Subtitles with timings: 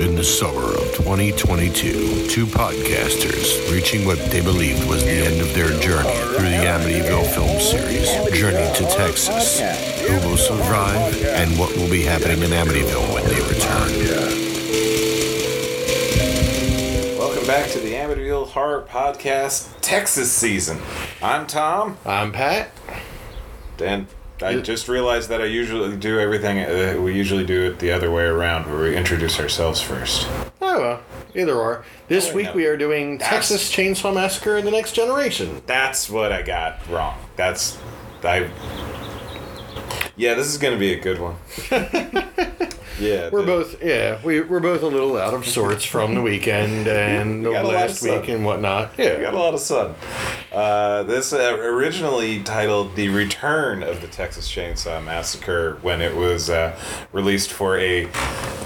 [0.00, 5.52] In the summer of 2022, two podcasters reaching what they believed was the end of
[5.52, 9.60] their journey through the Amityville film series, Journey to Texas.
[9.60, 13.90] Who will survive and what will be happening in Amityville when they return?
[17.18, 20.80] Welcome back to the Amityville Horror Podcast Texas season.
[21.20, 22.70] I'm Tom, I'm Pat.
[23.78, 24.06] and
[24.42, 26.58] I just realized that I usually do everything.
[26.60, 30.26] Uh, we usually do it the other way around, where we introduce ourselves first.
[30.62, 31.00] Oh, well,
[31.34, 31.84] either or.
[32.08, 32.52] This Oh, week no.
[32.54, 35.62] we are doing That's- Texas Chainsaw Massacre: and The Next Generation.
[35.66, 37.18] That's what I got wrong.
[37.36, 37.76] That's
[38.24, 38.48] I.
[40.16, 41.36] Yeah, this is gonna be a good one.
[43.00, 46.22] yeah, We're the- both, yeah, we, we're both a little out of sorts from the
[46.22, 48.92] weekend and the last week and whatnot.
[48.98, 49.94] Yeah, we got a lot of sun.
[50.52, 56.50] Uh, this uh, originally titled "The Return of the Texas Chainsaw Massacre" when it was
[56.50, 56.78] uh,
[57.12, 58.06] released for a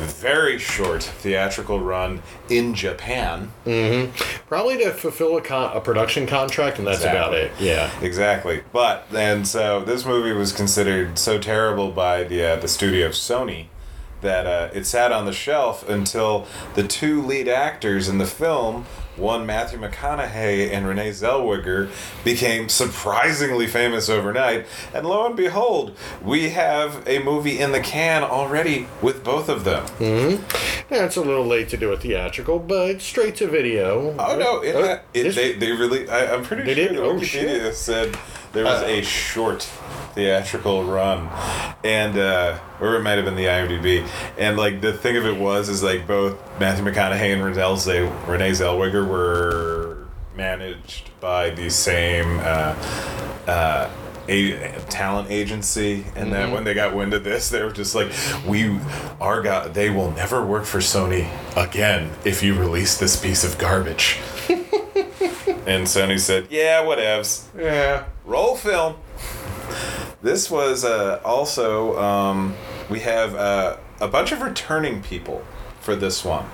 [0.01, 3.53] very short theatrical run in Japan.
[3.65, 4.07] Hmm.
[4.49, 7.53] Probably to fulfill a, con- a production contract, and that's about it.
[7.61, 7.91] Yeah.
[8.03, 13.09] Exactly, but and so this movie was considered so terrible by the uh, the studio
[13.09, 13.67] Sony
[14.25, 18.87] that uh, it sat on the shelf until the two lead actors in the film,
[19.17, 21.89] one Matthew McConaughey and Renee Zellweger,
[22.25, 24.67] became surprisingly famous overnight.
[24.93, 29.63] And lo and behold, we have a movie in the can already with both of
[29.65, 29.85] them.
[30.91, 34.17] Yeah, it's a little late to do a theatrical, but straight to video.
[34.19, 34.61] Oh no!
[34.63, 36.09] It, Oh, it, they they really.
[36.09, 36.97] I, I'm pretty They sure did?
[36.99, 37.75] the Oh, Wikipedia shit.
[37.77, 38.19] said
[38.53, 38.87] there was Uh.
[38.87, 39.63] a short
[40.15, 41.29] theatrical run,
[41.83, 44.07] and uh, or it might have been the IMDb.
[44.39, 48.13] And like the thing of it was, is like both Matthew McConaughey and Renee, Zell-
[48.27, 50.07] Renee Zellweger were
[50.37, 52.39] managed by the same.
[52.41, 52.75] Uh,
[53.47, 53.91] uh,
[54.27, 54.57] a
[54.89, 56.55] talent agency, and then Mm-hmm.
[56.55, 58.11] when they got wind of this, they were just like,
[58.49, 58.79] "We,
[59.21, 61.29] our guy, they will never work for Sony
[61.59, 64.19] again if you release this piece of garbage."
[64.49, 67.45] and Sony said, "Yeah, whatevs.
[67.55, 68.05] Yeah.
[68.25, 68.95] Roll film."
[70.23, 72.55] This was uh, also um,
[72.89, 75.45] we have uh, a bunch of returning people
[75.81, 76.47] for this one.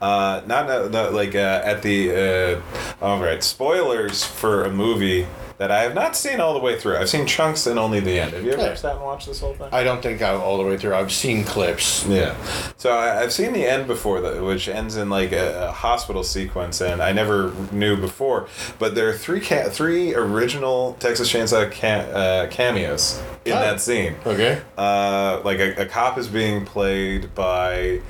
[0.00, 5.26] Uh, not, not, not like uh, at the uh, all right spoilers for a movie
[5.58, 6.98] that I have not seen all the way through.
[6.98, 8.32] I've seen chunks and only the end.
[8.32, 8.74] Have you ever Yeah.
[8.74, 9.66] sat and watched this whole thing?
[9.72, 10.94] I don't think I'm all the way through.
[10.94, 12.06] I've seen clips.
[12.06, 12.36] Yeah.
[12.76, 16.80] So I, I've seen the end before, which ends in like a, a hospital sequence,
[16.80, 18.46] and I never knew before.
[18.78, 23.56] But there are three ca- three original Texas Chainsaw ca- uh, cameos in Oh.
[23.58, 24.14] that scene.
[24.24, 24.62] Okay.
[24.76, 28.00] Uh, like a, a cop is being played by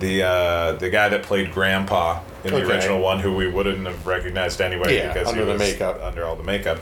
[0.00, 2.72] the uh, the guy that played Grandpa in the Okay.
[2.74, 6.00] original one, who we wouldn't have recognized anyway Yeah, because under he the was makeup.
[6.02, 6.78] under all the makeup.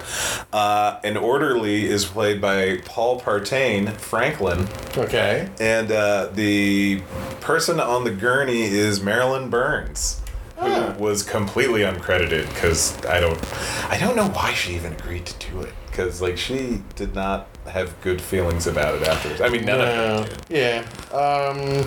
[0.52, 4.66] Uh, an orderly is played by Paul Partain, Franklin.
[4.96, 5.48] Okay.
[5.60, 7.02] And uh, the
[7.40, 10.22] person on the gurney is Marilyn Burns,
[10.56, 10.94] who Ah.
[10.98, 13.38] was completely uncredited because I don't,
[13.90, 17.48] I don't know why she even agreed to do it because like she did not
[17.66, 19.40] have good feelings about it afterwards.
[19.42, 20.22] I mean, none of No.
[20.24, 20.56] them did.
[20.56, 21.14] Yeah.
[21.14, 21.84] Um.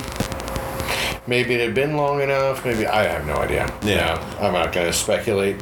[1.26, 2.66] Maybe it had been long enough.
[2.66, 3.74] Maybe I have no idea.
[3.84, 4.16] Yeah.
[4.40, 5.62] No, I'm not gonna speculate.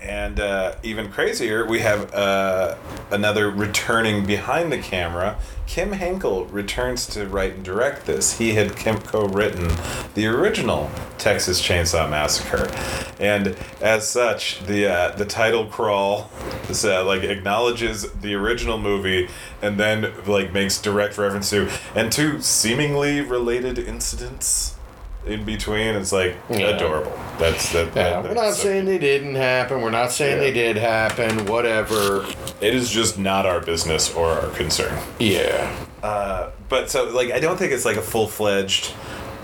[0.00, 2.76] And uh, even crazier, we have uh,
[3.10, 5.38] another returning behind the camera.
[5.66, 8.38] Kim Henkel returns to write and direct this.
[8.38, 9.70] He had Kim co-written
[10.14, 12.70] the original Texas Chainsaw Massacre,
[13.20, 16.30] and as such, the uh, the title crawl
[16.70, 19.28] is, uh, like acknowledges the original movie,
[19.60, 24.77] and then like makes direct reference to and two seemingly related incidents
[25.28, 25.94] in between.
[25.94, 26.68] It's like Yeah.
[26.76, 27.12] adorable.
[27.38, 27.88] That's that.
[27.94, 29.80] Yeah, that- we're not so saying they didn't happen.
[29.80, 30.44] We're not saying Yeah.
[30.44, 31.46] they did happen.
[31.46, 32.24] Whatever.
[32.60, 34.92] It is just not our business or our concern.
[35.18, 35.70] Yeah.
[36.02, 38.92] Uh, but so like I don't think it's like a full fledged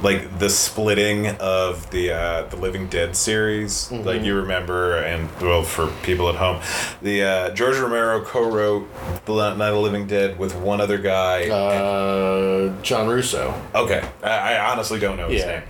[0.02, 3.90] like the splitting of the uh, the Living Dead series.
[3.90, 6.60] Like you remember, and well for people at home,
[7.00, 8.86] the uh, George Romero co-wrote
[9.24, 11.48] the Night of the Living Dead with one other guy.
[11.48, 13.54] Uh, John Russo.
[13.74, 15.46] Okay, I, I honestly don't know his Yeah.
[15.46, 15.62] name.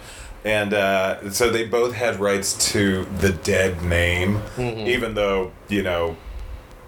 [0.44, 6.17] And uh, so they both had rights to the dead name, even though you know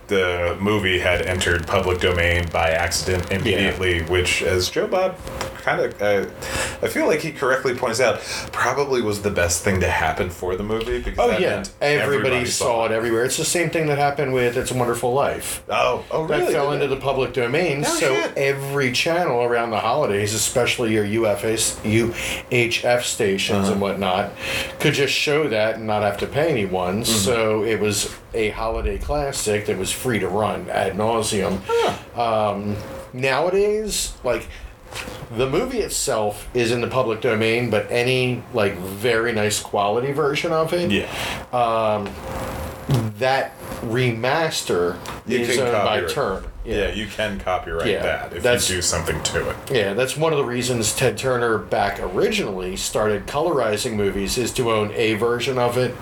[0.08, 5.16] the movie had entered public domain by accident immediately, which, as Joe Bob
[5.56, 6.26] kind of, uh,
[6.80, 8.20] I feel like he correctly points out,
[8.52, 12.44] probably was the best thing to happen for the movie because Oh yeah, meant everybody,
[12.46, 13.24] saw it everywhere.
[13.24, 16.44] It's the same thing that happened with "It's a Wonderful Life." Oh, oh, really?
[16.44, 18.36] That fell into the public domain, No so shit.
[18.36, 23.72] every channel around the holidays, especially your UFS, UHF stations Uh-huh.
[23.72, 24.32] and whatnot,
[24.78, 27.02] could just show that and not have to pay anyone.
[27.02, 27.04] Mm-hmm.
[27.12, 31.58] So it was a holiday classic that was free to run ad nauseum.
[32.16, 32.76] Um,
[33.12, 34.46] nowadays, like
[35.36, 40.52] the movie itself is in the public domain, but any like very nice quality version
[40.52, 41.08] of it, Yeah.
[41.52, 42.08] um,
[43.18, 44.96] that remaster
[45.26, 46.04] You is can owned by.
[46.06, 46.44] Turner.
[46.66, 49.56] Yeah, you can copyright Yeah, that if that's- you do something to it.
[49.70, 54.70] Yeah, that's one of the reasons Ted Turner back originally started colorizing movies is to
[54.72, 55.94] own a version of it,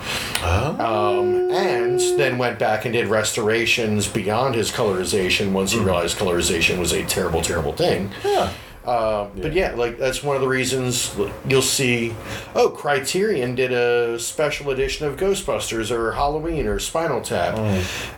[0.42, 6.78] um, and then went back and did restorations beyond his colorization once he realized colorization
[6.78, 8.10] was a terrible, terrible thing.
[8.24, 8.50] Yeah.
[8.84, 11.14] Uh, But yeah, like that's one of the reasons
[11.48, 12.14] you'll see.
[12.54, 17.56] Oh, Criterion did a special edition of Ghostbusters or Halloween or Spinal Tap,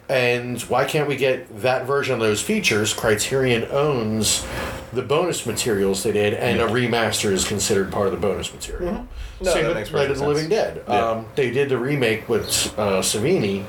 [0.09, 2.93] and why can't we get that version of those features?
[2.93, 4.45] Criterion owns
[4.93, 9.07] the bonus materials they did, and a remaster is considered part of the bonus material.
[9.41, 10.49] No, Same that with makes Night of the Living.
[10.49, 10.83] Dead.
[10.89, 11.11] Yeah.
[11.11, 12.49] Um, they did the remake with
[12.79, 13.65] uh, Savini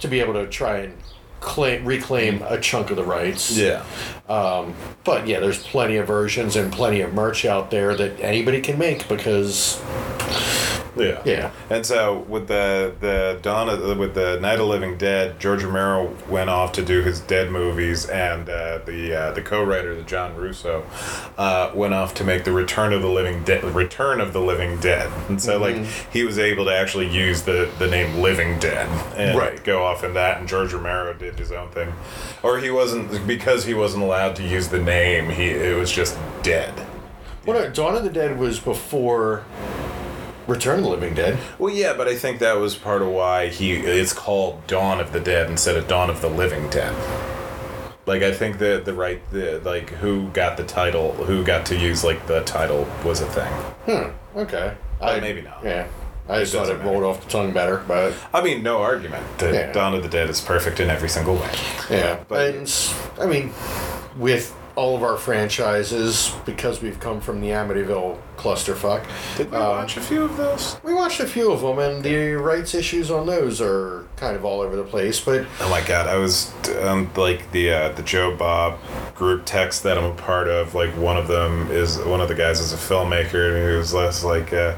[0.00, 0.94] to be able to try and
[1.40, 3.56] claim, reclaim a chunk of the rights.
[3.56, 3.84] Yeah.
[4.28, 8.60] Um, but yeah, there's plenty of versions and plenty of merch out there that anybody
[8.60, 9.80] can make because
[11.00, 11.22] Yeah.
[11.24, 11.50] Yeah.
[11.70, 15.62] And so with the the Dawn of, with the Night of the Living Dead, George
[15.64, 20.02] Romero went off to do his Dead movies, and uh, the uh, the co-writer, the
[20.02, 20.84] John Russo,
[21.38, 24.78] uh, went off to make the Return of the Living Dead, Return of the Living
[24.80, 25.10] Dead.
[25.28, 25.76] And so like
[26.12, 29.62] he was able to actually use the the name Living Dead and Right.
[29.64, 30.38] go off in that.
[30.38, 31.92] And George Romero did his own thing,
[32.42, 35.30] or he wasn't because he wasn't allowed to use the name.
[35.30, 36.72] He it was just Dead.
[37.46, 39.44] well, no, Dawn of the Dead was before
[40.50, 41.38] Return of the Living Dead.
[41.58, 45.12] Well, yeah, but I think that was part of why he it's called Dawn of
[45.12, 46.94] the Dead instead of Dawn of the Living Dead.
[48.06, 51.76] Like I think the the right the like who got the title, who got to
[51.78, 53.52] use like the title was a thing.
[53.86, 54.38] Hmm.
[54.38, 54.74] Okay.
[55.00, 55.60] Uh, maybe not.
[55.64, 55.86] Yeah.
[56.28, 59.54] I just thought it rolled off the tongue better, but I mean, no argument that
[59.54, 59.72] Yeah.
[59.72, 61.50] Dawn of the Dead is perfect in every single way.
[61.90, 62.20] yeah.
[62.28, 62.72] But- and
[63.20, 63.52] I mean,
[64.16, 69.04] with all of our franchises, because we've come from the Amityville clusterfuck,
[69.36, 70.76] Did we um, watch a few of those?
[70.82, 74.44] we watched a few of them, and the rights issues on those are kind of
[74.44, 75.20] all over the place.
[75.20, 76.52] But Oh my god, I was
[76.82, 78.78] um, like the uh, the Joe Bob
[79.14, 80.74] group text that I'm a part of.
[80.74, 83.92] Like one of them is one of the guys is a filmmaker, and he was
[83.92, 84.76] less like uh,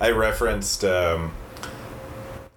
[0.00, 0.84] I referenced.
[0.84, 1.32] Um,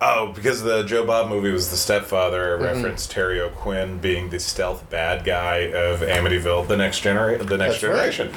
[0.02, 2.58] oh, because the Joe Bob movie was the stepfather.
[2.58, 7.58] I referenced Terry O'Quinn being the stealth bad guy of Amityville, the next generation, the
[7.58, 8.12] next That's right.
[8.12, 8.34] generation,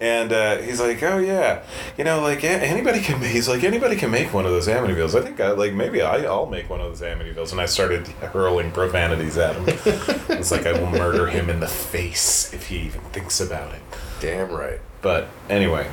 [0.00, 1.62] and uh, he's like, oh yeah,
[1.96, 3.20] you know, like anybody can.
[3.22, 5.18] He's like anybody can make one of those Amityvilles.
[5.18, 8.06] I think I like maybe I, I'll make one of those Amityvilles, and I started
[8.08, 9.64] hurling profanities at him.
[10.28, 13.80] it's like I will murder him in the face if he even thinks about it.
[14.20, 14.80] damn right.
[15.06, 15.88] But anyway,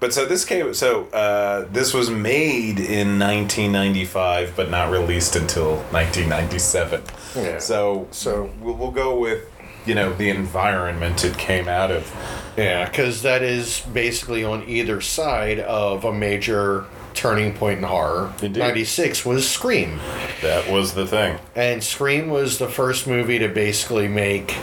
[0.00, 0.72] but so this came.
[0.72, 7.02] So uh, this was made in 1995, but not released until 1997.
[7.36, 7.58] Yeah.
[7.58, 9.42] So So- we'll, we'll go with
[9.84, 12.10] you know the environment it came out of.
[12.56, 18.32] Yeah, because that is basically on either side of a major turning point in horror.
[18.40, 18.60] Indeed.
[18.60, 20.00] 96 was Scream.
[20.40, 21.38] That was the thing.
[21.54, 24.56] And Scream was the first movie to basically make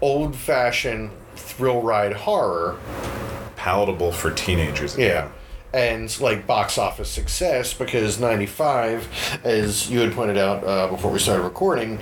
[0.00, 1.10] old fashioned
[1.56, 2.76] thrill ride horror.
[3.56, 4.96] Palatable for teenagers.
[4.96, 5.30] Yeah.
[5.74, 11.18] And like box office success because 95, as you had pointed out uh, before we
[11.18, 11.98] started recording,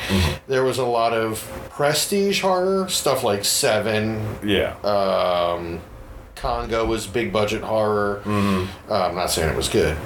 [0.47, 1.41] there was a lot of
[1.71, 4.77] prestige horror, stuff like Seven, Yeah.
[4.83, 5.81] um,
[6.37, 8.21] Congo was big budget horror.
[8.25, 8.93] Mm-hmm.
[8.93, 9.97] Uh, I'm not saying it was good.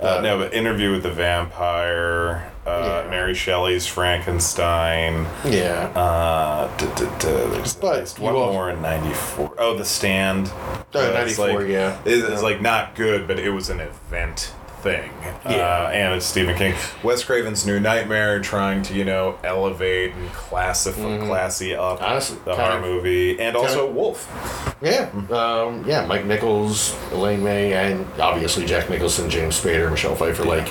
[0.00, 3.10] Uh, no, but Interview with the Vampire, uh, Yeah.
[3.10, 5.26] Mary Shelley's Frankenstein.
[5.44, 5.90] Yeah.
[5.94, 6.68] Uh,
[7.20, 9.52] there's But one al- more in '94.
[9.58, 10.50] Oh, The Stand.
[10.54, 11.96] Oh, Uh, it's 94, like- yeah.
[12.04, 14.52] It's, like not good, but it was an event
[14.82, 15.10] thing.
[15.48, 15.56] Yeah.
[15.86, 16.74] Uh, and it's Stephen King.
[17.02, 22.04] Wes Craven's New Nightmare, trying to you know elevate and classify, classy up Mm-hmm.
[22.04, 24.76] Honestly, the horror of- movie, and also of- Wolf.
[24.82, 25.08] yeah.
[25.30, 26.04] Um, yeah.
[26.06, 30.44] Mike Nichols, Elaine May, and obviously Jack Nicholson, James Spader, Michelle Pfeiffer.
[30.44, 30.70] Like,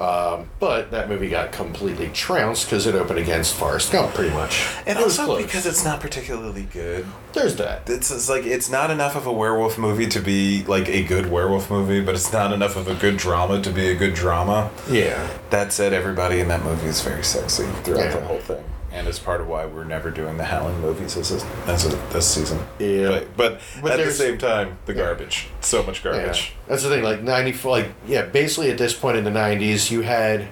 [0.00, 4.66] um, but that movie got completely trounced because it opened against Forrest Gump, pretty much.
[4.86, 7.04] And It was also because it's not particularly good.
[7.34, 7.88] there's that.
[7.88, 11.30] It's, it's like it's not enough of a werewolf movie to be like a good
[11.30, 14.70] werewolf movie, but it's not enough of a good drama to be a good drama.
[14.90, 15.28] Yeah.
[15.50, 18.16] That said, everybody in that movie is very sexy throughout Yeah.
[18.16, 21.30] the whole thing, and it's part of why we're never doing the Howling movies as
[21.30, 22.58] a, as a, this season.
[22.78, 23.08] Yeah.
[23.08, 26.12] but, but, But at the same time, the garbage, so much Yeah.
[26.12, 26.52] garbage.
[26.66, 27.02] That's the thing.
[27.02, 28.22] Like ninety four, like yeah.
[28.26, 30.46] Basically, at this point in the '90s, you had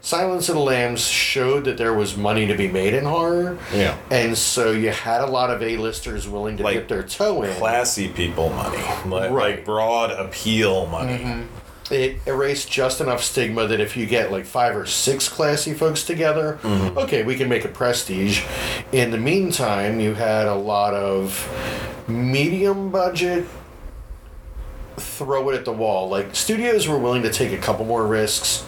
[0.00, 3.58] Silence of the Lambs showed that there was money to be made in horror.
[3.74, 3.96] Yeah.
[4.10, 7.52] And so you had a lot of A-listers willing to Like, dip their toe in.
[7.56, 8.76] Classy people money,
[9.06, 9.56] like, Right.
[9.56, 11.18] like broad appeal money.
[11.18, 11.42] Mm-hmm.
[11.90, 16.04] It erased just enough stigma that if you get like five or six classy folks
[16.04, 16.98] together, mm-hmm.
[16.98, 18.44] okay, we can make a prestige.
[18.92, 21.48] In the meantime, you had a lot of
[22.08, 23.46] medium budget
[24.96, 26.08] throw it at the wall.
[26.08, 28.64] Like studios were willing to take a couple more risks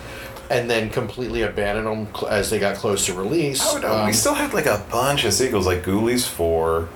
[0.50, 3.60] and then completely abandoned them cl- as they got close to release.
[3.64, 6.88] Oh, no, Um, we still had like a bunch of sequels, like Ghoulies 4,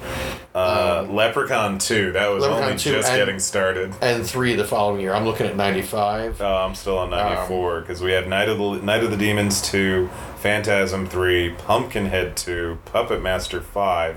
[0.54, 2.12] uh, Leprechaun 2.
[2.12, 3.94] That was Um, Leprechaun only 2 just and- getting started.
[4.00, 5.14] and three the following year.
[5.14, 6.40] I'm looking at 95.
[6.40, 9.16] Uh, I'm still on 94 Um, because we had Night of the Night of the
[9.16, 10.08] Demons 2,
[10.40, 14.16] Phantasm 3, Pumpkinhead 2, Puppet Master 5.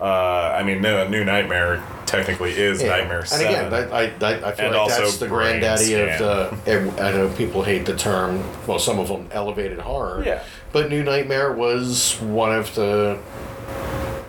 [0.00, 2.88] Uh, I mean, no, New Nightmare technically is Yeah.
[2.90, 3.46] Nightmare And 7.
[3.46, 7.02] again, I, I, I feel And like that's the granddaddy of the.
[7.02, 8.42] I know people hate the term.
[8.66, 10.22] Well, some of them elevated horror.
[10.24, 10.44] Yeah.
[10.72, 13.18] But New Nightmare was one of the,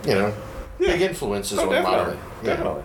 [0.05, 0.33] you know,
[0.79, 0.93] Yeah.
[0.93, 1.97] big influences Oh, on definitely.
[1.97, 2.17] modern.
[2.43, 2.49] yeah.
[2.55, 2.83] Definitely.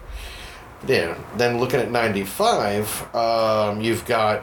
[0.86, 1.14] Yeah.
[1.38, 4.42] Then looking at '95, um, you've got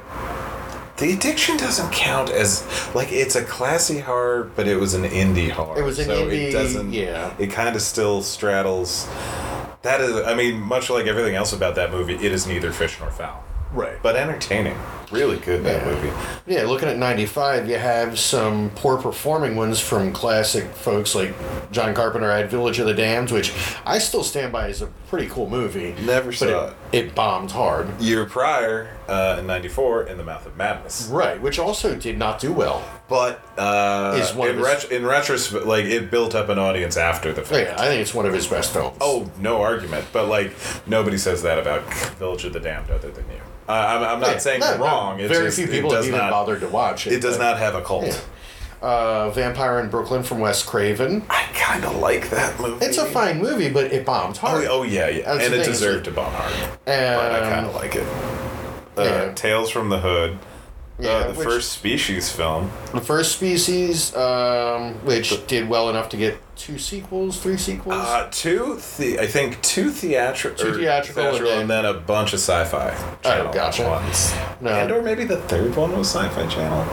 [1.01, 5.49] The Addiction doesn't count as like it's a classy horror, but it was an indie
[5.49, 5.79] horror.
[5.79, 6.93] It was an so indie- It doesn't.
[6.93, 7.33] yeah.
[7.39, 9.07] It kind of still straddles.
[9.81, 12.99] That is, I mean, much like everything else about that movie, it is neither fish
[12.99, 13.97] nor fowl, right.
[14.03, 14.77] but entertaining.
[15.11, 15.91] Really good that Yeah.
[15.93, 16.11] movie.
[16.47, 21.33] Yeah, looking at 95, you have some poor performing ones from classic folks like
[21.69, 23.51] John Carpenter had Village of the Damned, which
[23.85, 25.93] I still stand by as a pretty cool movie.
[26.05, 26.73] Never saw it.
[26.93, 27.99] It bombed hard.
[27.99, 31.09] Year prior, uh, in '94, In the Mouth of Madness.
[31.11, 32.81] Right, which also did not do well.
[33.09, 36.95] But uh, Is one in, his- ret- in retrospect, like it built up an audience
[36.95, 37.67] after the fact.
[37.67, 38.95] Yeah, I think it's one of his best films.
[39.01, 40.05] Oh, no argument.
[40.13, 40.53] But like
[40.87, 41.81] nobody says that about
[42.17, 43.41] Village of the Damned other than you.
[43.71, 45.19] Uh, I'm, I'm not Yeah, saying no, you're no, wrong.
[45.19, 47.13] It's Very just, few people have even not, bothered to watch it.
[47.13, 48.05] It does but- not have a cult.
[48.05, 48.19] Yeah.
[48.81, 51.23] Uh, Vampire in Brooklyn from Wes Craven.
[51.29, 52.83] I kind of like that movie.
[52.83, 54.65] It's a fine movie, but it bombed Oh, hard.
[54.69, 56.51] oh yeah, yeah, That's and it deserved to bomb hard.
[56.85, 58.07] but I kind Um, of like it.
[58.97, 59.33] Uh, yeah.
[59.35, 60.39] Tales from the Hood.
[60.99, 62.71] Yeah, uh, the which- first Species film.
[62.91, 67.95] The first species, um, which did well enough to get two sequels, three sequels.
[67.95, 72.39] Uh, two, the- I think two theatrical, Two theatrical and and then a bunch of
[72.39, 72.93] sci-fi.
[73.23, 73.83] channel gotcha.
[73.87, 74.33] Ones.
[74.61, 74.69] No.
[74.71, 76.85] And or maybe the third one was Sci-Fi Channel.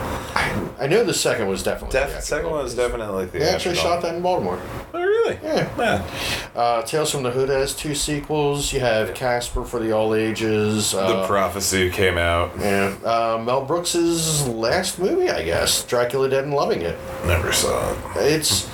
[0.79, 1.93] I know the second was definitely.
[1.99, 2.21] Def- theatrical.
[2.25, 3.55] second one was definitely They theatrical.
[3.55, 4.59] actually shot that in Baltimore.
[4.93, 5.37] Oh, really?
[5.43, 5.69] Yeah.
[5.77, 6.03] Yeah.
[6.55, 8.73] Uh, Tales from the Hood has two sequels.
[8.73, 10.91] You have Casper for the All Ages.
[10.93, 12.51] The Uh, Prophecy came out.
[12.59, 16.97] yeah, uh, Mel Brooks's last movie, I guess, Dracula Dead and Loving It.
[17.25, 17.97] Never saw it.
[18.17, 18.67] It's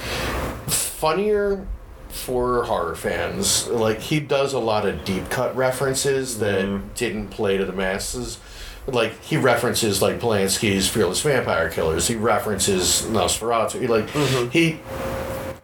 [0.95, 1.67] funnier
[2.09, 3.67] for horror fans.
[3.67, 6.87] Like he does a lot of deep cut references that mm-hmm.
[6.95, 8.39] didn't play to the masses.
[8.87, 12.07] Like he references like Polanski's Fearless Vampire Killers.
[12.07, 13.87] He references Nosferatu.
[13.89, 14.49] Like mm-hmm.
[14.49, 14.79] he,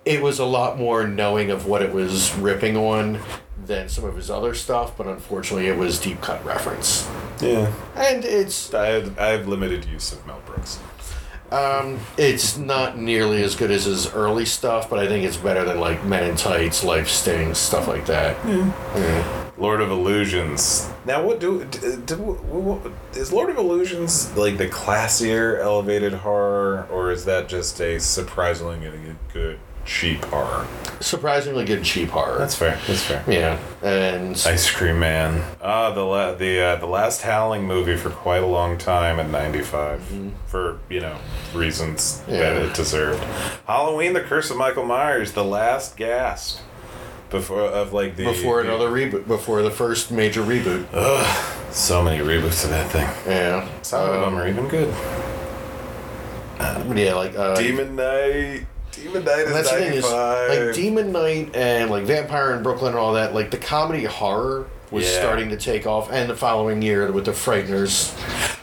[0.04, 3.20] it was a lot more knowing of what it was ripping on
[3.66, 4.98] than some of his other stuff.
[4.98, 7.08] But unfortunately, it was deep cut reference,
[7.40, 7.72] Yeah.
[7.96, 10.80] and it's I have, I have limited use of Mel Brooks.
[11.52, 15.66] Um, it's not nearly as good as his early stuff, but I think it's better
[15.66, 18.38] than like Men in Tights, Life Stinks, stuff like that.
[18.48, 19.52] Yeah.
[19.58, 20.90] Lord of Illusions.
[21.06, 26.88] Now, what do, do, do what, is Lord of Illusions like the classier elevated horror,
[26.90, 28.80] or is that just a surprisingly
[29.34, 30.68] good cheap horror?
[31.00, 32.38] Surprisingly good cheap horror.
[32.38, 32.78] That's fair.
[32.88, 33.24] That's fair.
[33.28, 35.44] yeah, and Ice Cream Man.
[35.62, 39.32] Ah, the la- the uh, the last Howling movie for quite a long time in
[39.32, 41.18] '95 for you know
[41.56, 42.64] reasons that Yeah.
[42.70, 43.24] it deserved.
[43.66, 46.60] Halloween: The Curse of Michael Myers, the last gasp
[47.32, 50.86] before of like the before the- another reboot, before the first major reboot.
[50.94, 51.48] Ugh.
[51.72, 53.08] So many reboots of that thing.
[53.26, 54.94] Yeah, Some of them are even good.
[56.96, 58.66] yeah, like uh, Demon Knight.
[59.02, 62.64] Demon Knight and is that's the thing is, like Demon Knight and like Vampire in
[62.64, 63.34] Brooklyn and all that.
[63.34, 65.20] Like the comedy horror was Yeah.
[65.20, 68.14] starting to take off, and the following year with the Frighteners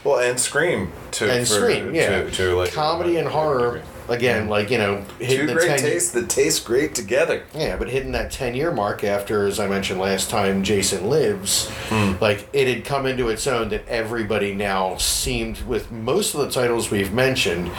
[0.03, 1.25] well, and Scream too.
[1.29, 3.81] and for- Scream, yeah, to, to like comedy and horror.
[4.09, 7.43] Again, like you know, hitting Two the great 10 tastes that taste great together.
[7.55, 11.69] Yeah, but hitting that 10 year mark after, as I mentioned last time, Jason Lives,
[11.89, 12.13] Hmm.
[12.19, 16.49] like it had come into its own that everybody now seemed, with most of the
[16.49, 17.69] titles we've mentioned,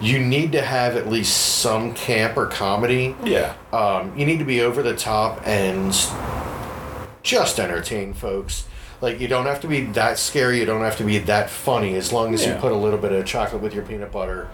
[0.00, 3.16] you need to have at least some camp or comedy.
[3.24, 3.54] Yeah.
[3.72, 5.94] Um, you need to be over the top and
[7.22, 8.64] just entertain folks.
[9.00, 11.94] Like, you don't have to be that scary, you don't have to be that funny,
[11.96, 14.48] as long as you put a little bit of chocolate with your peanut butter.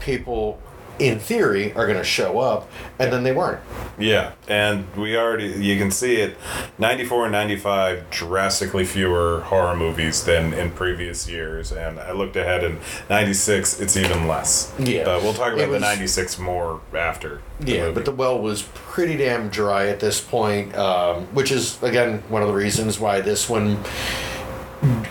[0.00, 0.60] People,
[0.98, 3.60] in theory, are going to show up, and then they weren't.
[3.98, 6.36] Yeah, and we already you can see it
[6.78, 12.64] 94 and 95 drastically fewer horror movies than in previous years and I looked ahead
[12.64, 12.78] in
[13.10, 14.72] 96 it's even less.
[14.78, 15.04] Yeah.
[15.04, 17.42] But we'll talk about the 96 more after.
[17.60, 17.94] Yeah, movie.
[17.94, 22.40] but the well was pretty damn dry at this point, um, which is again one
[22.40, 23.84] of the reasons why this one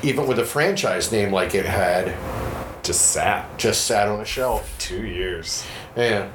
[0.01, 2.07] even with a franchise name like it had,
[2.83, 4.73] Just sat just sat on a shelf.
[4.79, 5.63] two years.
[5.95, 6.27] Yeah.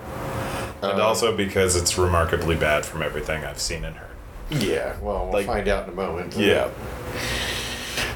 [0.82, 4.10] And Uh, also because it's remarkably bad from everything I've seen and heard.
[4.50, 6.34] Yeah, well, we'll Like- find out in a moment.
[6.36, 6.68] Yeah.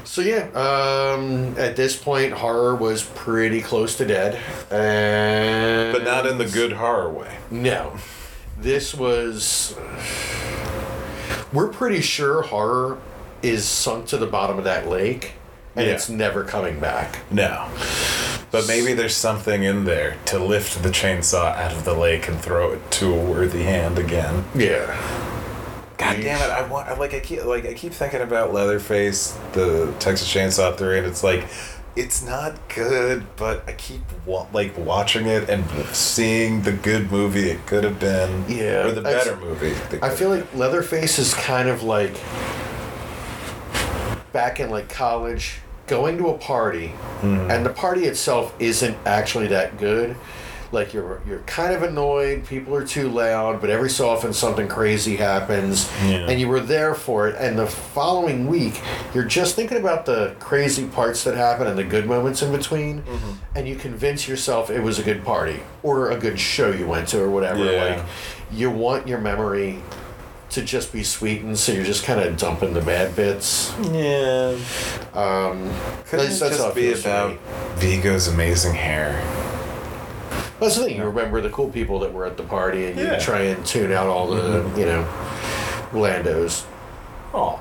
[0.03, 4.37] So yeah, um, at this point, horror was pretty close to dead,
[4.71, 7.31] and But not in the good horror way.
[7.51, 7.93] No,
[8.59, 9.75] this was.
[11.53, 12.97] We're pretty sure horror
[13.41, 15.33] is sunk to the bottom of that lake,
[15.75, 15.93] and Yeah.
[15.93, 17.19] it's never coming back.
[17.31, 17.67] No.
[18.51, 22.39] But maybe there's something in there to lift the chainsaw out of the lake and
[22.41, 24.45] throw it to a worthy hand again.
[24.55, 24.95] Yeah.
[25.97, 26.49] God damn it!
[26.49, 30.75] I want I, like I keep like I keep thinking about Leatherface, the Texas Chainsaw
[30.77, 31.45] Three, and it's like
[31.97, 37.49] it's not good, but I keep wa- like watching it and seeing the good movie
[37.49, 39.75] it could have been, Yeah, or the I- better movie.
[40.01, 42.13] I feel like Leatherface is kind of like
[44.31, 47.49] back in like college, going to a party, mm.
[47.49, 50.15] and the party itself isn't actually that good.
[50.71, 54.67] Like you're you're kind of annoyed, people are too loud, but every so often something
[54.67, 56.29] crazy happens, Yeah.
[56.29, 57.35] and you were there for it.
[57.39, 58.79] And the following week,
[59.15, 63.01] you're just thinking about the crazy parts that happen and the good moments in between,
[63.01, 63.31] mm-hmm.
[63.55, 67.07] and you convince yourself it was a good party or a good show you went
[67.07, 67.65] to or whatever.
[67.65, 67.95] Yeah.
[67.95, 68.05] Like
[68.51, 69.81] you want your memory
[70.59, 73.73] to just be sweetened, so you're just kind of dumping the bad bits.
[73.91, 74.57] Yeah.
[75.13, 75.71] Um,
[76.05, 77.39] Couldn't it just be about me.
[77.75, 79.13] Viggo's amazing hair?
[80.59, 80.97] That's the thing.
[80.97, 83.93] You remember the cool people that were at the party, and you try and tune
[83.93, 85.03] out all the you know
[85.91, 86.65] Landos.
[87.33, 87.59] Oh,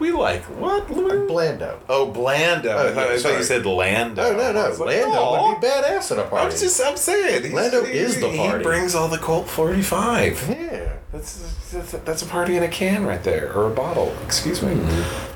[0.00, 0.88] we like what?
[0.88, 1.78] Blando.
[1.88, 2.70] Oh, Blando.
[2.70, 3.36] I, Oh, thought, yeah, I thought sorry.
[3.36, 4.22] you said Lando.
[4.22, 4.60] No, no, no.
[4.60, 6.44] I like, Lando "Aw." would be badass at a party.
[6.46, 7.42] I'm just, I'm saying.
[7.42, 8.58] he's- Lando he- is the party.
[8.58, 10.48] He brings all the Colt 45.
[10.48, 10.92] yeah.
[11.12, 14.14] That's, that's, that's a party in a can right there, or a bottle.
[14.24, 14.74] Excuse me.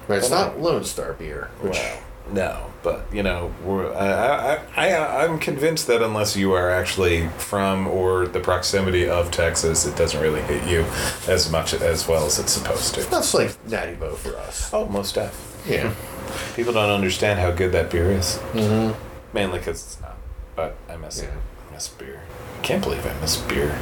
[0.09, 1.99] But it's not Lone Star beer, which Well,
[2.33, 7.29] no, but you know, we're, I, I, I, I'm convinced that unless you are actually
[7.39, 10.85] from or the proximity of Texas, it doesn't really hit you
[11.29, 13.03] as much as well as it's supposed to.
[13.05, 14.73] that's like Natty Bo for us.
[14.73, 15.63] Oh, most def.
[15.69, 15.93] Yeah.
[16.57, 18.39] People don't understand how good that beer is.
[18.53, 18.99] Mm-hmm.
[19.35, 20.17] Mainly because it's not.
[20.57, 21.31] But I miss it.
[21.31, 22.23] I miss beer.
[22.59, 23.79] I can't believe I miss beer.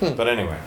[0.16, 0.58] but anyway,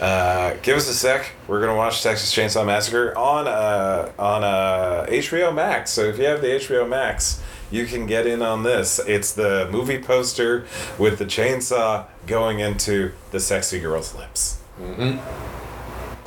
[0.00, 1.32] uh, give us a sec.
[1.48, 5.90] We're gonna watch Texas Chainsaw Massacre on uh, on uh, HBO Max.
[5.90, 9.00] So if you have the HBO Max, you can get in on this.
[9.06, 14.60] It's the movie poster with the chainsaw going into the sexy girl's lips.
[14.80, 15.18] Mm-hmm.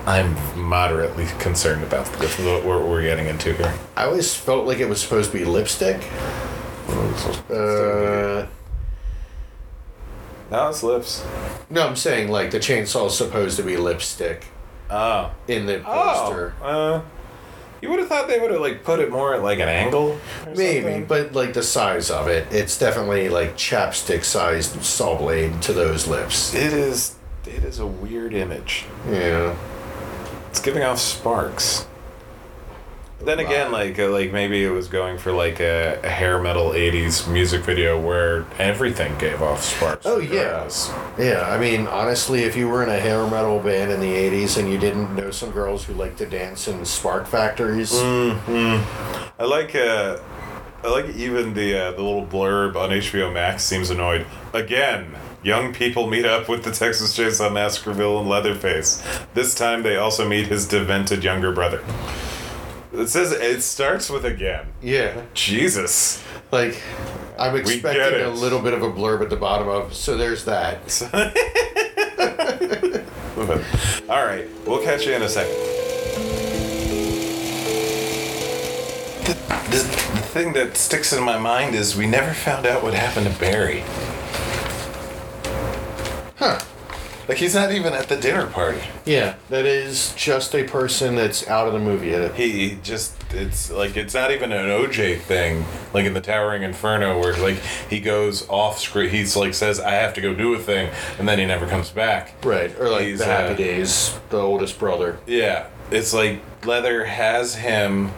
[0.07, 3.73] I'm moderately concerned about what we're, we're getting into here.
[3.95, 6.03] I always felt like it was supposed to be lipstick.
[7.49, 8.47] Uh,
[10.51, 11.23] No, it's lips.
[11.69, 14.45] no, I'm saying like the chainsaw is supposed to be lipstick
[14.89, 15.31] Oh.
[15.47, 15.83] in the Oh.
[15.83, 16.53] poster.
[16.61, 17.01] Uh,
[17.81, 20.17] you would have thought they would have like put it more at like an angle.
[20.45, 21.05] or Maybe, something.
[21.05, 26.05] but like the size of it, it's definitely like chapstick sized saw blade to those
[26.07, 26.53] lips.
[26.53, 27.15] it is.
[27.47, 28.85] It is a weird image.
[29.09, 29.55] Yeah.
[30.49, 31.87] It's giving off sparks.
[33.23, 36.71] Then again, like uh, like maybe it was going for like a, a hair metal
[36.71, 40.05] '80s music video where everything gave off sparks.
[40.05, 40.67] Oh, yeah.
[41.17, 44.57] Yeah, I mean, honestly, if you were in a hair metal band in the 80s
[44.57, 49.75] and you didn't know some girls who like to dance in spark factories, I like
[49.75, 50.17] uh,
[50.83, 54.25] I like even the uh, the little blurb on HBO Max seems annoyed.
[54.53, 59.03] Again, young people meet up with the Texas Chainsaw Massacre villain Leatherface.
[59.33, 61.83] This time they also meet his demented younger brother.
[62.93, 64.67] It says it starts with again.
[64.81, 66.21] yeah, Jesus.
[66.51, 66.81] like
[67.39, 69.93] I'm expecting a little bit of a blurb at the bottom of.
[69.93, 71.01] So there's that.
[74.09, 75.55] All right, we'll catch you in a second.
[79.25, 79.33] The,
[79.69, 83.27] the, the thing that sticks in my mind is we never found out what happened
[83.27, 83.83] to Barry.
[86.37, 86.59] Huh.
[87.27, 88.81] Like he's not even at the dinner party.
[89.05, 92.11] Yeah, that is just a person that's out of the movie.
[92.35, 97.19] He just it's like it's not even an OJ thing like in the Towering Inferno
[97.19, 97.57] where like
[97.89, 101.27] he goes off screen he's like says I have to go do a thing and
[101.27, 102.33] then he never comes back.
[102.43, 105.19] Right, or like He's, the Happy uh, Days, the oldest brother.
[105.25, 108.11] Yeah, it's like Leather has him.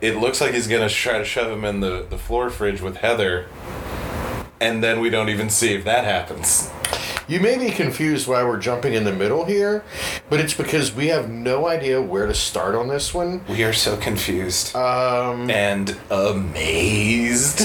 [0.00, 2.96] It looks like he's gonna try to shove him in the the floor fridge with
[2.96, 3.46] Heather,
[4.60, 6.70] and then we don't even see if that happens.
[7.26, 9.82] You may be confused why we're jumping in the middle here,
[10.28, 13.42] but it's because we have no idea where to start on this one.
[13.48, 17.58] We are so confused Um, and amazed.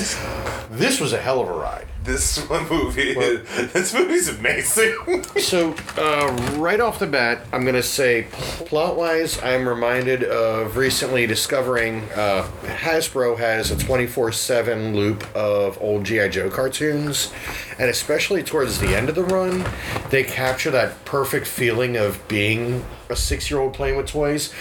[0.72, 1.88] This was a hell of a ride.
[2.04, 4.96] This one movie, this movie's amazing.
[5.40, 10.78] So, uh, right off the bat, I'm going to say plot wise, I'm reminded of
[10.78, 16.30] recently discovering uh, Hasbro has a 24 7 loop of old G.I.
[16.30, 17.34] Joe cartoons.
[17.80, 19.66] And especially towards the end of the run,
[20.10, 24.54] they capture that perfect feeling of being a six year old playing with toys.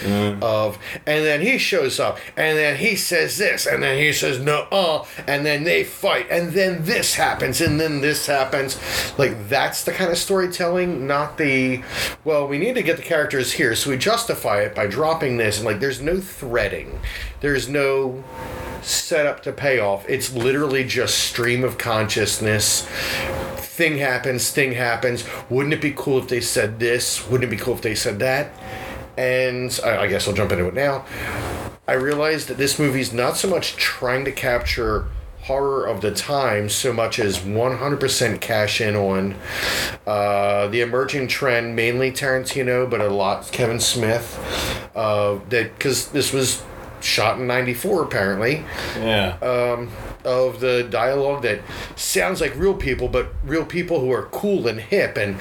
[0.43, 4.41] Of, and then he shows up, and then he says this, and then he says
[4.41, 8.79] no, uh, and then they fight, and then this happens, and then this happens.
[9.19, 11.83] Like, that's the kind of storytelling, not the,
[12.25, 15.59] well, we need to get the characters here, so we justify it by dropping this,
[15.59, 17.01] and like, there's no threading.
[17.41, 18.25] There's no
[18.83, 20.09] setup to payoff.
[20.09, 22.83] It's literally just stream of consciousness.
[23.57, 25.25] Thing happens, thing happens.
[25.49, 27.29] Wouldn't it be cool if they said this?
[27.29, 28.38] Wouldn't it be cool if they said that?
[29.17, 31.05] And I, I guess I'll jump into it now.
[31.89, 35.07] I realized that this movie's not so much trying to capture
[35.43, 39.35] horror of the time so much as 100% cash in on
[40.07, 44.39] uh, the emerging trend, mainly Tarantino, but a lot Kevin Smith.
[44.95, 46.63] Uh, that because this was
[47.01, 48.65] shot in '94 apparently
[48.97, 49.37] yeah.
[49.41, 49.91] Um
[50.25, 51.61] of the dialogue that
[51.97, 55.41] sounds like real people, but real people who are cool and hip and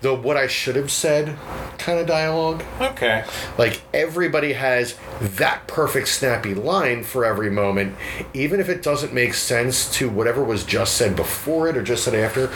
[0.00, 1.36] the what I should have said
[1.78, 2.62] kind of dialogue.
[2.80, 3.24] okay.
[3.56, 7.96] Like everybody has that perfect snappy line for every moment,
[8.32, 12.04] even if it doesn't make sense to whatever was just said before it or just
[12.04, 12.48] said after.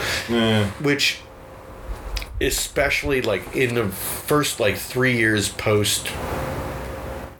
[0.80, 1.20] Which
[2.40, 6.08] especially like in the first like three years post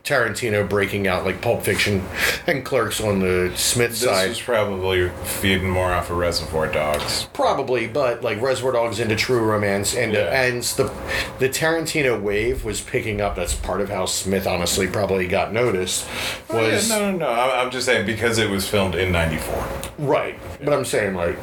[0.05, 2.03] Tarantino breaking out like Pulp Fiction
[2.47, 4.29] and Clerks on the Smith This side.
[4.31, 7.29] was probably feeding more off of Reservoir Dogs.
[7.33, 10.43] Probably, but like Reservoir Dogs into True Romance and Yeah.
[10.43, 10.93] and the
[11.39, 13.37] the Tarantino wave was picking up.
[13.37, 16.05] That's part of how Smith honestly probably got noticed.
[16.51, 17.29] Was Oh, yeah, no, no, no.
[17.29, 19.65] I'm, I'm just saying because it was filmed in '94.
[19.99, 21.39] right, but I'm saying like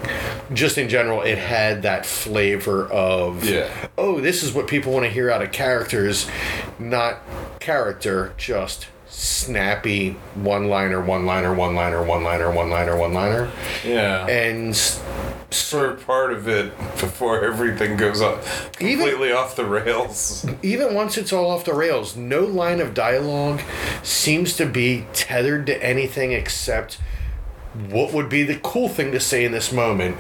[0.54, 3.70] just in general, it had that flavor of Yeah.
[3.98, 6.28] oh, this is what people want to hear out of characters,
[6.78, 7.20] not
[7.60, 13.50] character, just snappy one liner, one liner, one liner, one liner, one liner, one liner,
[13.84, 14.26] Yeah.
[14.28, 14.78] and
[15.52, 20.46] for part of it before everything goes off Even- completely off the rails.
[20.62, 23.62] even once it's all off the rails, no line of dialogue
[24.04, 27.00] seems to be tethered to anything except
[27.90, 30.18] what would be the cool thing to say in this moment,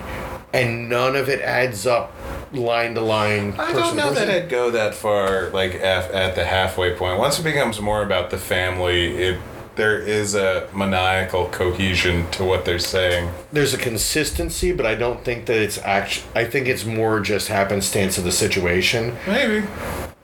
[0.51, 2.11] and none of it adds up
[2.53, 3.53] line to line.
[3.57, 4.29] I don't know that.
[4.29, 7.19] I'd go that far, like at, at the halfway point.
[7.19, 9.39] Once it becomes more about the family, it
[9.75, 13.31] there is a maniacal cohesion to what they're saying.
[13.53, 16.25] There's a consistency, but I don't think that it's act.
[16.35, 19.15] I think it's more just happenstance of the situation.
[19.25, 19.65] Maybe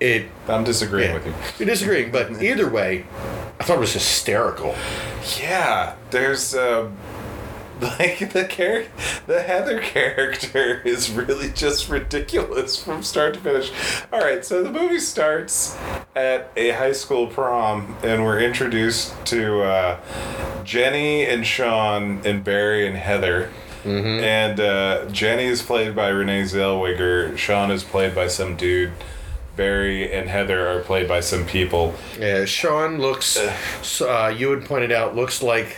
[0.01, 0.25] It.
[0.49, 1.13] I'm disagreeing Yeah.
[1.15, 1.33] with you.
[1.57, 3.05] You're disagreeing, but either way,
[3.57, 4.75] I thought it was hysterical.
[5.39, 6.89] Yeah, there's uh,
[7.81, 8.85] like the char-
[9.27, 13.71] the Heather character is really just ridiculous from start to finish.
[14.13, 15.77] All right, so the movie starts
[16.15, 19.99] at a high school prom, and we're introduced to uh,
[20.63, 23.51] Jenny and Sean and Barry and Heather.
[24.23, 27.37] And uh, Jenny is played by Renee Zellweger.
[27.37, 28.93] Sean is played by some dude.
[29.55, 31.93] Barry and Heather are played by some people.
[32.19, 33.37] Yeah, Sean looks.
[34.01, 35.77] Uh, you had pointed out looks like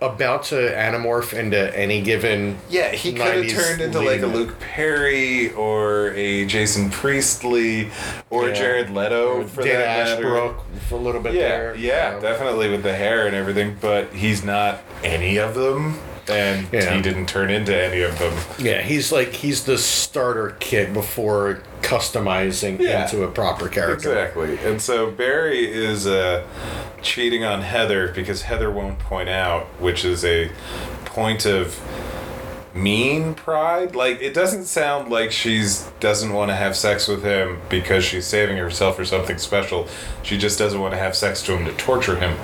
[0.00, 2.58] about to anamorph into any given.
[2.68, 7.90] Yeah, he could have turned into like a Luke Perry or a Jason Priestley
[8.30, 8.54] or Yeah.
[8.54, 10.12] Jared Leto for Dan that matter.
[10.36, 11.76] Ashbrook for a little bit Yeah, there.
[11.76, 15.98] yeah, Um, definitely with the hair and everything, but he's not any of them,
[16.32, 16.94] and Yeah.
[16.94, 18.32] he didn't turn into any of them.
[18.58, 23.04] Yeah, he's like he's the starter kit before customizing Yeah.
[23.04, 24.10] into a proper character.
[24.10, 26.42] Exactly, and so Barry is uh,
[27.02, 30.50] cheating on Heather because Heather won't point out, which is a
[31.04, 31.78] point of
[32.74, 37.60] mean pride like it doesn't sound like she's doesn't want to have sex with him
[37.68, 39.86] because she's saving herself for something special
[40.22, 42.34] she just doesn't want to have sex to him to torture him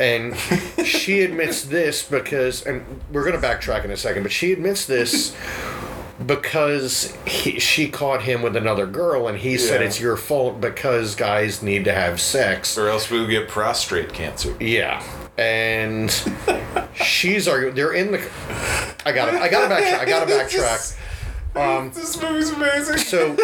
[0.00, 0.36] And
[0.84, 4.86] she admits this because, and we're going to backtrack in a second, but she admits
[4.86, 5.36] this
[6.26, 11.14] because he, she caught him with another girl, and he said it's your fault because
[11.14, 12.76] guys need to have sex.
[12.78, 15.02] or else we'll get prostate cancer Yeah.
[15.36, 16.10] And
[16.94, 17.74] she's arguing.
[17.74, 18.30] They're in the.
[19.04, 19.30] I got.
[19.32, 19.98] to I got to backtrack.
[19.98, 20.96] I got to backtrack.
[21.56, 23.36] Um, this movie's amazing So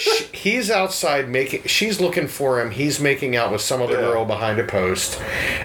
[0.00, 1.62] sh he's outside making.
[1.64, 2.70] She's looking for him.
[2.70, 4.00] He's making out with some other Yeah.
[4.12, 5.20] girl behind a post,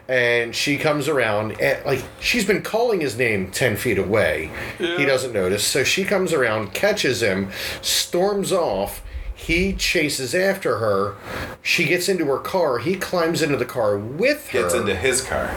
[0.08, 1.60] and she comes around.
[1.62, 4.52] And, like she's been calling his name ten feet away.
[4.78, 5.63] He doesn't notice.
[5.65, 7.50] So she comes around, catches him,
[7.82, 9.02] storms off.
[9.38, 11.15] He chases after her.
[11.62, 12.80] She gets into her car.
[12.80, 14.62] He climbs into the car with her.
[14.63, 15.52] gets into his car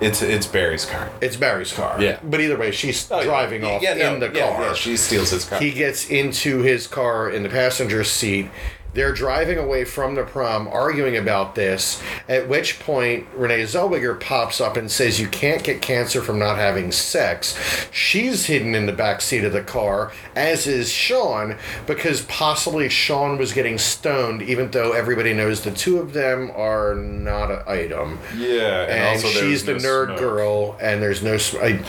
[0.00, 1.10] It's it's Barry's car.
[1.20, 2.00] It's Barry's car.
[2.00, 2.18] Yeah.
[2.22, 4.62] But either way, she's Oh, driving Yeah, off yeah, no, in the yeah, car.
[4.62, 5.60] Yeah, she steals his car.
[5.60, 8.48] He gets into his car in the passenger seat.
[8.92, 12.02] They're driving away from the prom, arguing about this.
[12.28, 16.56] At which point, Renee Zellweger pops up and says, "You can't get cancer from not
[16.58, 17.56] having sex."
[17.92, 23.38] She's hidden in the back seat of the car, as is Sean, because possibly Sean
[23.38, 28.18] was getting stoned, even though everybody knows the two of them are not an item.
[28.36, 30.18] yeah, and, And, she's the no nerd smoke.
[30.18, 31.36] girl, and there's no.
[31.36, 31.80] sm- I,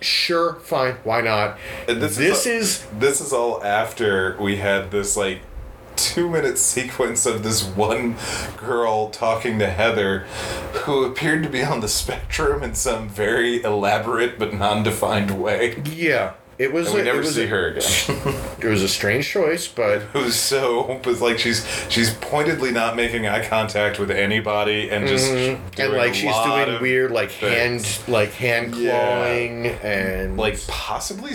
[0.00, 1.58] sure, fine, why not?
[1.88, 5.40] And this, this is, is this is all after we had this like
[6.00, 8.16] two minute sequence of this one
[8.56, 10.20] girl talking to Heather
[10.84, 15.82] who appeared to be on the spectrum in some very elaborate but non-defined way.
[15.84, 16.86] Yeah, it was.
[16.88, 18.34] And we a- never it see a- her again.
[18.60, 22.94] It was a strange choice, but it was so was like she's she's pointedly not
[22.94, 25.80] making eye contact with anybody and just Mm-hmm.
[25.80, 27.96] and like she's doing weird like things.
[27.96, 28.90] hand like hand Yeah.
[28.90, 31.32] clawing and like possibly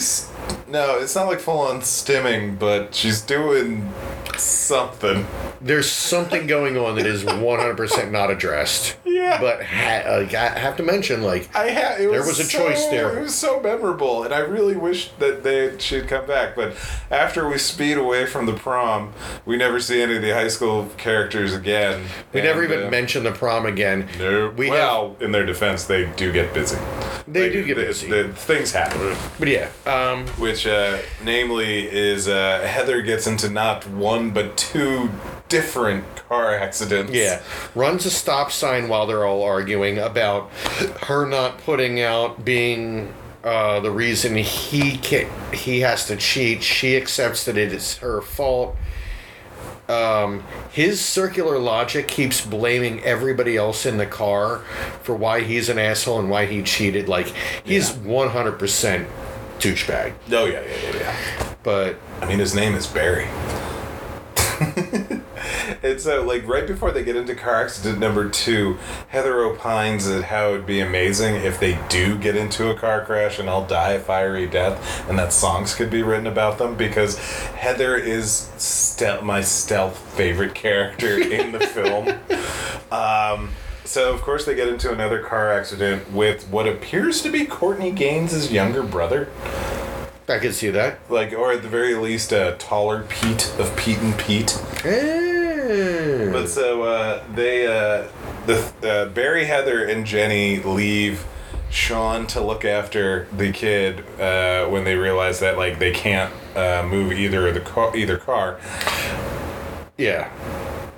[0.68, 3.92] no it's not like full on stimming but she's doing
[4.38, 5.26] something
[5.62, 8.96] there's something going on that is 100% not addressed.
[9.16, 9.40] Yeah.
[9.40, 12.44] But ha- uh, I have to mention like I had it There was, was a
[12.44, 13.18] so- choice there.
[13.18, 16.56] It was so memorable, and I really wish that they she'd come back.
[16.56, 16.76] But
[17.12, 19.14] after we speed away from the prom,
[19.46, 22.06] we never see any of the high school characters again.
[22.34, 24.08] we never even uh, mention the prom again.
[24.20, 24.50] No.
[24.50, 26.78] We well, in their defense, they do get busy.
[27.28, 28.10] They Like, do get busy.
[28.10, 29.16] The, things happen.
[29.40, 35.10] But yeah, um Which, uh, namely, is uh, Heather gets into not one but two
[35.50, 37.12] different car accidents.
[37.14, 37.42] Yeah,
[37.76, 40.50] runs a stop sign while they're all arguing about
[41.04, 43.14] her not putting out being
[43.46, 46.64] uh, the reason he can he has to cheat.
[46.64, 48.76] She accepts that it is her fault.
[49.88, 54.60] Um, his circular logic keeps blaming everybody else in the car
[55.04, 57.08] for why he's an asshole and why he cheated.
[57.08, 57.32] Like
[57.64, 59.08] he's one hundred percent
[59.60, 60.14] douchebag.
[60.32, 61.56] Oh yeah, yeah, yeah, yeah.
[61.62, 63.28] But I mean, his name is Barry.
[65.96, 68.78] It's uh, like right before they get into car accident number two,
[69.08, 73.40] Heather opines that how it'd be amazing if they do get into a car crash
[73.40, 77.18] and all die a fiery death, and that songs could be written about them because
[77.18, 82.10] Heather is stel- my stealth favorite character in the film.
[82.92, 83.52] Um,
[83.86, 87.92] so of course they get into another car accident with what appears to be Courtney
[87.92, 89.30] Gains' younger brother
[90.28, 91.00] I could see that.
[91.10, 94.60] like or at the very least a taller Pete of Pete and Pete.
[94.84, 95.25] Eh.
[96.32, 98.08] But so uh, they uh,
[98.46, 101.26] the uh, Barry, Heather, and Jenny leave
[101.70, 106.88] Sean to look after the kid uh, when they realize that like they can't uh,
[106.88, 108.60] move either of the car, either car.
[109.98, 110.30] yeah.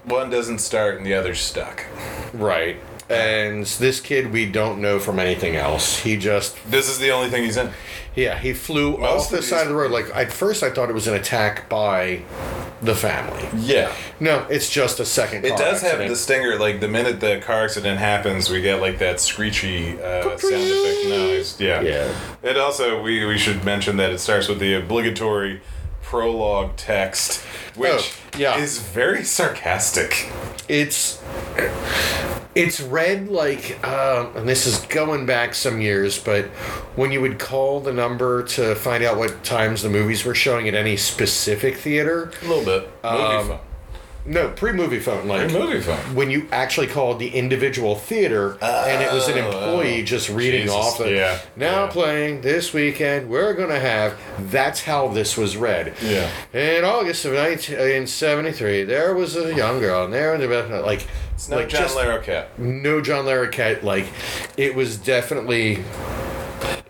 [0.05, 1.85] One doesn't start and the other's stuck.
[2.33, 2.77] Right.
[3.09, 5.99] And this kid we don't know from anything else.
[5.99, 7.69] He just This is the only thing he's in.
[8.15, 9.91] yeah, he flew Most off the of side these- of the road.
[9.91, 12.19] Like at first I thought it was an attack by
[12.81, 13.47] the family.
[13.55, 13.91] Yeah.
[14.19, 16.09] No, it's just a second It car does have accident.
[16.09, 16.59] the stinger.
[16.59, 21.07] Like the minute the car accident happens, we get like that screechy uh, sound effect
[21.09, 21.59] noise.
[21.61, 21.81] Yeah.
[21.81, 22.11] Yeah.
[22.43, 25.61] It also we we should mention that it starts with the obligatory
[26.03, 27.41] prologue text,
[27.75, 28.57] which Oh, yeah.
[28.57, 30.29] is very sarcastic.
[30.69, 31.21] It's
[32.57, 36.45] it's read like uh, and this is going back some years, but
[36.95, 40.67] when you would call the number to find out what times the movies were showing
[40.67, 42.89] at any specific theater, A little bit.
[43.05, 43.59] Um.
[44.27, 45.97] No pre-movie phone, like Movie phone.
[46.13, 50.05] when you actually called the individual theater and it was an Oh, employee oh.
[50.05, 51.89] just reading Jesus, off the yeah, now yeah.
[51.91, 54.19] playing this weekend we're gonna have
[54.51, 56.29] that's how this was read Yeah.
[56.53, 61.49] in august of 1973 there was a young girl and there was a like It's
[61.49, 62.47] no like John Larroquette.
[62.57, 64.07] no john larroquette like
[64.57, 65.83] it was definitely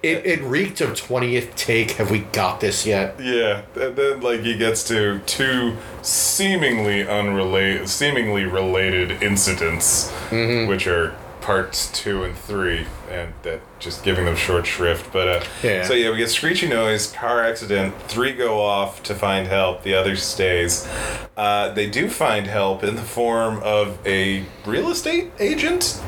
[0.03, 4.41] it, it reeked of 20th take have we got this yet Yeah, and then like
[4.41, 10.67] he gets to two seemingly unrelated, seemingly related incidents, Mm-hmm.
[10.69, 15.13] which are parts two and three, and that just giving them short shrift.
[15.13, 15.86] But uh, Yeah.
[15.86, 17.95] so yeah, we get screechy noise, car accident.
[18.10, 19.83] Three go off to find help.
[19.83, 20.86] The other stays.
[21.38, 26.01] Uh, they do find help in the form of a real estate agent.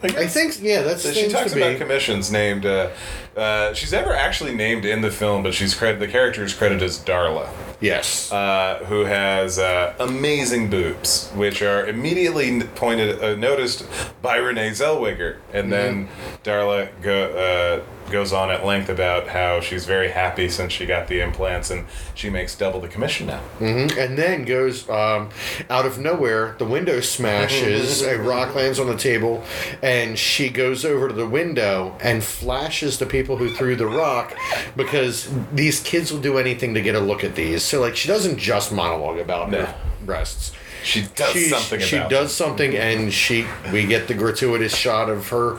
[0.00, 2.64] I, i think yeah that's So she talks about commissions named.
[2.64, 2.90] Uh,
[3.38, 5.98] uh, she's never actually named in the film, but she's credit.
[6.00, 7.48] The character is credited as Darla.
[7.80, 8.32] Yes.
[8.32, 13.86] uh, who has uh, amazing boobs, which are immediately pointed uh, noticed
[14.20, 16.08] by Renee Zellweger, and then
[16.42, 21.06] Darla go, uh, goes on at length about how she's very happy since she got
[21.06, 23.42] the implants, and she makes double the commission now.
[23.60, 25.28] and then goes um,
[25.70, 26.56] out of nowhere.
[26.58, 28.02] The window smashes.
[28.08, 29.44] a rock lands on the table,
[29.82, 34.34] and she goes over to the window and flashes the people who threw the rock
[34.76, 37.62] because these kids will do anything to get a look at these.
[37.62, 39.64] So like she doesn't just monologue about No.
[39.64, 40.52] her breasts.
[40.84, 45.28] She does she, something she does something and she we get the gratuitous shot of
[45.28, 45.56] her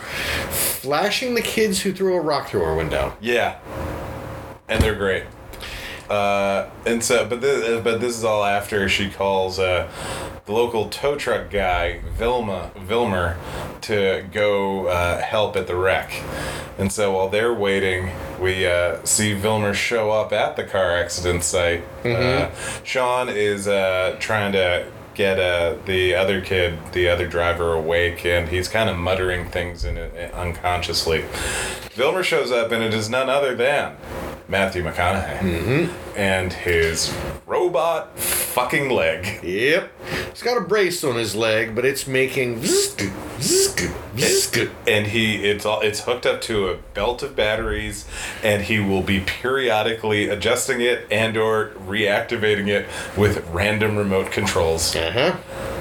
[0.49, 3.59] flashing the kids who threw a rock through her window Yeah,
[4.69, 5.23] and they're great.
[6.09, 9.87] Uh, and so, but this, but this is all after she calls uh,
[10.45, 13.37] the local tow truck guy, Vilma Vilmer,
[13.81, 16.11] to go uh, help at the wreck.
[16.79, 21.43] And so while they're waiting, we uh, see Vilmer show up at the car accident
[21.43, 21.83] site.
[22.03, 22.49] Uh,
[22.83, 28.47] Sean is uh, trying to get uh, the other kid, the other driver, awake, and
[28.47, 31.25] he's kind of muttering things in it unconsciously.
[31.93, 33.97] Vilmer shows up, and it is none other than
[34.49, 39.43] Matthew McConaughey and his robot fucking leg.
[39.43, 39.91] yep
[40.31, 42.95] he's got a brace on his leg but it's making vzz,
[43.37, 44.71] vzz, vzz.
[44.87, 48.05] And he it's all it's hooked up to a belt of batteries,
[48.43, 54.95] and he will be periodically adjusting it and or reactivating it with random remote controls.
[54.95, 55.78] uh-huh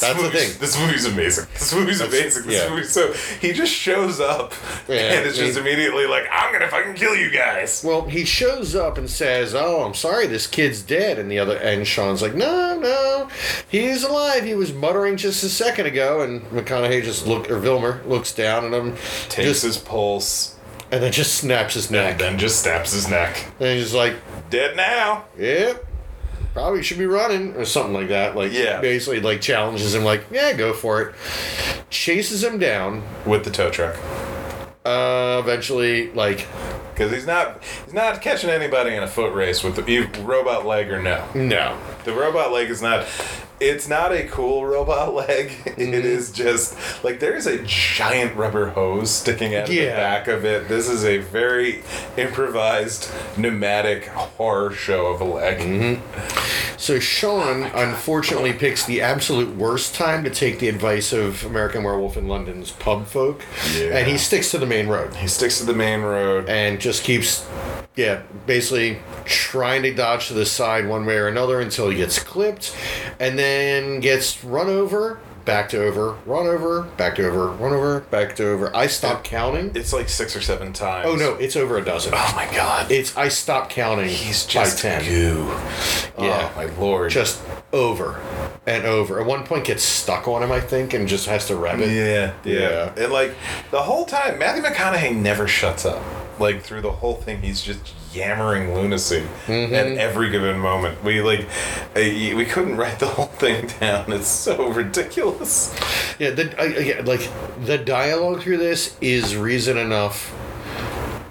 [0.00, 0.50] That's the thing.
[0.58, 1.46] This movie's amazing.
[1.52, 2.46] This movie's amazing.
[2.46, 2.70] This yeah.
[2.70, 2.84] movie.
[2.84, 4.54] So he just shows up,
[4.88, 8.24] Yeah, and it's just he- immediately like, "I'm gonna fucking kill you guys." Well, he
[8.24, 12.22] shows up and says, "Oh, I'm sorry, this kid's dead." And the other, and Sean's
[12.22, 13.28] like, "No, no,
[13.68, 14.44] he's alive.
[14.44, 18.64] He was muttering just a second ago." And McConaughey just look, or Vilmer looks down
[18.64, 18.96] at him,
[19.28, 20.56] Takes just, his pulse,
[20.90, 22.12] and then just snaps his neck.
[22.12, 23.44] and then just snaps his neck.
[23.60, 24.16] And he's like,
[24.48, 25.24] Dead now.
[25.38, 25.86] "Yep."
[26.54, 28.36] Probably should be running or something like that.
[28.36, 28.80] Like, Yeah.
[28.80, 31.14] basically, like challenges him, like, "Yeah, go for it."
[31.90, 33.02] Chases him down.
[33.24, 33.96] with the tow truck
[34.84, 36.46] Uh, eventually, like,
[37.02, 40.90] because he's not he's not catching anybody in a foot race with the robot leg
[40.90, 41.26] or no.
[41.34, 43.06] no, The robot leg is not.
[43.60, 45.50] It's not a cool robot leg.
[45.50, 45.80] Mm-hmm.
[45.80, 50.44] It is just like there's a giant rubber hose sticking out of the back of
[50.44, 50.66] it.
[50.68, 51.84] This is a very
[52.16, 55.58] improvised pneumatic horror show of a leg.
[55.58, 56.76] Mm-hmm.
[56.76, 62.16] So Sean unfortunately picks the absolute worst time to take the advice of American Werewolf
[62.16, 63.42] in London's pub folk,
[63.76, 63.96] Yeah.
[63.98, 66.48] and he sticks to the main road He sticks to the main road.
[66.48, 67.46] and just keeps,
[67.96, 72.18] yeah, basically trying to dodge to the side one way or another until he gets
[72.18, 72.76] clipped,
[73.20, 75.20] and then gets run over.
[75.44, 78.70] Back to over, run over, back to over, run over, back to over.
[78.76, 79.72] I stopped counting.
[79.74, 81.08] It's like six or seven times.
[81.08, 82.12] Oh no, it's over a dozen.
[82.14, 82.92] Oh my god.
[82.92, 84.08] It's I stopped counting.
[84.08, 85.02] He's by just ten.
[85.02, 85.46] goo.
[85.48, 86.48] Oh, yeah.
[86.48, 87.10] Oh my lord.
[87.10, 88.20] just over
[88.68, 89.20] and over.
[89.20, 91.88] At one point, gets stuck on him, I think, and just has to rev it.
[91.90, 93.04] Yeah, yeah, Yeah.
[93.04, 93.34] And like
[93.72, 96.00] the whole time, Matthew McConaughey never shuts up.
[96.38, 97.80] Like through the whole thing, he's just
[98.12, 99.74] yammering lunacy Mm-hmm.
[99.74, 101.02] at every given moment.
[101.04, 101.46] We like,
[101.94, 104.12] we couldn't write the whole thing down.
[104.12, 105.74] It's so ridiculous.
[106.18, 107.28] Yeah, the, I, I- like
[107.64, 110.34] the dialogue through this is reason enough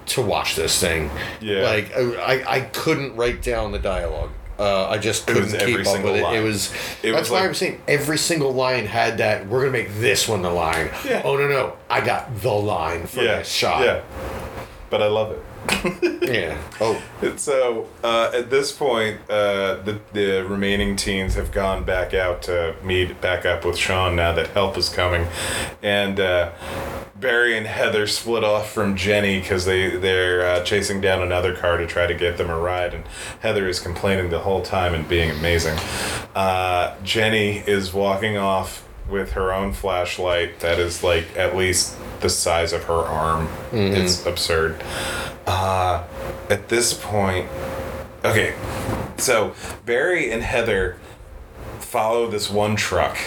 [0.07, 1.09] to watch this thing.
[1.39, 1.61] Yeah.
[1.61, 4.31] like I, I, I couldn't write down the dialogue.
[4.59, 6.23] Uh, I just couldn't keep up with it.
[6.23, 6.35] line.
[6.35, 6.71] It was.
[7.01, 9.47] It that's was why like- I'm saying every single line had that.
[9.47, 10.91] We're gonna make this one the line.
[11.03, 11.23] Yeah.
[11.25, 11.77] Oh no no!
[11.89, 13.81] I got the line for yeah, this shot.
[13.83, 14.01] yeah.
[14.91, 16.11] But I love it.
[16.21, 16.61] Yeah.
[16.79, 17.01] Oh.
[17.21, 22.43] And so uh, at this point, uh, the the remaining teens have gone back out
[22.43, 25.27] to meet back up with Sean now that help is coming,
[25.83, 26.51] and uh,
[27.19, 31.75] Barry and Heather split off from Jenny because they they're uh, chasing down another car
[31.77, 33.03] to try to get them a ride, and
[33.41, 35.77] Heather is complaining the whole time and being amazing.
[36.33, 42.29] Uh, Jenny is walking off with her own flashlight that is like at least the
[42.29, 43.49] size of her arm.
[43.71, 44.81] It's absurd.
[45.45, 46.03] Uh,
[46.49, 47.47] at this point,
[48.23, 48.55] okay,
[49.17, 49.53] so
[49.85, 50.97] Barry and Heather
[51.91, 53.17] follow this one truck,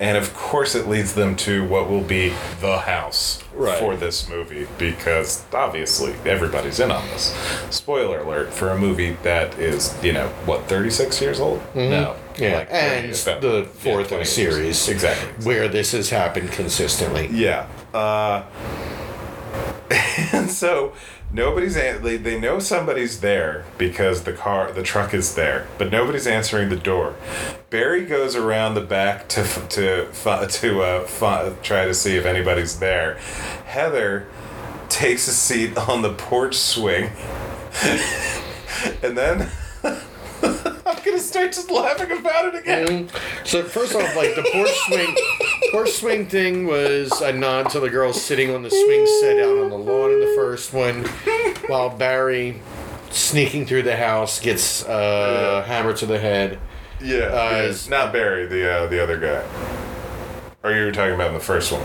[0.00, 3.78] and of course, it leads them to what will be the house Right.
[3.78, 7.32] for this movie because obviously everybody's in on this.
[7.70, 11.62] Spoiler alert for a movie that is, you know, what, 36 years old?
[11.76, 12.16] No.
[12.36, 14.28] Yeah, like and the fourth 20 in a years.
[14.32, 15.44] series, Exactly.
[15.46, 17.28] where this has happened consistently.
[17.30, 17.66] Yeah.
[17.94, 18.42] Uh,
[20.32, 20.94] and so
[21.32, 25.90] nobody's an- they, they know somebody's there because the car the truck is there, but
[25.90, 27.14] nobody's answering the door.
[27.70, 33.14] Barry goes around the back to to to uh, try to see if anybody's there.
[33.66, 34.26] Heather
[34.88, 37.10] takes a seat on the porch swing,
[39.02, 39.48] and then
[41.18, 42.86] just laughing about it again.
[43.08, 43.44] Mm-hmm.
[43.44, 45.16] So first off, like the porch swing,
[45.72, 49.58] porch swing thing was a nod to the girl sitting on the swing set out
[49.58, 51.04] on the lawn in the first one,
[51.68, 52.60] while Barry,
[53.10, 56.58] sneaking through the house, gets uh, hammer to the head.
[57.00, 57.90] Yeah, Uh, yeah.
[57.90, 59.42] not Barry, the uh, the other guy.
[60.62, 61.80] Or you were talking about in the first one?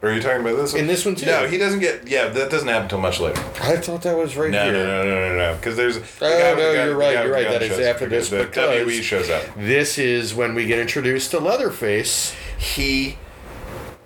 [0.00, 0.82] Are you talking about this one?
[0.82, 1.26] In this one, too.
[1.26, 2.06] No, he doesn't get.
[2.06, 3.40] Yeah, that doesn't happen until much later.
[3.60, 4.72] I thought that was right No, here.
[4.72, 5.56] no, no, no, no, no.
[5.56, 5.96] Because there's.
[5.98, 8.86] the Oh, guy no, you're right, guy you're right, that is after this The because-
[8.86, 9.42] WE shows up.
[9.56, 12.32] This is when we get introduced to Leatherface.
[12.58, 13.18] he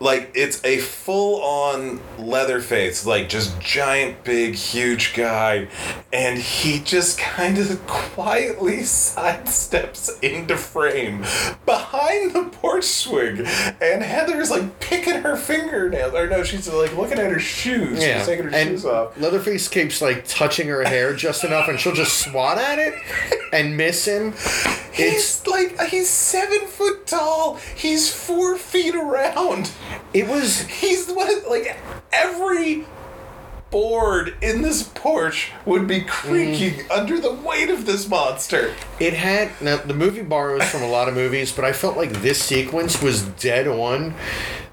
[0.03, 5.69] like it's a full on leatherface like just giant big huge guy
[6.13, 11.19] and he just kind of quietly sidesteps into frame
[11.65, 13.39] behind the porch swing
[13.81, 18.27] and heather's like picking her fingernails or no she's like looking at her shoes she's
[18.27, 21.95] taking her and shoes off Leatherface keeps like touching her hair just enough, and she'll
[21.95, 22.95] just swat at it
[23.53, 24.35] and miss him.
[24.95, 27.57] It's He's like he's seven foot tall.
[27.77, 29.71] He's four feet around.
[30.13, 31.77] It was He's what like
[32.13, 32.87] every
[33.71, 36.93] board in this porch would be creaking mm-hmm.
[36.93, 38.75] under the weight of this monster.
[39.01, 42.13] it had now the movie borrows from a lot of movies, but I felt like
[42.21, 44.15] this sequence was dead on.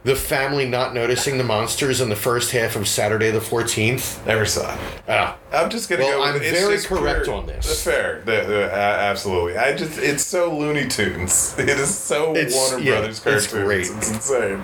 [0.06, 4.26] The family not noticing the monsters in the first half of Saturday the Fourteenth.
[4.26, 4.80] Never saw it.
[5.10, 6.34] Ah, I'm just gonna Well, go.
[6.34, 6.54] With I'm it.
[6.54, 7.68] Very just correct pure- on this.
[7.68, 8.72] That's Fair, The- the- a-
[9.10, 9.58] absolutely.
[9.58, 11.54] I just it's so Looney Tunes.
[11.60, 13.88] It is so It's- Warner yeah, Brothers it's great.
[13.88, 14.62] It's insane.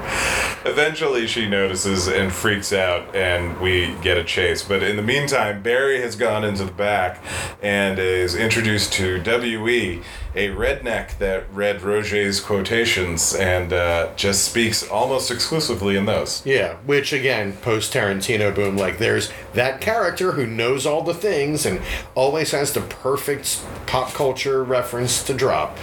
[0.63, 4.63] Eventually, she notices and freaks out, and we get a chase.
[4.63, 7.21] But in the meantime, Barry has gone into the back
[7.61, 9.21] and is introduced to
[9.61, 10.01] We,
[10.33, 16.41] a redneck that read Roger's quotations and uh, just speaks almost exclusively in those.
[16.45, 16.75] yeah.
[16.85, 21.81] Which again, post Tarantino boom, like there's that character who knows all the things and
[22.13, 25.77] always has the perfect pop culture reference to drop.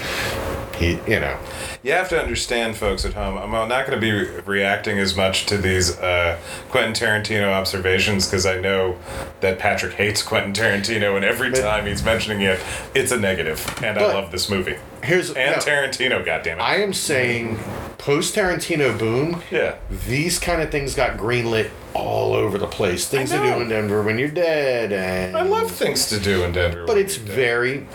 [0.77, 1.39] He, you know,
[1.83, 3.37] You have to understand, folks at home.
[3.39, 6.39] I'm not going to be re- reacting as much to these uh,
[6.71, 8.99] Quentin Tarantino observations because I know
[9.41, 12.61] that Patrick hates Quentin Tarantino, and every time he's mentioning it,
[12.95, 13.65] it's a negative.
[13.83, 14.77] And I love this movie.
[15.03, 16.61] here's And no, Tarantino, goddammit.
[16.61, 17.59] I am saying
[17.99, 19.43] post Tarantino boom.
[19.51, 19.77] yeah.
[19.91, 23.07] these kind of things got greenlit all over the place.
[23.07, 26.53] Things to do in Denver when you're dead, and I love things to do in
[26.53, 26.87] Denver.
[26.87, 27.87] But it's very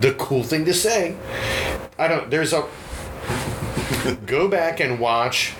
[0.00, 1.16] the cool thing to say.
[1.98, 2.30] I don't.
[2.30, 2.68] There's a
[4.26, 5.54] go back and watch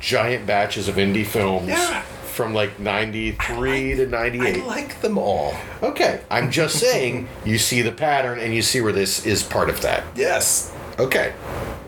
[0.00, 1.68] giant batches of indie films.
[1.68, 2.02] Yeah.
[2.02, 4.62] From like 93 to 98.
[4.62, 5.54] I like them all.
[5.82, 9.70] Okay, I'm just saying you see the pattern and you see where this is part
[9.70, 10.04] of that.
[10.14, 10.74] Yes.
[10.98, 11.32] Okay.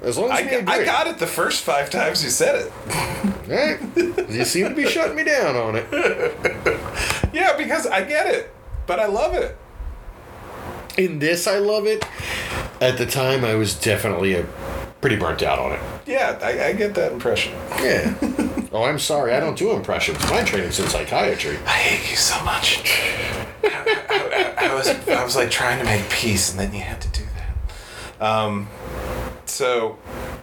[0.01, 0.73] As long as I, agree.
[0.73, 2.73] I got it the first five times you said it.
[3.49, 4.31] right.
[4.31, 5.87] You seem to be shutting me down on it.
[7.31, 8.51] Yeah, because I get it.
[8.87, 9.57] But I love it.
[10.99, 12.05] In this, I love it.
[12.81, 14.45] At the time, I was definitely a
[15.01, 15.81] pretty burnt out on it.
[16.07, 17.53] Yeah, I, I get that impression.
[17.81, 18.15] Yeah.
[18.73, 19.33] oh, I'm sorry.
[19.33, 20.19] I don't do impressions.
[20.29, 21.57] My training's in psychiatry.
[21.67, 22.83] I hate you so much.
[23.63, 27.01] I, I- I was I was like trying to make peace, and then you had
[27.01, 27.23] to do
[28.19, 28.27] that.
[28.27, 28.69] Um,
[29.47, 29.99] so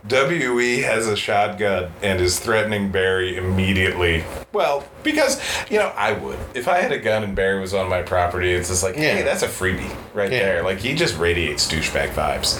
[0.10, 4.24] We has a shotgun and is threatening Barry immediately.
[4.56, 7.90] Well, because you know I would if I had a gun and Barry was on
[7.90, 8.54] my property.
[8.54, 9.16] It's just like, Yeah.
[9.16, 10.40] hey, that's a freebie right Yeah.
[10.40, 10.64] there.
[10.64, 12.58] Like he just radiates douchebag vibes.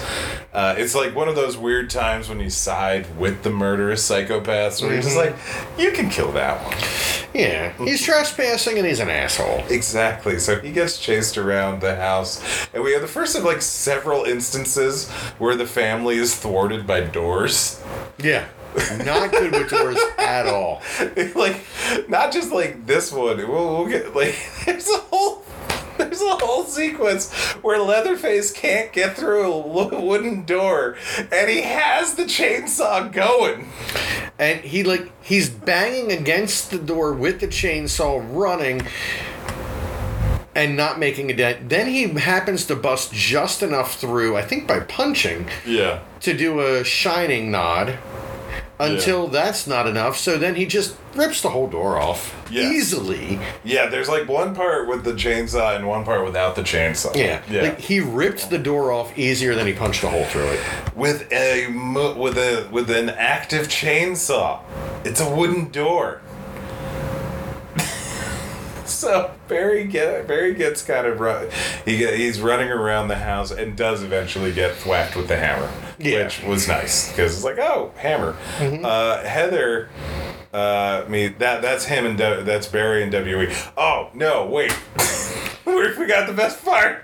[0.52, 4.80] Uh, it's like one of those weird times when you side with the murderous psychopaths,
[4.82, 5.34] where you're just like,
[5.78, 6.76] you can kill that one.
[7.34, 7.72] Yeah.
[7.84, 9.64] He's trespassing and he's an asshole.
[9.68, 10.38] Exactly.
[10.38, 12.42] So he gets chased around the house,
[12.72, 17.00] and we have the first of like several instances where the family is thwarted by
[17.00, 17.82] doors.
[18.18, 18.46] Yeah.
[19.04, 20.82] Not good with doors at all.
[21.34, 21.56] like,
[22.08, 23.36] not just like this one.
[23.38, 23.48] We'll,
[23.78, 24.34] we'll get like
[24.66, 25.42] there's a whole.
[25.98, 30.94] There's a whole sequence where Leatherface can't get through a wooden door,
[31.32, 33.70] and he has the chainsaw going.
[34.38, 38.82] And he like he's banging against the door with the chainsaw running
[40.54, 41.68] and not making a dent.
[41.68, 46.00] Then he happens to bust just enough through, I think by punching, Yeah.
[46.20, 47.98] to do a shining nod.
[48.78, 52.72] Until that's not enough, so then he just rips the whole door off Yes.
[52.74, 53.38] easily.
[53.64, 57.16] Yeah, there's like one part with the chainsaw and one part without the chainsaw.
[57.16, 57.62] Yeah, Yeah.
[57.62, 60.60] Like he ripped the door off easier than he punched a hole through it.
[60.94, 61.68] with a
[62.16, 64.60] with a with an active chainsaw.
[65.04, 66.20] It's a wooden door.
[68.90, 71.48] so Barry get Barry gets kind of run,
[71.84, 75.70] he get, he's running around the house and does eventually get thwacked with the hammer,
[75.98, 76.24] Yeah.
[76.24, 78.36] which was nice because it's like oh hammer.
[78.60, 79.88] Uh, Heather.
[80.52, 83.52] Uh, me that that's him and W- that's Barry and We.
[83.76, 84.72] Oh no, wait,
[85.66, 87.02] we we got the best part.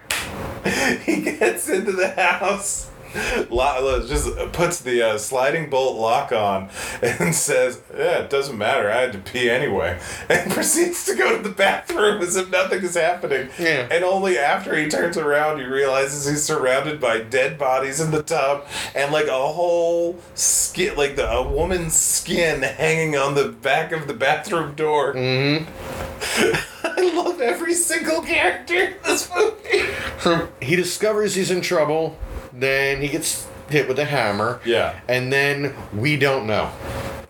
[1.05, 2.89] he gets into the house.
[4.12, 6.68] Just puts the uh, sliding bolt lock on
[7.02, 8.90] and says, "Yeah, it doesn't matter.
[8.90, 9.98] I had to pee anyway,"
[10.28, 13.48] and proceeds to go to the bathroom as if nothing is happening.
[13.58, 13.88] Yeah.
[13.90, 18.22] And only after he turns around, he realizes he's surrounded by dead bodies in the
[18.22, 23.92] tub and like a whole skin, like the, a woman's skin hanging on the back
[23.92, 25.14] of the bathroom door.
[25.14, 26.62] Mm-hmm.
[26.84, 30.46] I love every single character in this movie.
[30.60, 32.16] he discovers he's in trouble.
[32.53, 34.61] Then he gets hit with a hammer.
[34.64, 34.98] Yeah.
[35.09, 36.70] And then we don't know.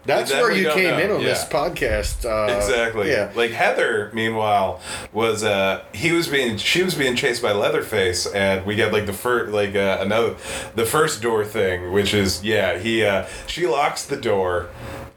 [0.05, 2.25] That's where you came know, in on this podcast.
[2.25, 3.11] Uh, Exactly.
[3.11, 3.31] Yeah.
[3.37, 4.81] Like Heather, meanwhile,
[5.13, 9.07] was uh he was being she was being chased by Leatherface, and we get like
[9.07, 10.35] the first like uh, another
[10.75, 14.71] the first door thing, which is yeah he uh she locks the door.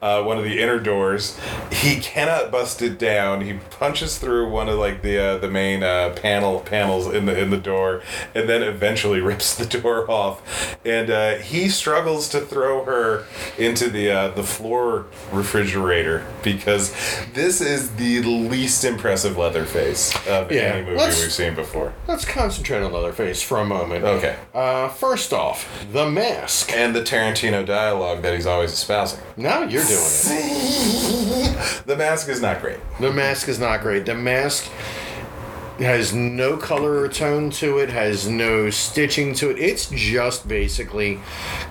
[0.06, 1.36] Uh, one of the inner doors,
[1.72, 3.41] he cannot bust it down.
[3.41, 7.36] He punches through one of like the uh, the main uh, panel panels in the
[7.36, 8.03] in the door,
[8.36, 10.78] and then eventually rips the door off.
[10.86, 13.26] And uh, he struggles to throw her
[13.58, 16.93] into the uh, the floor refrigerator because
[17.34, 21.93] this is the least impressive Leatherface of Yeah, any movie let's- we've seen before.
[22.08, 24.06] Let's concentrate on Leatherface for a moment.
[24.06, 24.36] Okay.
[24.53, 26.72] Uh, first off, The Mask.
[26.74, 29.20] And the Tarantino dialogue that he's always espousing.
[29.38, 31.84] Now you're doing it.
[31.86, 32.80] the mask is not great.
[33.00, 34.06] The Mask is not great.
[34.06, 34.70] The Mask
[35.80, 39.60] has no color or tone to it, has no stitching to it.
[39.60, 41.20] It's just basically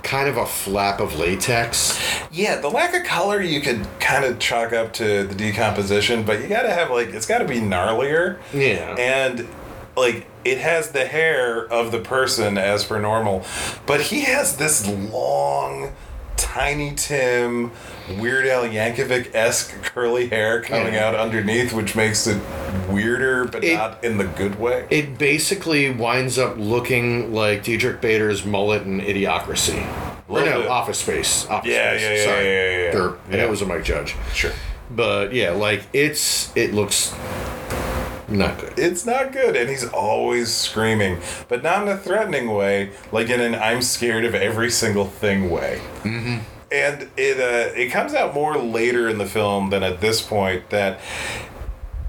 [0.03, 1.99] kind of a flap of latex.
[2.31, 6.43] Yeah, the lack of color you could kind of chalk up to the decomposition, but
[6.43, 8.39] you gotta have like it's gotta be gnarlier.
[8.53, 8.95] Yeah.
[8.99, 9.49] And
[9.97, 13.45] like it has the hair of the person as per normal,
[13.87, 15.95] but he has this long,
[16.37, 17.71] tiny Tim,
[18.19, 21.09] Weird Al Yankovic esque curly hair coming Yeah.
[21.09, 22.39] out underneath, which makes it
[22.91, 24.85] weirder, but It- not in the good way.
[24.91, 29.83] It basically winds up looking like Diedrich Bader's mullet and Idiocracy.
[30.29, 30.69] Or no, bit.
[30.71, 31.47] Office Space.
[31.49, 32.03] Office Yeah, Space.
[32.03, 32.45] yeah, yeah, Sorry.
[32.45, 33.09] yeah, yeah, yeah.
[33.31, 33.45] And Yeah.
[33.45, 34.15] it was a Mike Judge.
[34.35, 34.53] sure.
[34.91, 37.13] But yeah, like it's it looks
[38.29, 38.73] not good.
[38.79, 43.41] It's not good, and he's always screaming, but not in a threatening way, like in
[43.41, 45.81] an "I'm scared of every single thing" way.
[46.05, 46.39] Mm-hmm.
[46.73, 50.71] And it uh, it comes out more later in the film than at this point
[50.71, 51.01] that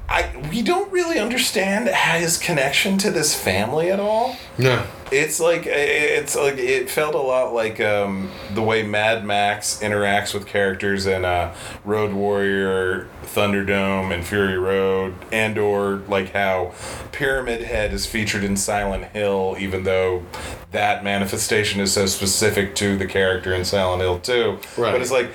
[0.10, 4.36] I we don't really understand his connection to this family at all.
[4.58, 4.86] No.
[5.12, 10.34] It's like it's like it felt a lot like um, the way Mad Max interacts
[10.34, 11.54] with characters in uh,
[11.84, 16.74] Road Warrior, Thunderdome, and Fury Road, and or like how
[17.12, 20.24] Pyramid Head is featured in Silent Hill, even though
[20.72, 24.60] that manifestation is so specific to the character in Silent Hill too.
[24.76, 24.92] Right.
[24.92, 25.32] But it's like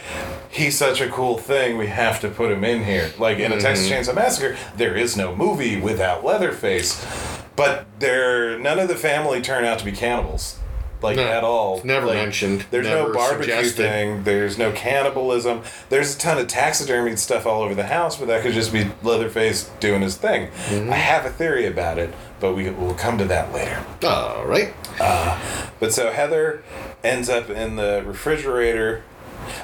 [0.51, 3.12] he's such a cool thing, we have to put him in here.
[3.18, 7.07] Like in a Texas Chainsaw Massacre, there is no movie without Leatherface.
[7.57, 10.58] But there, none of the family turn out to be cannibals,
[11.02, 11.76] like No, at all.
[11.76, 13.76] it's never Like, mentioned, There's never no barbecue suggested.
[13.82, 14.24] thing.
[14.24, 15.62] There's no cannibalism.
[15.88, 18.86] There's a ton of taxidermied stuff all over the house, but that could just be
[19.02, 20.48] Leatherface doing his thing.
[20.68, 20.92] Mm-hmm.
[20.92, 23.84] I have a theory about it, but we will come to that later.
[24.04, 24.72] All right.
[25.78, 26.62] But so Heather
[27.02, 29.02] ends up in the refrigerator.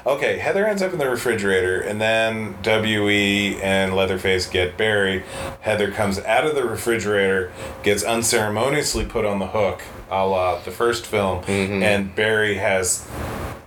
[0.06, 3.60] Okay, Heather ends up in the refrigerator, and then W.E.
[3.62, 5.24] and Leatherface get Barry.
[5.60, 10.70] Heather comes out of the refrigerator, gets unceremoniously put on the hook, a la the
[10.70, 11.82] first film, mm-hmm.
[11.82, 13.08] and Barry has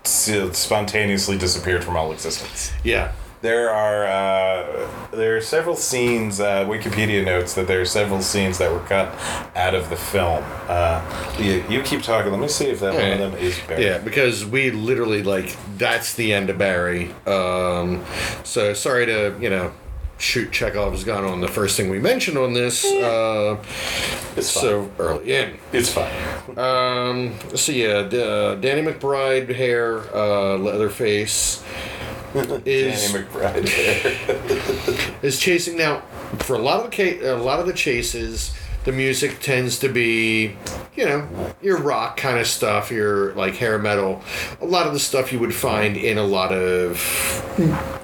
[0.03, 2.71] spontaneously disappeared from all existence.
[2.83, 3.11] Yeah.
[3.41, 6.41] There are uh, there are several scenes.
[6.41, 9.07] Uh, Wikipedia notes that there are several scenes that were cut
[9.55, 10.43] out of the film.
[10.67, 11.01] Uh,
[11.39, 12.31] you, you keep talking.
[12.31, 13.85] Let me see if that one of them is Barry.
[13.85, 17.11] Yeah, because we literally like that's the end of Barry.
[17.25, 18.03] Um,
[18.43, 19.71] so sorry to you know
[20.17, 22.83] shoot Chekhov's gun on the first thing we mentioned on this.
[22.83, 23.55] Uh,
[24.35, 24.61] It's fine.
[24.63, 25.57] so early in.
[25.71, 26.11] It's fine.
[26.57, 31.63] Um, so yeah, uh, Danny McBride hair, uh, Leatherface
[32.35, 35.23] is Danny McBride.
[35.23, 36.01] is chasing now
[36.39, 38.53] for a lot of the ca- a lot of the chases.
[38.85, 40.55] The music tends to be,
[40.95, 41.27] you know,
[41.61, 44.21] your rock kind of stuff, your like hair metal.
[44.61, 46.95] A lot of the stuff you would find in a lot of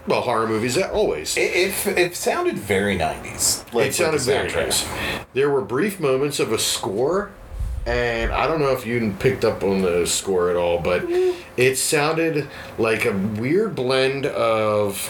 [0.06, 0.78] well horror movies.
[0.78, 1.38] Uh, always.
[1.38, 1.56] it,
[1.88, 3.64] it, it sounded very nineties.
[3.72, 4.86] like, it sounded very nice.
[5.34, 7.32] There were brief moments of a score,
[7.86, 11.04] and I don't know if you picked up on the score at all, but
[11.58, 15.10] it sounded like a weird blend of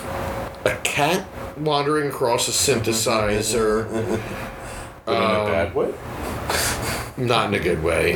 [0.66, 1.26] a cat
[1.58, 3.88] wandering across a synthesizer,
[5.06, 5.94] But in a bad way.
[7.18, 8.16] not in a good way.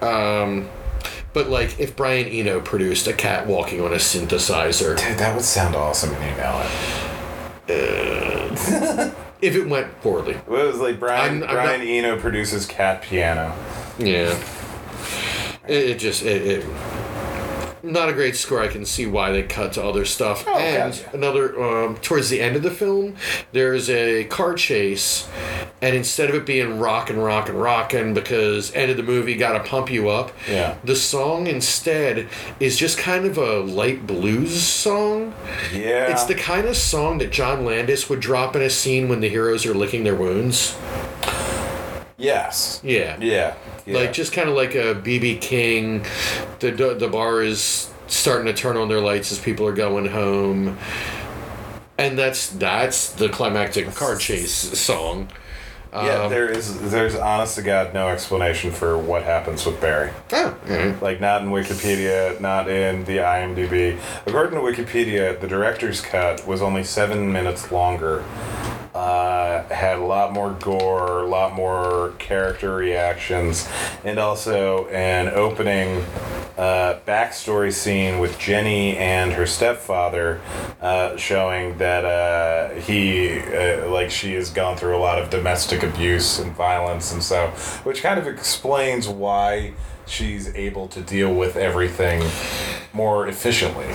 [0.00, 0.68] Um,
[1.34, 5.44] but like if Brian Eno produced a cat walking on a synthesizer, Dude, that would
[5.44, 6.66] sound awesome in you now.
[9.40, 10.34] If it went poorly.
[10.34, 13.54] It was like Brian I'm- I'm Brian not- Eno produces Cat Piano.
[13.98, 14.36] Yeah.
[15.66, 16.64] It, it just it, it
[17.82, 18.60] not a great score.
[18.60, 20.44] I can see why they cut to other stuff.
[20.46, 21.14] Oh, and gotcha.
[21.14, 23.16] another um, towards the end of the film,
[23.52, 25.28] there's a car chase,
[25.80, 29.34] and instead of it being rock and rock and rockin' because end of the movie
[29.34, 30.32] got to pump you up.
[30.48, 30.76] Yeah.
[30.84, 32.28] The song instead
[32.60, 35.34] is just kind of a light blues song.
[35.72, 36.10] Yeah.
[36.10, 39.28] It's the kind of song that John Landis would drop in a scene when the
[39.28, 40.76] heroes are licking their wounds.
[42.18, 42.80] Yes.
[42.82, 43.16] Yeah.
[43.20, 43.54] Yeah.
[43.86, 43.96] yeah.
[43.98, 46.04] Like just kind of like a BB King.
[46.58, 50.76] The the bar is starting to turn on their lights as people are going home.
[51.96, 55.30] And that's that's the climactic car chase song.
[55.92, 56.90] Yeah, Um, there is.
[56.90, 60.10] There's honest to God no explanation for what happens with Barry.
[60.32, 61.00] Oh, alright.
[61.00, 63.98] Like not in Wikipedia, not in the IMDb.
[64.26, 68.22] According to Wikipedia, the director's cut was only seven minutes longer.
[68.94, 73.68] Uh, had a lot more gore, a lot more character reactions,
[74.04, 76.04] and also an opening
[76.56, 80.40] uh, backstory scene with Jenny and her stepfather,
[80.80, 85.82] uh, showing that uh, he, uh, like, she has gone through a lot of domestic
[85.82, 87.48] abuse and violence, and so,
[87.84, 89.72] which kind of explains why
[90.06, 92.28] she's able to deal with everything
[92.92, 93.94] more efficiently.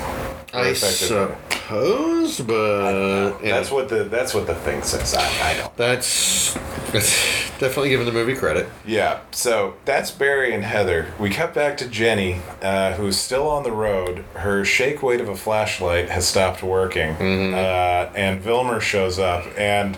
[0.54, 5.14] I suppose, but yeah, That's what the that's what the thing says.
[5.16, 5.76] I, I don't.
[5.78, 6.54] that's,
[6.92, 8.70] that's definitely giving the movie credit.
[8.86, 11.12] Yeah, so that's Barry and Heather.
[11.20, 14.26] We cut back to Jenny, uh, who's still on the road.
[14.36, 17.12] Her shake weight of a flashlight has stopped working,
[17.54, 19.98] uh, and Vilmer shows up, and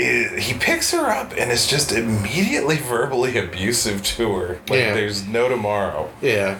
[0.00, 4.48] i he picks her up and is just immediately verbally abusive to her.
[4.68, 4.94] Like Yeah.
[4.94, 6.08] there's no tomorrow.
[6.22, 6.58] Yeah,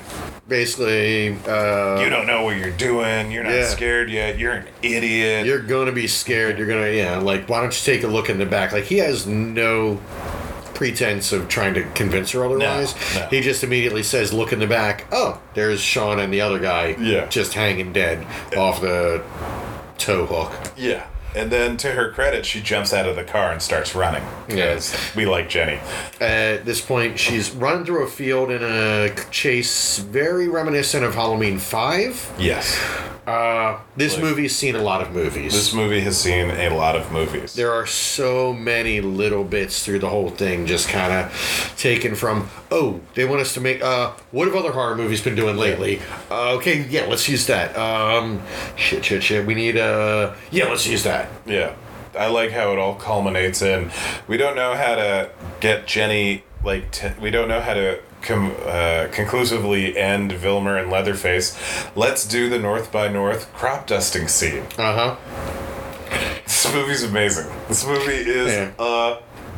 [0.48, 3.30] basically, uh, You don't know what you're doing.
[3.30, 3.68] You're not Yeah.
[3.68, 4.38] scared yet.
[4.38, 5.46] You're an idiot.
[5.46, 6.58] you're gonna be scared.
[6.58, 8.72] You're gonna, yeah, like, why don't you take a look in the back?
[8.72, 10.00] Like, he has no
[10.74, 12.94] pretense of trying to convince her otherwise.
[13.14, 13.26] no.
[13.30, 16.96] He just immediately says, "Look in the back." Oh, there's Sean and the other guy.
[16.98, 17.26] Yeah.
[17.28, 18.24] just hanging dead
[18.56, 19.20] off the
[19.98, 20.52] tow hook.
[20.78, 21.02] Yeah.
[21.34, 24.24] And then, to her credit, she jumps out of the car and starts running.
[24.48, 25.14] Yes.
[25.14, 25.78] We like Jenny.
[26.20, 31.58] At this point, she's running through a field in a chase very reminiscent of Halloween
[31.58, 32.32] Five.
[32.38, 32.76] Yes.
[33.26, 35.52] Uh, this Like- movie's seen a lot of movies.
[35.52, 37.54] This movie has seen a lot of movies.
[37.54, 42.48] there are so many little bits through the whole thing just kind of taken from
[42.72, 46.00] oh they want us to make uh what have other horror movies been doing lately
[46.30, 48.40] uh, okay yeah let's use that um
[48.76, 51.74] shit shit shit we need uh yeah let's use that Yeah.
[52.18, 53.90] I like how it all culminates in
[54.26, 58.54] we don't know how to get Jenny like t- we don't know how to com-
[58.66, 61.56] uh, conclusively end Vilmer and Leatherface.
[61.94, 64.64] Let's do the North by North crop dusting scene.
[64.76, 65.16] uh-huh
[66.44, 67.46] This movie's amazing.
[67.68, 68.70] This movie is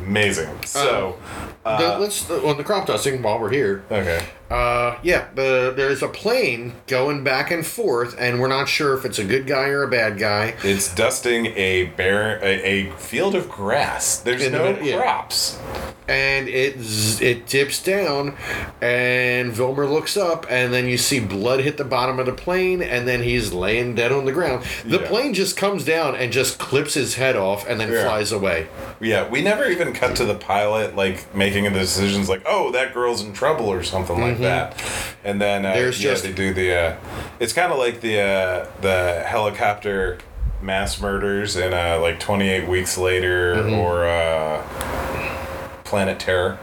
[0.01, 0.49] amazing.
[0.65, 1.17] So,
[1.65, 4.23] uh, The- let's on the crop dusting while we're here okay.
[4.51, 9.05] Uh yeah the, there's a plane going back and forth and we're not sure if
[9.05, 13.35] it's a good guy or a bad guy It's dusting a bare a, a field
[13.35, 14.17] of grass.
[14.19, 14.97] There's In the no yeah.
[15.01, 15.57] crops.
[16.07, 16.75] and it
[17.21, 18.35] it dips down
[18.81, 22.81] and Vilmer looks up and then you see blood hit the bottom of the plane
[22.81, 24.65] and then he's laying dead on the ground.
[24.85, 25.07] The Yeah.
[25.07, 28.03] plane just comes down and just clips his head off and then Yeah.
[28.03, 28.67] flies away.
[28.99, 32.93] Yeah, we never even cut to the pilot like making the decisions like, oh, that
[32.93, 34.81] girl's in trouble or something like that.
[35.23, 35.79] And then uh, Mm-hmm.
[35.79, 36.75] There's yeah, just- they do the.
[36.75, 36.95] Uh,
[37.39, 40.19] it's kind of like the uh, the helicopter
[40.61, 43.73] mass murders in uh, like 28 weeks later Mm-hmm.
[43.73, 44.63] or uh,
[45.83, 46.57] Planet Terror.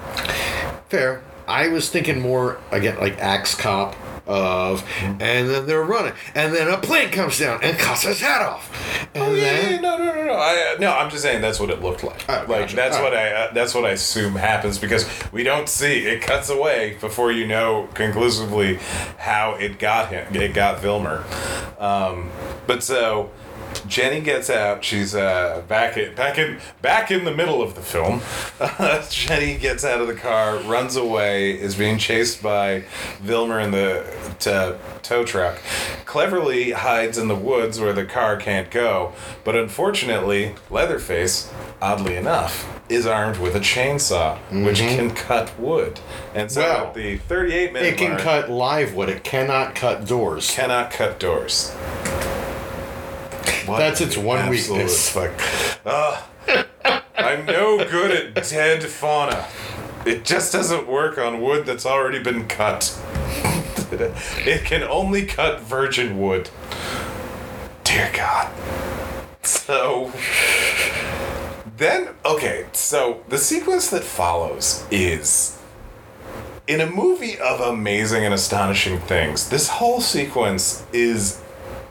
[0.88, 1.22] Fair.
[1.46, 3.94] I was thinking more again like Axe Cop
[4.30, 5.22] of Mm-hmm.
[5.22, 8.70] and then they're running and then a plane comes down and cuts his head off.
[9.14, 10.32] And Oh yeah, then yeah, no, no, no, no.
[10.34, 12.24] I, uh, no, I'm just saying that's what it looked like.
[12.28, 12.76] Oh, like gotcha.
[12.76, 16.48] that's what I uh, that's what I assume happens because we don't see it cuts
[16.50, 18.78] away before you know conclusively
[19.18, 20.34] how it got him.
[20.34, 21.24] It got Vilmer.
[21.80, 22.30] Um,
[22.66, 23.30] but so
[23.86, 24.84] Jenny gets out.
[24.84, 28.20] She's uh, back in back in back in the middle of the film.
[29.10, 32.84] Jenny gets out of the car, runs away, is being chased by
[33.22, 34.04] Vilmer in the
[34.38, 35.60] t- tow truck.
[36.04, 39.12] Cleverly hides in the woods where the car can't go,
[39.44, 46.00] but unfortunately, Leatherface, oddly enough, is armed with a chainsaw, which can cut wood.
[46.34, 49.08] And so at the 38 minute it can mark, cut live wood.
[49.08, 50.50] It cannot cut doors.
[50.50, 51.74] cannot cut doors.
[53.66, 55.10] What That's its one absolute weakness.
[55.10, 55.32] Fuck.
[55.86, 56.28] Ah,
[57.16, 59.46] I'm no good at dead fauna.
[60.06, 62.98] It just doesn't work on wood that's already been cut.
[63.92, 66.48] it can only cut virgin wood.
[67.84, 68.50] Dear God.
[69.42, 70.12] So,
[71.76, 75.58] Then, okay, so the sequence that follows is
[76.66, 79.48] in a movie of amazing and astonishing things.
[79.48, 81.40] This whole sequence is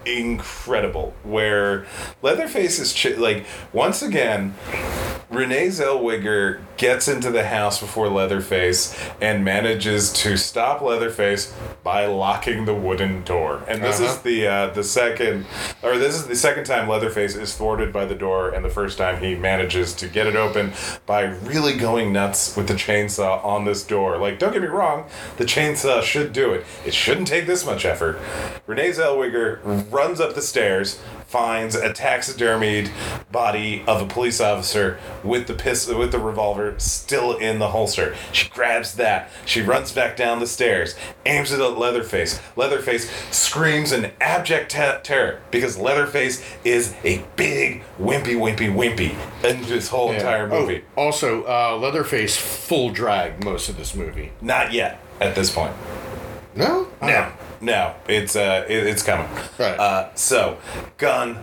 [0.06, 1.14] incredible.
[1.24, 1.86] Where
[2.22, 4.56] Leatherface is ch- like once again,
[5.30, 11.54] Renee Zellweger gets into the house before Leatherface and manages to stop Leatherface
[11.84, 13.62] by locking the wooden door.
[13.68, 14.20] And this is Uh-huh.
[14.24, 15.46] the uh, the second,
[15.84, 18.98] or this is the second time Leatherface is thwarted by the door, and the first
[18.98, 20.72] time he manages to get it open
[21.06, 24.18] by really going nuts with the chainsaw on this door.
[24.18, 25.06] Like, don't get me wrong,
[25.38, 26.66] the chainsaw should do it.
[26.86, 28.18] It shouldn't take this much effort.
[28.66, 29.60] Renee Zellweger
[29.92, 31.00] runs up the stairs,
[31.30, 32.90] finds a taxidermied
[33.32, 38.16] body of a police officer with the pistol with the revolver still in the holster.
[38.32, 39.30] She grabs that.
[39.46, 40.96] She runs back down the stairs,
[41.28, 42.40] aims it at Leatherface.
[42.56, 49.16] Leatherface screams in abject te- terror because Leatherface is a big wimpy wimpy wimpy
[49.48, 50.84] in this whole entire movie.
[50.98, 54.32] Oh, also, uh, Leatherface full drag most of this movie.
[54.42, 55.76] Not yet at this point.
[56.56, 56.88] No?
[57.02, 59.28] No, no, it's uh, it, it's coming.
[59.58, 59.80] Right.
[59.80, 60.58] Uh, so,
[60.98, 61.38] gun,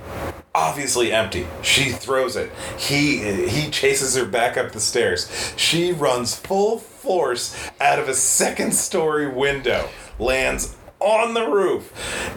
[0.55, 1.47] obviously empty.
[1.63, 2.51] She throws it.
[2.79, 5.55] He he chases her back up the stairs.
[5.57, 9.89] She runs full force out of a second story window,
[10.19, 10.75] lands
[11.07, 11.93] on the roof.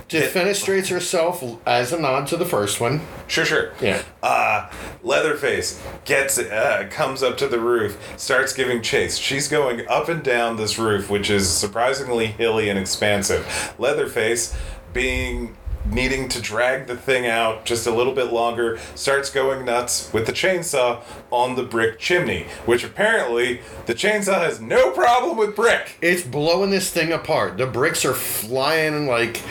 [0.07, 3.01] Defenestrates herself as a nod to the first one.
[3.27, 3.71] Sure, sure.
[3.81, 4.01] Yeah.
[4.21, 4.69] Uh,
[5.01, 9.17] Leatherface gets uh, comes up to the roof, starts giving chase.
[9.17, 13.73] She's going up and down this roof, which is surprisingly hilly and expansive.
[13.79, 14.55] Leatherface,
[14.93, 15.55] being
[15.85, 20.25] needing to drag the thing out just a little bit longer, starts going nuts with
[20.25, 21.01] the chainsaw
[21.31, 25.97] on the brick chimney, which apparently the chainsaw has no problem with brick.
[26.01, 27.57] It's blowing this thing apart.
[27.57, 29.41] The bricks are flying like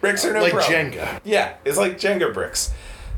[0.00, 0.92] Bricks are no like problem.
[0.92, 1.20] Jenga.
[1.24, 2.72] Yeah, it's like Jenga bricks.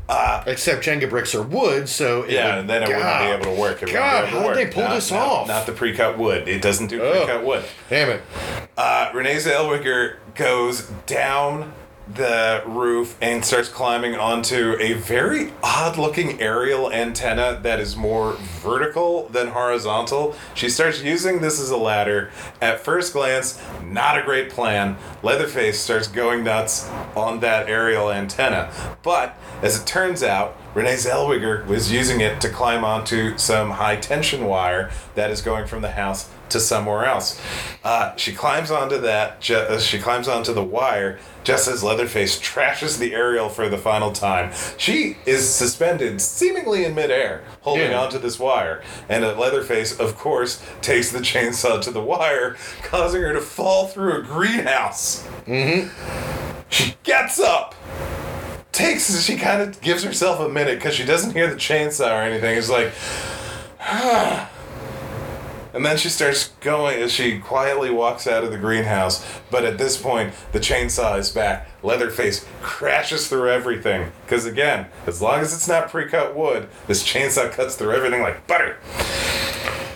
[0.09, 2.97] Uh, Except Jenga bricks are wood, so Yeah, would- and then it God.
[2.99, 3.83] wouldn't be able to work.
[3.83, 5.49] It God, be able to how did they pull Not- this not- off?
[5.49, 6.49] Not the pre-cut wood.
[6.49, 7.25] It doesn't do Ugh.
[7.25, 7.65] pre-cut wood.
[7.89, 8.23] Damn it!
[8.77, 11.73] Uh, Renee Zellweger goes down
[12.15, 19.29] the roof and starts climbing onto a very odd-looking aerial antenna that is more vertical
[19.29, 20.35] than horizontal.
[20.55, 22.31] She starts using this as a ladder.
[22.61, 24.97] At first glance, not a great plan.
[25.23, 28.73] Leatherface starts going nuts on that aerial antenna,
[29.03, 33.97] but as it turns out, Renee Zellweger was using it to climb onto some high
[33.97, 37.41] tension wire that is going from the house to somewhere else.
[37.85, 39.41] Uh, she climbs onto that.
[39.41, 43.77] Ju- uh, she climbs onto the wire just as Leatherface trashes the aerial for the
[43.79, 44.53] final time.
[44.79, 48.01] She is suspended, seemingly in midair, holding Yeah.
[48.03, 53.23] onto this wire, and uh, Leatherface, of course, takes the chainsaw to the wire, causing
[53.23, 55.27] her to fall through a greenhouse.
[55.47, 55.89] Mm-hmm.
[56.69, 57.75] She gets up
[58.73, 62.23] takes she kind of gives herself a minute because she doesn't hear the chainsaw or
[62.23, 62.57] anything.
[62.57, 62.93] It's like,
[65.75, 69.25] and then she starts going as she quietly walks out of the greenhouse.
[69.51, 71.69] But at this point, the chainsaw is back.
[71.83, 77.51] Leatherface crashes through everything because again, as long as it's not pre-cut wood, this chainsaw
[77.51, 78.79] cuts through everything like butter.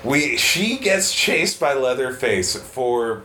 [0.05, 3.25] We she gets chased by Leatherface for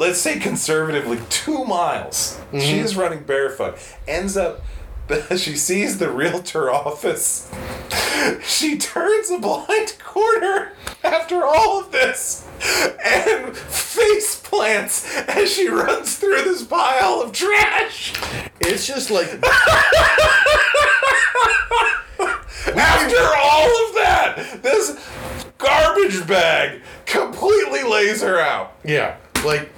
[0.00, 2.40] let's say conservatively two miles.
[2.46, 2.60] Mm-hmm.
[2.60, 3.76] She is running barefoot.
[4.08, 4.62] Ends up
[5.36, 7.50] she sees the realtor office.
[8.44, 10.72] She turns a blind corner
[11.02, 12.46] after all of this
[13.02, 18.12] and face plants as she runs through this pile of trash.
[18.60, 19.26] It's just like
[22.76, 24.98] After all of that, this
[25.56, 28.76] garbage bag completely lays her out.
[28.84, 29.70] yeah, like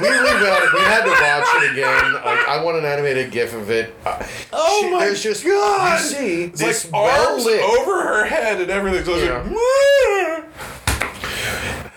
[0.00, 0.72] we rewatched.
[0.74, 2.12] We had to watch it again.
[2.14, 3.94] Like I want an animated GIF of it.
[4.04, 6.00] Uh, Oh she- my there's just god!
[6.00, 9.04] you see it's this like arms well-lit- over her head and everything.
[9.04, 9.42] So Yeah.
[9.42, 10.44] like,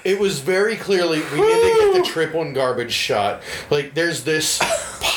[0.03, 3.41] It was very clearly we need to get the triple and garbage shot.
[3.69, 4.59] Like there's this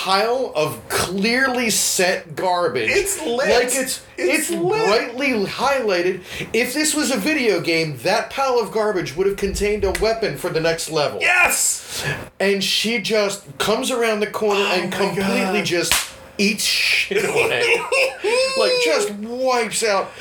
[0.07, 2.89] pile of clearly set garbage.
[2.93, 3.49] It's lit.
[3.49, 6.21] Like it's It's it's, brightly highlighted.
[6.53, 10.37] If this was a video game, that pile of garbage would have contained a weapon
[10.37, 11.19] for the next level.
[11.21, 12.05] yes!
[12.39, 15.65] And she just comes around the corner oh and Oh my completely God.
[15.65, 15.93] just
[16.39, 17.65] eats shit away.
[18.59, 20.13] like just wipes out.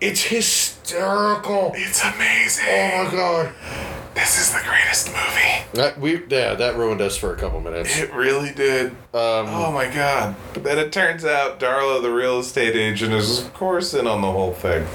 [0.00, 1.72] It's hysterical.
[1.74, 2.64] It's amazing.
[2.68, 3.52] Oh my god.
[4.14, 5.64] This is the greatest movie.
[5.72, 7.98] That we yeah, that ruined us for a couple minutes.
[7.98, 8.88] It really did.
[9.14, 10.36] Um, Oh my god.
[10.52, 14.20] But then it turns out Darla, the real estate agent, is of course in on
[14.20, 14.86] the whole thing.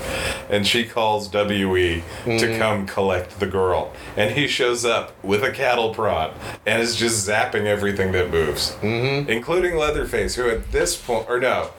[0.49, 3.91] And she calls WE to come collect the girl.
[4.15, 6.33] And he shows up with a cattle prod
[6.65, 8.73] and is just zapping everything that moves.
[8.81, 9.29] Mm-hmm.
[9.29, 11.71] Including Leatherface, who at this point, or no.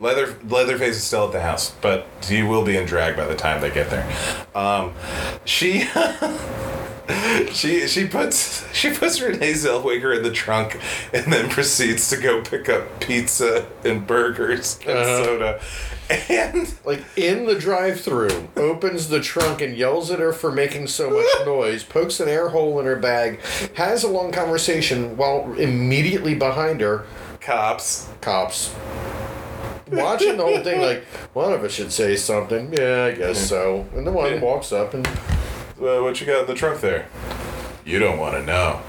[0.00, 3.34] Leather Leatherface is still at the house, but he will be in drag by the
[3.34, 4.08] time they get there.
[4.54, 4.92] Um,
[5.44, 5.86] she.
[7.52, 10.78] She she puts she puts Renee Zellweger in the trunk
[11.14, 15.24] and then proceeds to go pick up pizza and burgers and Uh-huh.
[15.24, 15.60] soda.
[16.28, 21.08] And Like in the drive-through, opens the trunk and yells at her for making so
[21.08, 21.82] much noise.
[21.82, 23.40] Pokes an air hole in her bag.
[23.76, 27.06] Has a long conversation while immediately behind her,
[27.40, 28.06] cops.
[28.20, 28.74] cops.
[29.92, 32.72] Watching the whole thing, like one of us should say something.
[32.72, 33.86] Yeah, I guess so.
[33.94, 34.40] And the one Yeah.
[34.40, 37.06] walks up and "Uh, what you got in the trunk there?
[37.84, 38.80] You don't want to know.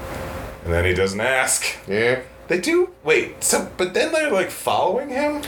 [0.64, 1.64] And then he doesn't ask.
[1.88, 2.20] yeah.
[2.48, 3.44] They do wait.
[3.44, 5.40] So, but then they're like following him.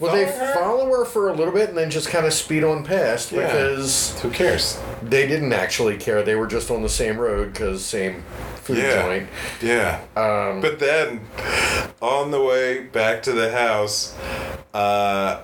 [0.00, 0.54] Well, they Following her?
[0.54, 3.42] follow her for a little bit and then just kind of speed on past Yeah.
[3.46, 4.76] because Who cares?
[5.00, 6.20] they didn't actually care.
[6.24, 8.24] They were just on the same road because same
[8.68, 9.02] food Yeah.
[9.02, 9.28] joint.
[9.62, 9.98] Yeah.
[10.16, 11.22] Um, But then,
[12.00, 14.14] on the way back to the house,
[14.74, 15.38] uh,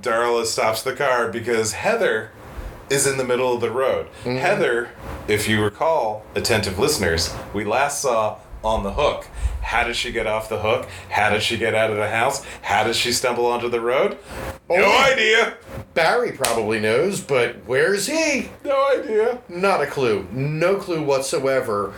[0.00, 2.30] Darla stops the car because Heather
[2.88, 4.06] is in the middle of the road.
[4.24, 4.38] Mm-hmm.
[4.38, 4.88] Heather,
[5.28, 9.26] if you recall, attentive listeners, we last saw on the hook.
[9.62, 10.88] How does she get off the hook?
[11.10, 12.44] How does she get out of the house?
[12.62, 14.18] How does she stumble onto the road?
[14.68, 15.56] No idea.
[15.94, 18.50] Barry probably knows, but where's he?
[18.64, 19.38] No idea.
[19.48, 20.26] Not a clue.
[20.32, 21.92] No clue whatsoever.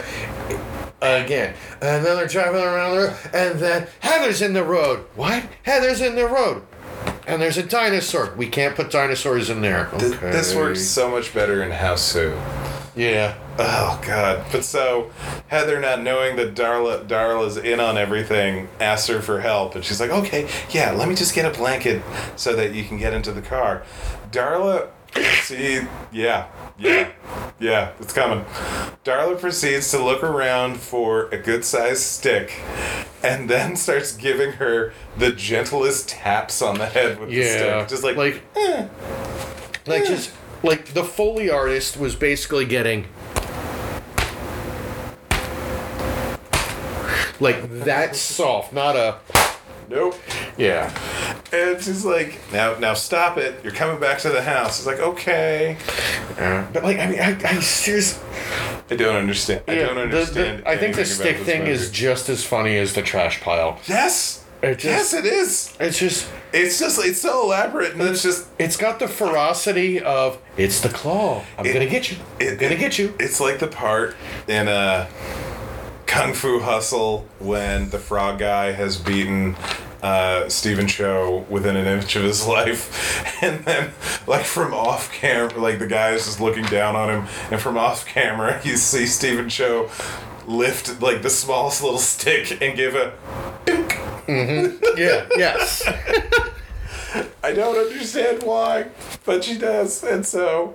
[1.01, 5.01] Again, and then they're driving around the road, and then Heather's in the road.
[5.17, 5.43] What?
[5.65, 6.63] Heather's in the road.
[7.27, 8.33] And there's a dinosaur.
[8.37, 9.89] We can't put dinosaurs in there.
[9.99, 10.31] Th- Okay.
[10.31, 12.37] This works so much better in House Two.
[12.95, 13.39] Yeah.
[13.59, 14.45] Oh God!
[14.53, 15.11] But so
[15.49, 20.01] Heather, not knowing that Darla Darla's in on everything, asks her for help, and she's
[20.01, 22.03] like, "Okay, yeah, let me just get a blanket
[22.37, 23.83] so that you can get into the car."
[24.31, 24.89] Darla,
[25.43, 25.81] see,
[26.13, 27.11] yeah, yeah,
[27.59, 28.45] yeah, it's coming.
[29.05, 32.53] Darla proceeds to look around for a good-sized stick,
[33.23, 38.05] and then starts giving her the gentlest taps on the head with the stick, just
[38.05, 38.87] like, like, eh.
[39.87, 40.31] like just
[40.63, 43.07] like the foley artist was basically getting
[47.41, 49.19] like that soft, not a
[49.89, 50.15] nope.
[50.57, 50.93] yeah.
[51.53, 53.63] And she's like, now, now stop it.
[53.63, 54.79] You're coming back to the house.
[54.79, 55.77] It's like, okay.
[56.39, 58.23] Uh, but like I mean, I, I seriously.
[58.91, 59.63] I don't understand.
[59.69, 60.63] I don't understand.
[60.63, 61.73] the- I think the stick thing movie.
[61.73, 63.79] is just as funny as the trash pile.
[63.87, 64.42] Yes.
[64.63, 65.73] It just- yes, it is.
[65.81, 70.39] It's just It's just it's so elaborate, and it's just it's got the ferocity of
[70.57, 71.43] it's the claw.
[71.59, 72.19] I'm It- gonna get you.
[72.41, 73.15] I'm gonna it- get you.
[73.19, 74.15] It's like the part
[74.47, 75.07] in uh,
[76.07, 79.57] Kung Fu Hustle when the frog guy has beaten
[80.03, 83.93] uh, Stephen Chow within an inch of his life, and then
[84.27, 87.79] like from off camera, like the guy is just looking down on him, and from
[87.79, 89.89] off camera you see Stephen Chow
[90.47, 93.13] lift like the smallest little stick and give a.
[93.65, 93.99] dunk.
[94.97, 95.29] yeah.
[95.37, 95.83] Yes.
[97.45, 98.87] I don't understand why,
[99.27, 100.03] but she does.
[100.03, 100.75] And so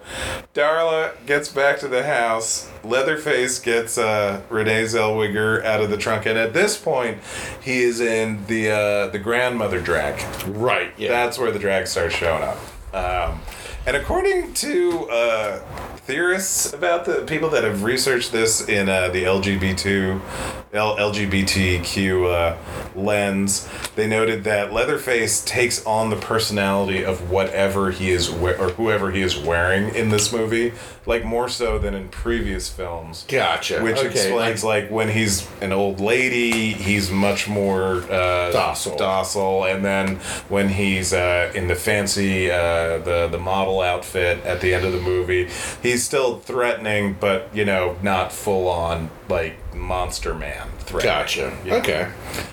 [0.54, 2.70] Darla gets back to the house.
[2.84, 7.20] Leatherface gets uh, Renee Zellweger out of the trunk, and at this point,
[7.62, 10.22] he is in the uh, the grandmother drag.
[10.48, 10.94] right.
[10.98, 11.10] Yeah.
[11.10, 12.58] That's where the drag starts showing up.
[12.94, 13.40] Um,
[13.86, 15.60] and according to uh,
[16.08, 20.22] theorists about the people that have researched this in uh, the LGBT,
[20.72, 22.58] L- LGBTQ uh,
[22.98, 28.70] lens, they noted that Leatherface takes on the personality of whatever he is we- or
[28.70, 30.72] whoever he is wearing in this movie,
[31.08, 33.26] like more so than in previous films.
[33.28, 33.82] Gotcha.
[33.82, 38.98] Which Okay, explains like when he's an old lady, he's much more uh, Docile.
[38.98, 40.18] docile, and then
[40.50, 44.92] when he's uh, in the fancy uh, the the model outfit at the end of
[44.92, 45.50] the movie,
[45.82, 51.14] he's still threatening, but you know, not full on like monster man threatening.
[51.14, 51.58] Gotcha.
[51.66, 51.76] Yeah.
[51.76, 52.10] Okay.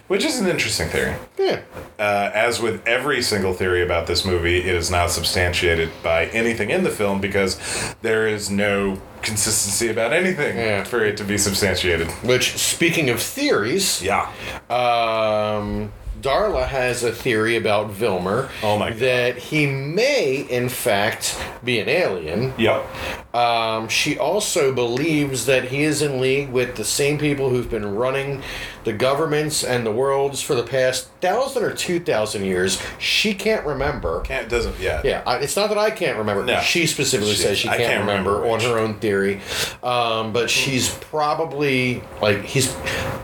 [0.09, 1.15] Which is an interesting theory.
[1.39, 1.63] Yeah.
[1.99, 6.71] Uh, as with every single theory about this movie, it is not substantiated by anything
[6.71, 7.59] in the film because
[8.03, 10.85] there is no consistency about anything Yeah.
[10.85, 12.09] for it to be substantiated.
[12.23, 14.29] Which, speaking of theories, Yeah.
[14.69, 15.93] um,
[16.25, 18.49] Darla has a theory about Vilmer.
[18.63, 18.99] Oh my God.
[19.01, 22.55] That he may, in fact, be an alien.
[22.57, 23.35] Yep.
[23.35, 27.95] Um, she also believes that he is in league with the same people who've been
[27.95, 28.43] running
[28.85, 32.81] the governments and the worlds for the past thousand or two thousand years.
[32.99, 34.21] She can't remember.
[34.21, 35.01] Can't doesn't yeah.
[35.05, 36.45] Yeah, I, it's not that I can't remember.
[36.45, 36.61] No.
[36.61, 39.41] She specifically She- says she can't, can't remember, remember on her own theory,
[39.83, 42.75] um, but she's probably like he's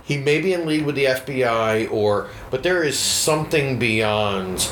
[0.05, 4.69] he may be in league with the FBI or but there is something beyond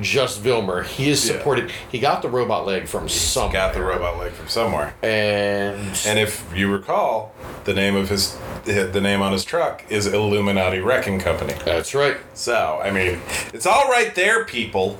[0.00, 0.84] just Vilmer.
[0.84, 1.36] He is Yeah.
[1.36, 1.70] supported.
[1.90, 3.52] He got the robot leg from somewhere.
[3.52, 4.94] Got the robot leg from somewhere.
[5.02, 7.32] and And if you recall,
[7.64, 11.54] the name of his the the name on his truck is Illuminati Wrecking Company.
[11.64, 12.16] That's right.
[12.34, 13.20] So, I mean,
[13.52, 14.98] it's all right there, people.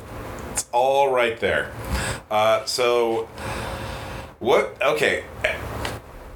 [0.52, 1.72] It's all right there.
[2.30, 3.26] Uh, so,
[4.38, 4.76] what?
[4.80, 5.24] Okay.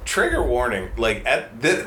[0.05, 0.89] Trigger warning.
[0.97, 1.85] Like at the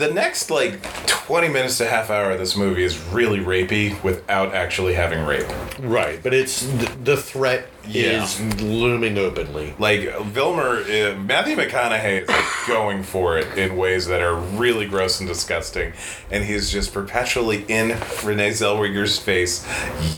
[0.00, 4.54] the next like twenty minutes to half hour of this movie is really rapey without
[4.54, 5.46] actually having rape.
[5.78, 8.24] Right, but it's th- the threat Yeah.
[8.24, 9.74] is looming openly.
[9.78, 14.86] Like Vilmer, uh, Matthew McConaughey is like, going for it in ways that are really
[14.86, 15.92] gross and disgusting,
[16.30, 19.66] and he's just perpetually in Renee Zellweger's face,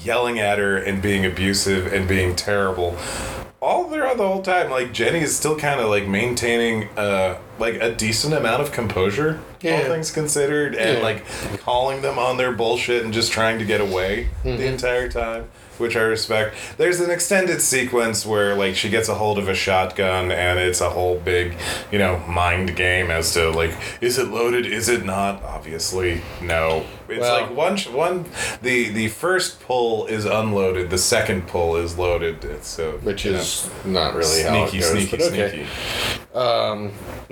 [0.04, 2.96] yelling at her and being abusive and being terrible.
[3.62, 7.74] All throughout the whole time, like Jenny is still kind of like maintaining uh like
[7.74, 11.04] a decent amount of composure, all things considered, and Yeah.
[11.04, 11.24] like
[11.60, 15.48] calling them on their bullshit and just trying to get away the entire time,
[15.82, 16.54] which I respect.
[16.78, 20.80] There's an extended sequence where like she gets a hold of a shotgun and it's
[20.80, 21.54] a whole big,
[21.90, 25.42] you know, mind game as to like is it loaded, is it not?
[25.42, 26.86] Obviously, no.
[27.08, 28.24] It's Well- like one sh- one
[28.62, 32.42] the the first pull is unloaded, the second pull is loaded.
[32.44, 35.50] It's so Which you know, is not really how it sneaky, goes, sneaky, but okay.
[35.50, 35.68] sneaky.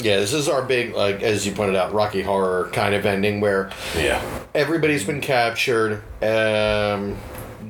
[0.03, 3.41] Yeah, this is our big, like as you pointed out, Rocky Horror kind of ending
[3.41, 4.21] where Yeah.
[4.55, 6.03] everybody's been captured.
[6.23, 7.17] Um,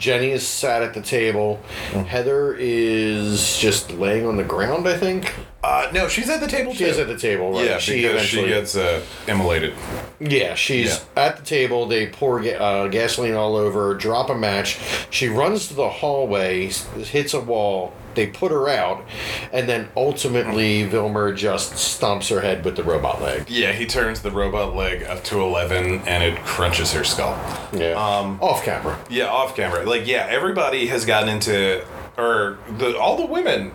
[0.00, 1.60] Jenny is sat at the table.
[2.08, 4.88] Heather is just laying on the ground.
[4.88, 5.32] I think
[5.62, 6.86] Uh, no, she's at the table she too.
[6.86, 7.52] is at the table.
[7.52, 7.66] Right?
[7.66, 9.74] yeah, because she gets uh, immolated.
[10.18, 11.86] Yeah, she's at the table.
[11.86, 14.78] They pour ga- uh, gasoline all over, drop a match.
[15.10, 17.92] She runs to the hallway, hits a wall.
[18.20, 19.06] They put her out,
[19.50, 23.48] and then ultimately Vilmer just stomps her head with the robot leg.
[23.48, 27.32] Yeah, he turns the robot leg up to 11 and it crunches her skull.
[27.72, 29.02] Yeah, um, off camera.
[29.08, 29.86] Yeah, off camera.
[29.86, 31.82] Like, yeah, everybody has gotten into,
[32.18, 33.72] or the all the women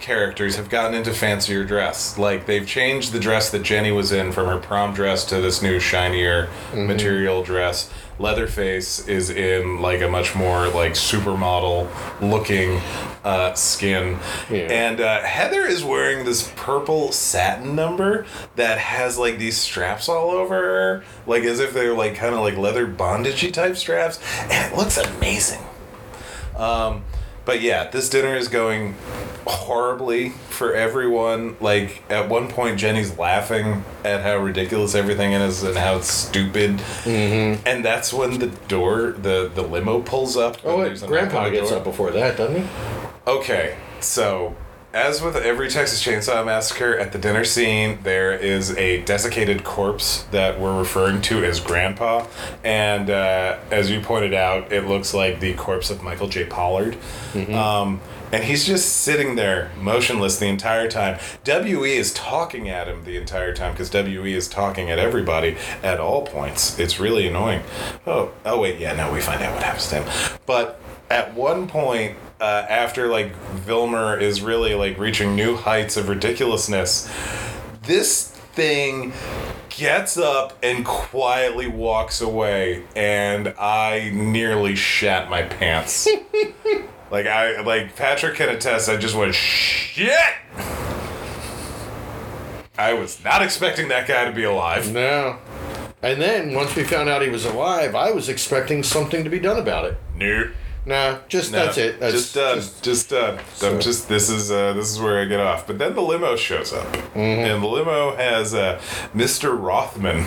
[0.00, 2.18] characters have gotten into fancier dress.
[2.18, 5.62] Like, they've changed the dress that Jenny was in from her prom dress to this
[5.62, 7.92] new shinier material dress.
[8.18, 11.88] Leatherface is in like a much more like supermodel
[12.20, 12.80] looking
[13.24, 14.18] uh, skin,
[14.50, 14.58] Yeah.
[14.70, 20.30] and uh, Heather is wearing this purple satin number that has like these straps all
[20.30, 24.18] over her, like as if they're like kind of like leather bondagey type straps,
[24.50, 25.60] and it looks amazing.
[26.56, 27.04] Um,
[27.48, 28.94] but yeah, this dinner is going
[29.46, 31.56] horribly for everyone.
[31.62, 36.72] Like at one point, Jenny's laughing at how ridiculous everything is and how it's stupid,
[37.04, 37.66] mm-hmm.
[37.66, 40.58] and that's when the door, the the limo pulls up.
[40.62, 42.68] Oh, and wait, there's a knock Grandpa gets up before that, doesn't he?
[43.26, 44.54] Okay, so
[44.92, 50.22] as with every Texas Chainsaw Massacre, at the dinner scene, there is a desiccated corpse
[50.30, 52.26] that we're referring to as Grandpa.
[52.64, 56.46] And uh, as you pointed out, it looks like the corpse of Michael J.
[56.46, 56.96] Pollard.
[57.54, 58.00] Um,
[58.32, 61.18] and he's just sitting there, motionless the entire time.
[61.46, 65.98] WE is talking at him the entire time because WE is talking at everybody at
[65.98, 66.78] all points.
[66.78, 67.62] It's really annoying.
[68.06, 70.38] Oh, oh wait, yeah, no, we find out what happens to him.
[70.44, 70.80] But
[71.10, 73.34] at one point, uh, after like
[73.66, 77.10] Vilmer is really like reaching new heights of ridiculousness,
[77.82, 79.12] this thing
[79.70, 86.08] gets up and quietly walks away, and I nearly shat my pants.
[87.10, 88.88] like I like Patrick can attest.
[88.88, 90.12] I just went shit.
[92.78, 94.92] I was not expecting that guy to be alive.
[94.92, 95.38] No.
[96.00, 99.40] And then once we found out he was alive, I was expecting something to be
[99.40, 99.98] done about it.
[100.88, 101.12] No.
[101.12, 102.00] Nah, just No, that's it.
[102.00, 102.58] That's just done.
[102.82, 103.38] Just, done.
[103.62, 104.08] I'm just.
[104.08, 104.50] This is.
[104.50, 105.66] Uh, this is where I get off.
[105.66, 107.18] But then the limo shows up, Mm-hmm.
[107.18, 108.80] and the limo has uh,
[109.14, 109.54] Mr.
[109.60, 110.24] Rothman,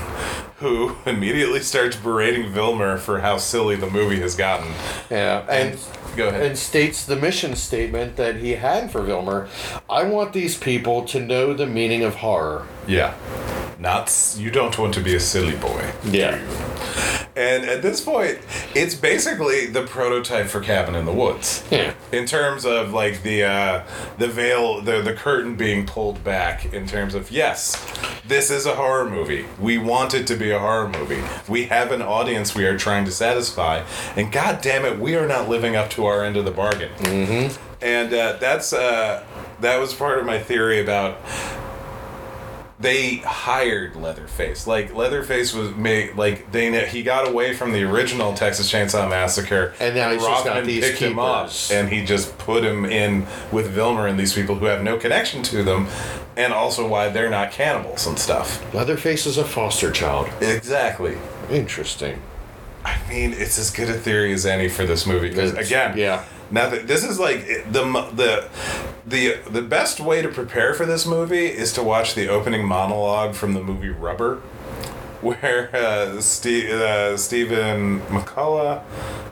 [0.57, 4.71] who immediately starts berating Vilmer for how silly the movie has gotten.
[5.09, 5.79] Yeah, and
[6.15, 6.43] Go ahead.
[6.45, 9.47] and states the mission statement that he had for Vilmer.
[9.89, 12.67] I want these people to know the meaning of horror.
[12.87, 13.15] Yeah.
[13.79, 14.35] Not.
[14.37, 15.91] You don't want to be a silly boy.
[16.05, 16.37] Yeah.
[17.41, 18.37] And at this point,
[18.75, 21.63] it's basically the prototype for Cabin in the Woods.
[21.71, 21.93] Yeah.
[22.11, 23.83] in terms of like the uh,
[24.17, 27.75] the veil the the curtain being pulled back in terms of yes
[28.27, 31.91] this is a horror movie we want it to be a horror movie we have
[31.91, 33.83] an audience we are trying to satisfy
[34.15, 36.91] and god damn it we are not living up to our end of the bargain
[36.97, 37.83] mm-hmm.
[37.83, 39.23] and uh, that's uh,
[39.61, 41.17] that was part of my theory about
[42.81, 44.67] they hired Leatherface.
[44.67, 49.73] Like Leatherface was made like they he got away from the original Texas Chainsaw Massacre,
[49.79, 53.27] And now he's just got these picked him up, and he just put him in
[53.51, 55.87] with Vilmer and these people who have no connection to them,
[56.35, 58.73] and also why they're not cannibals and stuff.
[58.73, 60.29] Leatherface is a foster child.
[60.41, 61.17] Exactly.
[61.49, 62.21] Interesting.
[62.83, 66.25] I mean, it's as good a theory as any for this movie because again, yeah.
[66.49, 66.85] Nothing.
[66.85, 68.49] This is like the the
[69.05, 73.35] the the best way to prepare for this movie is to watch the opening monologue
[73.35, 74.35] from the movie Rubber,
[75.21, 78.83] where uh, Steve, uh, Stephen McCullough,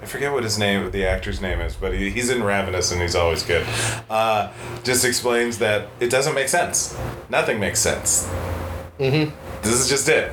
[0.01, 3.01] I forget what his name, the actor's name is, but he, he's in Ravenous and
[3.01, 3.65] he's always good.
[4.09, 4.51] Uh,
[4.83, 6.97] just explains that it doesn't make sense.
[7.29, 8.27] Nothing makes sense.
[8.99, 9.35] Mm-hmm.
[9.61, 10.31] This is just it.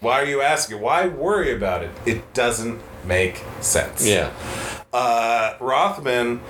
[0.00, 0.80] Why are you asking?
[0.80, 1.90] Why worry about it?
[2.06, 4.06] It doesn't make sense.
[4.06, 4.32] Yeah.
[4.92, 6.40] Uh, Rothman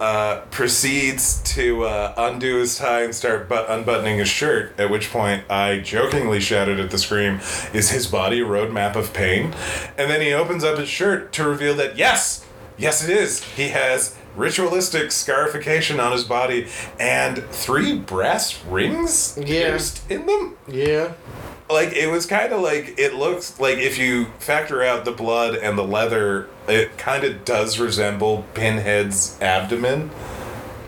[0.00, 4.78] uh, proceeds to uh, undo his tie and start but- unbuttoning his shirt.
[4.78, 7.40] At which point, I jokingly shouted at the screen,
[7.72, 9.54] "Is his body a roadmap of pain?"
[9.96, 12.44] And then he opens up his shirt to reveal that yes,
[12.76, 13.42] yes, it is.
[13.42, 16.68] He has ritualistic scarification on his body
[17.00, 19.44] and three brass rings Yeah.
[19.70, 21.12] pierced in them Yeah.
[21.70, 25.54] Like it was kind of like it looks like if you factor out the blood
[25.54, 30.10] and the leather it kind of does resemble pinhead's abdomen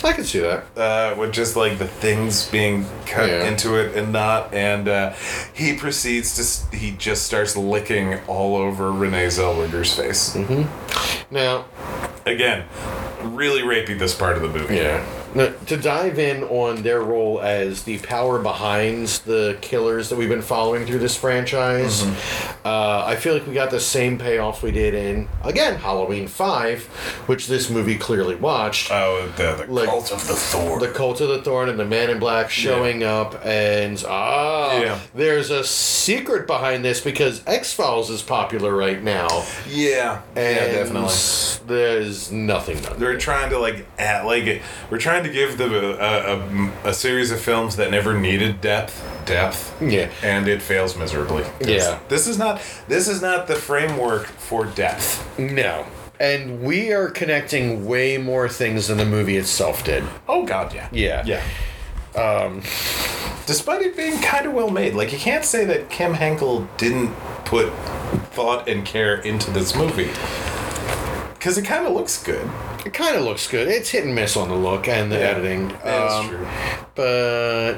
[0.03, 0.65] I can see that.
[0.79, 3.47] uh, with just like the things being cut Yeah.
[3.47, 5.13] into it and not and uh,
[5.53, 10.35] he proceeds to he just starts licking all over renee zellweger's face
[11.31, 11.67] Now,
[12.25, 12.65] again
[13.23, 15.05] really rapey this part of the movie Yeah.
[15.35, 20.43] To dive in on their role as the power behind the killers that we've been
[20.43, 22.03] following through this franchise,
[22.65, 26.83] uh, I feel like we got the same payoff we did in, again, Halloween 5,
[27.27, 28.91] which this movie clearly watched.
[28.91, 31.85] oh the, the Like- cult of the thorn the Cult of the Thorn and the
[31.85, 34.99] Man in Black showing up, and ah, Yeah.
[35.15, 40.73] there's a secret behind this because X Files is popular right now, yeah and yeah
[40.73, 41.15] definitely
[41.69, 42.99] there's nothing done.
[42.99, 44.61] They're trying to like add, like
[44.91, 46.39] we're trying to give them a, a,
[46.85, 50.11] a, a series of films that never needed depth depth Yeah.
[50.23, 51.99] and it fails miserably Yeah.
[52.09, 55.87] this is not this is not the framework for depth No.
[56.19, 60.05] And we are connecting way more things than the movie itself did.
[60.29, 61.25] oh god yeah Yeah.
[61.25, 61.43] yeah
[62.21, 62.61] um
[63.47, 67.13] despite it being kind of well made like you can't say that kim henkel didn't
[67.45, 67.73] put
[68.33, 70.11] thought and care into this movie
[71.41, 72.47] because it kind of looks good
[72.87, 73.67] It kind of looks good.
[73.67, 75.23] It's hit and miss on the look and the Yeah.
[75.31, 75.73] editing.
[75.83, 76.47] That's Um, true
[76.95, 77.75] But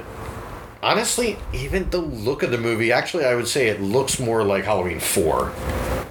[0.82, 4.64] honestly, even the look of the movie, actually, I would say it looks more like
[4.64, 5.52] Halloween 4.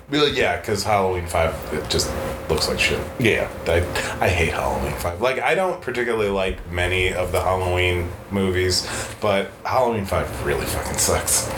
[0.09, 2.09] Well, yeah, because Halloween Five it just
[2.49, 2.99] looks like shit.
[3.19, 3.47] Yeah.
[3.67, 3.81] I,
[4.19, 5.21] I hate Halloween 5.
[5.21, 8.85] Like, I don't particularly like many of the Halloween movies,
[9.21, 11.49] but Halloween 5 really fucking sucks.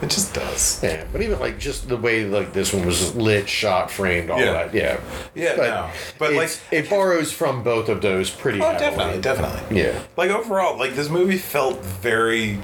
[0.00, 0.80] It just does.
[0.82, 4.38] Yeah, but even like just the way like this one was lit, shot, framed, all
[4.38, 4.52] Yeah.
[4.52, 4.74] that.
[4.74, 5.00] Yeah.
[5.34, 5.90] Yeah, But, no.
[6.18, 8.90] But, it's- like, it borrows from both of those pretty oh, heavily.
[8.90, 9.80] definitely, definitely.
[9.82, 9.98] Yeah.
[10.16, 12.58] Like, overall, like, this movie felt very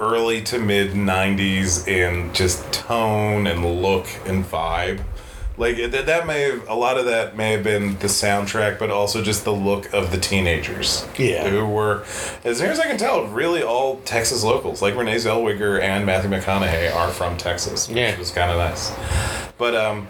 [0.00, 5.00] early to mid 90s in just tone and look and vibe.
[5.58, 8.90] Like that, that may have a lot of that may have been the soundtrack, but
[8.90, 11.06] also just the look of the teenagers.
[11.18, 11.48] Yeah.
[11.48, 12.04] who were,
[12.44, 14.80] as near as I can tell, really all Texas locals.
[14.80, 18.18] Like Renee Zellweger and Matthew McConaughey are from Texas, which Yeah.
[18.18, 18.92] was kind of nice.
[19.58, 20.08] But um,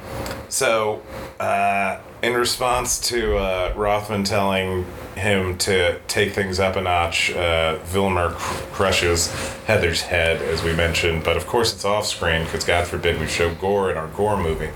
[0.49, 1.03] so
[1.40, 7.78] uh, in response to uh, Rothman telling him to take things up a notch, uh,
[7.84, 8.30] Vilmer
[8.72, 9.32] crushes
[9.66, 11.24] Heather's head, as we mentioned.
[11.24, 14.36] But of course, it's off screen because God forbid we show gore in our gore
[14.40, 14.70] movie.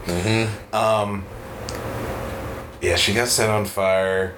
[0.73, 1.25] Um,
[2.83, 4.35] yeah, she got set on fire.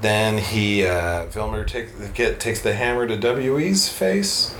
[0.00, 4.54] Then he, uh, Vilmer take, get, takes the hammer to WE's face.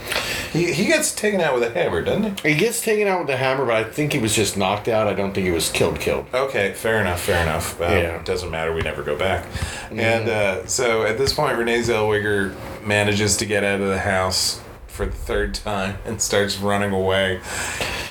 [0.53, 2.55] He, he gets taken out with a hammer, doesn't he?
[2.55, 5.07] He gets taken out with the hammer, but I think he was just knocked out.
[5.07, 6.01] I don't think he was killed.
[6.01, 6.26] Killed.
[6.34, 7.80] Okay, fair enough, fair enough.
[7.80, 8.22] Um, Yeah.
[8.24, 9.47] Doesn't matter, we never go back.
[9.93, 14.61] And uh, so at this point, Renee Zellweger manages to get out of the house
[14.99, 17.41] for the third time and starts running away.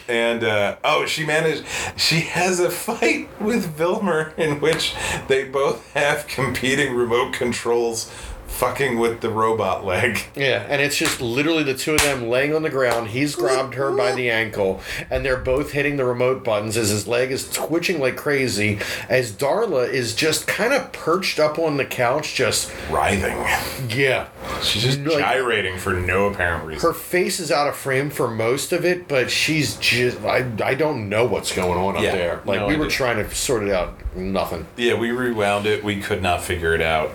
[0.07, 1.65] And uh, oh, she managed.
[1.97, 4.95] She has a fight with Vilmer in which
[5.27, 8.09] they both have competing remote controls,
[8.47, 10.19] fucking with the robot leg.
[10.35, 13.09] Yeah, and it's just literally the two of them laying on the ground.
[13.09, 17.07] He's grabbed her by the ankle, and they're both hitting the remote buttons as his
[17.07, 18.79] leg is twitching like crazy.
[19.09, 23.37] As Darla is just kind of perched up on the couch, just Writhing.
[23.97, 24.27] yeah.
[24.63, 26.87] She's just Like- gyrating for no apparent reason.
[26.87, 30.73] Her face is out of frame for most of it, but she's just I, I
[30.73, 32.39] don't know what's going on up Yeah, there.
[32.45, 34.65] Like no we were trying to sort it out, nothing.
[34.77, 35.83] Yeah, we rewound it.
[35.83, 37.11] We could not figure it out.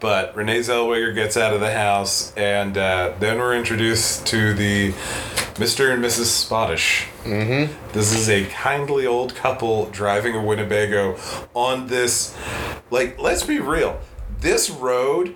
[0.00, 4.92] But Renee Zellweger gets out of the house, and uh, then we're introduced to the
[5.60, 5.92] Mr.
[5.92, 6.24] and Mrs.
[6.26, 7.08] Spottish.
[7.24, 7.70] Mm-hmm.
[7.92, 11.18] This is a kindly old couple driving a Winnebago
[11.52, 12.34] on this.
[12.90, 14.00] Like, let's be real.
[14.40, 15.34] This road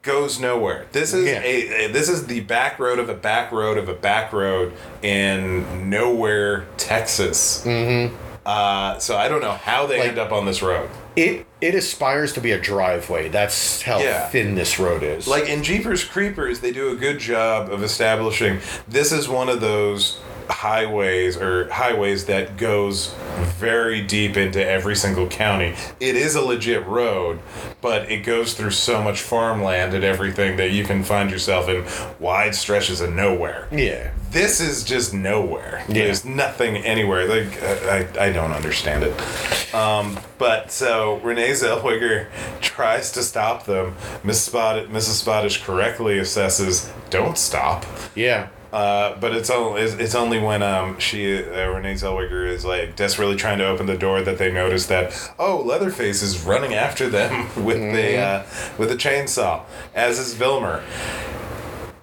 [0.00, 0.86] goes nowhere.
[0.92, 1.42] This is Yeah.
[1.42, 4.72] a, a this is the back road of a back road of a back road
[5.02, 7.62] in nowhere, Texas.
[7.66, 8.14] Mm-hmm.
[8.46, 10.88] Uh, so I don't know how they Like- end up on this road.
[11.16, 13.28] It it aspires to be a driveway.
[13.30, 14.28] That's how Yeah.
[14.28, 15.26] thin this road is.
[15.26, 19.60] Like in Jeepers Creepers, they do a good job of establishing this is one of
[19.62, 20.18] those
[20.48, 23.14] highways or highways that goes
[23.58, 25.74] very deep into every single county.
[26.00, 27.40] It is a legit road,
[27.80, 31.84] but it goes through so much farmland and everything that you can find yourself in
[32.20, 33.68] wide stretches of nowhere.
[33.70, 34.10] yeah.
[34.30, 35.84] This is just nowhere.
[35.86, 35.94] Yeah.
[36.06, 37.24] There's nothing anywhere.
[37.28, 39.72] Like I, I, I don't understand it.
[39.72, 42.26] Um, but so Renee Zellweger
[42.60, 43.94] tries to stop them.
[44.24, 45.20] Miss Spot, Mrs.
[45.20, 48.48] Spottish correctly assesses, "Don't stop." Yeah.
[48.74, 52.96] Uh, but it's only it's, it's only when um she uh, Renee Zellweger is like
[52.96, 57.08] desperately trying to open the door that they notice that oh Leatherface is running after
[57.08, 58.42] them with the uh,
[58.76, 59.62] with a chainsaw
[59.94, 60.82] as is Vilmer,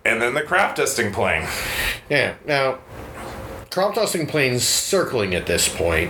[0.06, 1.46] and then the crop dusting plane.
[2.10, 2.36] Yeah.
[2.46, 2.80] Now,
[3.70, 6.10] crop dusting planes circling at this point.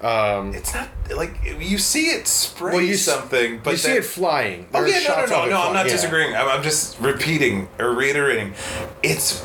[0.00, 4.04] Um, it's not like you see it spray Well, you something, but you see it
[4.04, 4.68] flying.
[4.72, 5.62] Oh There yeah, no, no, no, no.
[5.62, 5.92] I'm not yeah.
[5.92, 6.36] disagreeing.
[6.36, 8.54] I'm, I'm just repeating or reiterating.
[9.02, 9.44] It's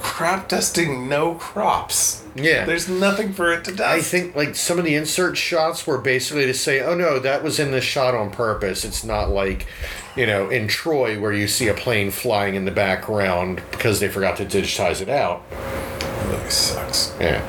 [0.00, 2.24] crop dusting, no crops.
[2.34, 2.64] Yeah.
[2.64, 3.82] there's nothing for it to dust.
[3.82, 7.44] I think like some of the insert shots were basically to say, "Oh no, that
[7.44, 9.66] was in the shot on purpose." It's not like,
[10.16, 14.08] you know, in Troy where you see a plane flying in the background because they
[14.08, 15.48] forgot to digitize it out.
[15.50, 17.14] That sucks.
[17.20, 17.42] Yeah,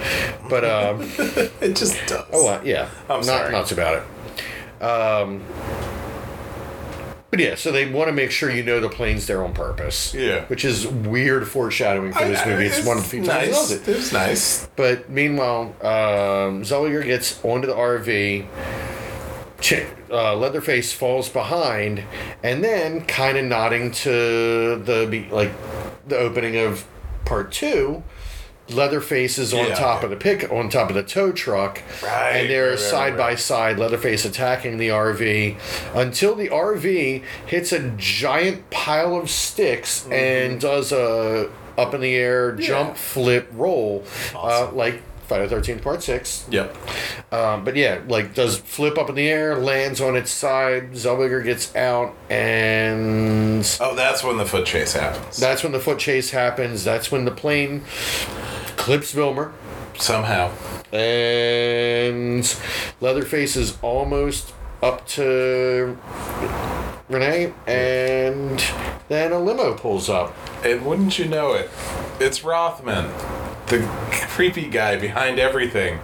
[0.49, 1.01] but um,
[1.61, 2.25] It just does.
[2.31, 3.51] oh well, yeah, I'm not sorry.
[3.51, 4.83] nuts about it.
[4.83, 5.41] Um,
[7.29, 10.13] but yeah, so they want to make sure you know the plane's there on purpose.
[10.13, 10.45] Yeah.
[10.45, 12.65] which is weird foreshadowing for this movie.
[12.67, 13.69] It's, one of the few times nice.
[13.69, 13.87] does it.
[13.87, 14.67] It was nice.
[14.75, 18.45] But meanwhile, um, Zellweger gets onto the RV.
[19.63, 22.03] Ch- uh, Leatherface falls behind,
[22.43, 25.51] and then kind of nodding to the like
[26.07, 26.85] the opening of
[27.25, 28.03] part two.
[28.69, 29.75] Leatherface is on Yeah.
[29.75, 33.09] top of the pick on top of the tow truck, Right, and they're right, side
[33.17, 33.31] right.
[33.31, 33.77] by side.
[33.77, 35.57] Leatherface attacking the RV
[35.93, 42.15] until the RV hits a giant pile of sticks and does a up in the
[42.15, 44.03] air jump, flip, roll,
[44.35, 45.01] uh, like
[45.33, 46.45] Friday Thirteenth Part Six.
[46.51, 46.77] Yep.
[47.33, 50.91] Um, but yeah, like does flip up in the air, lands on its side.
[50.91, 55.37] Zellweger gets out, and Oh, that's when the foot chase happens.
[55.37, 56.83] that's when the foot chase happens.
[56.83, 57.81] That's when the plane
[58.77, 59.53] clips Vilmer,
[59.97, 60.51] Somehow.
[60.91, 62.55] and
[63.01, 64.53] Leatherface is almost
[64.83, 65.97] up to
[67.09, 68.63] Renee, and
[69.07, 70.35] then a limo pulls up.
[70.63, 71.71] And wouldn't you know it?
[72.19, 73.05] It's Rothman,
[73.79, 73.87] the
[74.27, 75.99] creepy guy behind everything.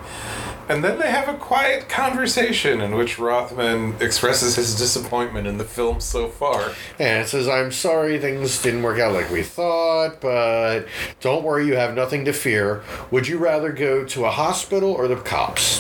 [0.68, 5.64] And then they have a quiet conversation in which Rothman expresses his disappointment in the
[5.64, 6.74] film so far.
[7.00, 10.86] And it says, I'm sorry things didn't work out like we thought, but
[11.22, 12.84] don't worry, you have nothing to fear.
[13.10, 15.80] Would you rather go to a hospital or the cops?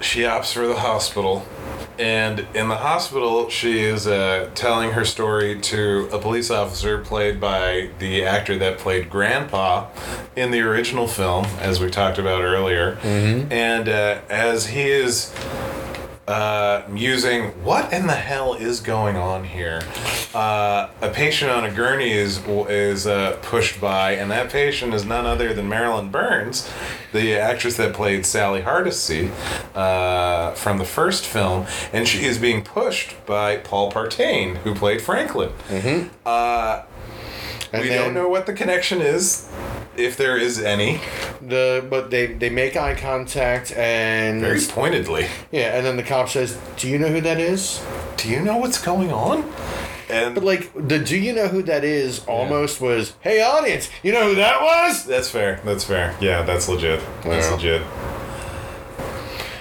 [0.00, 1.46] She opts for the hospital.
[1.98, 7.40] And in the hospital, she is uh, telling her story to a police officer played
[7.40, 9.88] by the actor that played Grandpa
[10.36, 12.98] in the original film, as we talked about earlier.
[13.50, 15.32] And uh, as he is
[16.28, 19.82] uh, musing, what in the hell is going on here?
[20.34, 25.04] Uh, a patient on a gurney is is uh, pushed by, and that patient is
[25.04, 26.70] none other than Marilyn Burns,
[27.12, 29.30] the actress that played Sally Hardesty
[29.74, 35.00] uh, from the first film, and she is being pushed by Paul Partain, who played
[35.00, 35.52] Franklin.
[36.24, 36.82] Uh,
[37.72, 39.48] And we don't know what the connection is,
[39.96, 41.00] if there is any.
[41.40, 45.26] The but they they make eye contact and Very pointedly.
[45.50, 47.80] yeah, and then the cop says, "Do you know who that is?"
[48.16, 49.44] Do you know what's going on?
[50.08, 54.12] And But like the "Do you know who that is?" almost was, "Hey audience, you
[54.12, 55.60] know who that was?" That's fair.
[55.64, 56.14] That's fair.
[56.20, 57.00] Yeah, that's legit.
[57.24, 57.52] That's Yeah.
[57.54, 57.82] legit.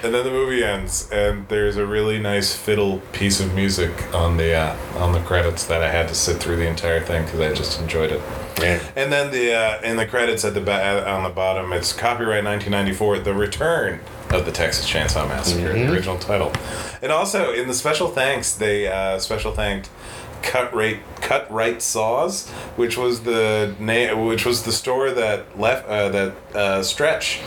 [0.06, 4.38] And then the movie ends, and there's a really nice fiddle piece of music on
[4.38, 7.40] the uh, on the credits that I had to sit through the entire thing because
[7.40, 8.22] I just enjoyed it.
[8.62, 8.80] Yeah.
[8.96, 12.44] And then the uh, in the credits at the ba- on the bottom, it's copyright
[12.44, 14.00] 1994, The Return
[14.30, 16.54] of the Texas Chainsaw Massacre, the original title.
[17.02, 19.90] And also in the special thanks, they uh, special thanked
[20.42, 25.88] Cut Right Cut Right Saws, which was the name, which was the store that left
[25.88, 27.42] uh, that uh, Stretch.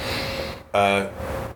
[0.74, 1.08] Uh,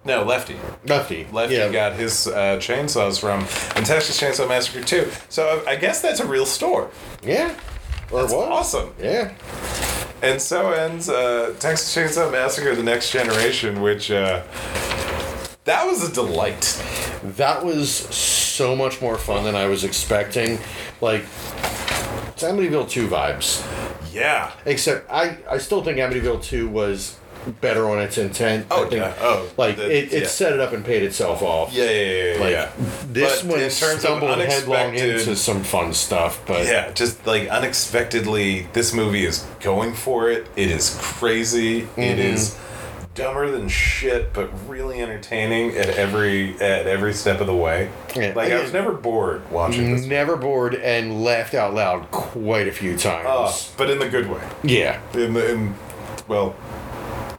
[0.04, 0.56] no, Lefty.
[0.86, 1.26] Lefty.
[1.30, 1.70] Lefty yeah.
[1.70, 3.40] got his uh, chainsaws from
[3.76, 5.10] in Texas Chainsaw Massacre 2.
[5.28, 6.90] So I guess that's a real store.
[7.22, 7.54] Yeah.
[8.10, 8.50] Or That's what?
[8.50, 8.92] awesome.
[8.98, 9.32] Yeah.
[10.22, 14.42] And so ends uh, Texas Chainsaw Massacre: The Next Generation, which uh,
[15.64, 16.82] that was a delight.
[17.36, 20.59] That was so much more fun than I was expecting.
[21.01, 23.64] Like, it's Amityville 2 vibes.
[24.12, 27.16] Yeah, Except, I, I still think Amityville 2 was
[27.60, 28.66] better on its intent.
[28.70, 29.14] Oh, I think, yeah.
[29.20, 30.28] Oh, like the- it, it yeah.
[30.28, 31.72] set it up and paid itself off.
[31.72, 32.40] Yeah, yeah, yeah, yeah.
[32.40, 32.70] Like yeah.
[33.10, 37.48] this But one in terms of headlong into some fun stuff, but Yeah, just like
[37.48, 40.47] unexpectedly, this movie is going for it.
[40.56, 41.80] It is crazy.
[41.80, 42.20] It Mm-hmm.
[42.20, 42.59] is
[43.14, 47.90] dumber than shit, but really entertaining at every at every step of the way.
[48.16, 48.32] Yeah.
[48.34, 50.06] Like I was never bored watching this.
[50.06, 53.26] never bored and laughed out loud quite a few times.
[53.28, 54.43] Oh, but in the good way.
[54.62, 55.74] Yeah, In the in,
[56.28, 56.55] well,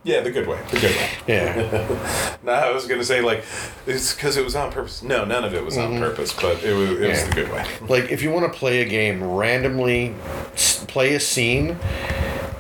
[0.03, 0.59] yeah, the good way.
[0.69, 1.09] The good way.
[1.27, 2.29] yeah.
[2.43, 3.45] No, I was gonna say like
[3.87, 5.01] it's because it was on purpose.
[5.01, 7.29] No, none of it was on purpose, but it was it was Mm-hmm.
[7.29, 7.65] The good way.
[7.87, 10.13] like if you want to play a game randomly
[10.87, 11.77] play a scene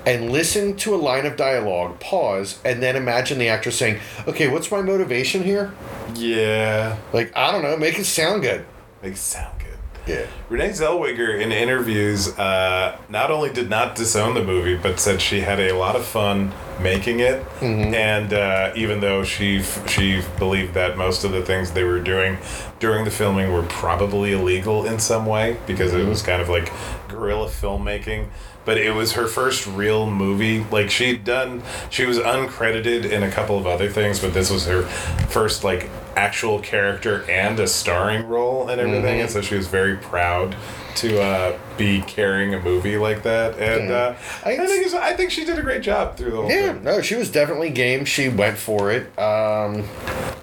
[0.05, 4.47] and listen to a line of dialogue pause and then imagine the actor saying okay
[4.47, 5.73] what's my motivation here?
[6.15, 8.65] Yeah, like i don't know make it sound good.
[9.01, 9.67] Make it sound good.
[10.05, 10.25] yeah.
[10.49, 15.39] Renee Zellweger in interviews uh, not only did not disown the movie, but said she
[15.41, 16.51] had a lot of fun
[16.81, 21.71] making it, and uh, even though she f- she believed that most of the things
[21.71, 22.37] they were doing
[22.79, 26.71] during the filming were probably illegal in some way because it was kind of like
[27.07, 28.27] guerrilla filmmaking.
[28.65, 30.65] But it was her first real movie.
[30.71, 34.65] Like she'd done, she was uncredited in a couple of other things, but this was
[34.65, 34.83] her
[35.27, 39.15] first like actual character and a starring role and everything.
[39.15, 39.21] Mm-hmm.
[39.21, 40.55] And so she was very proud
[40.95, 43.57] to uh, be carrying a movie like that.
[43.59, 44.15] And uh,
[44.45, 46.83] I, I- think I think she did a great job through the whole yeah thing.
[46.83, 49.87] no she was definitely game she went for it um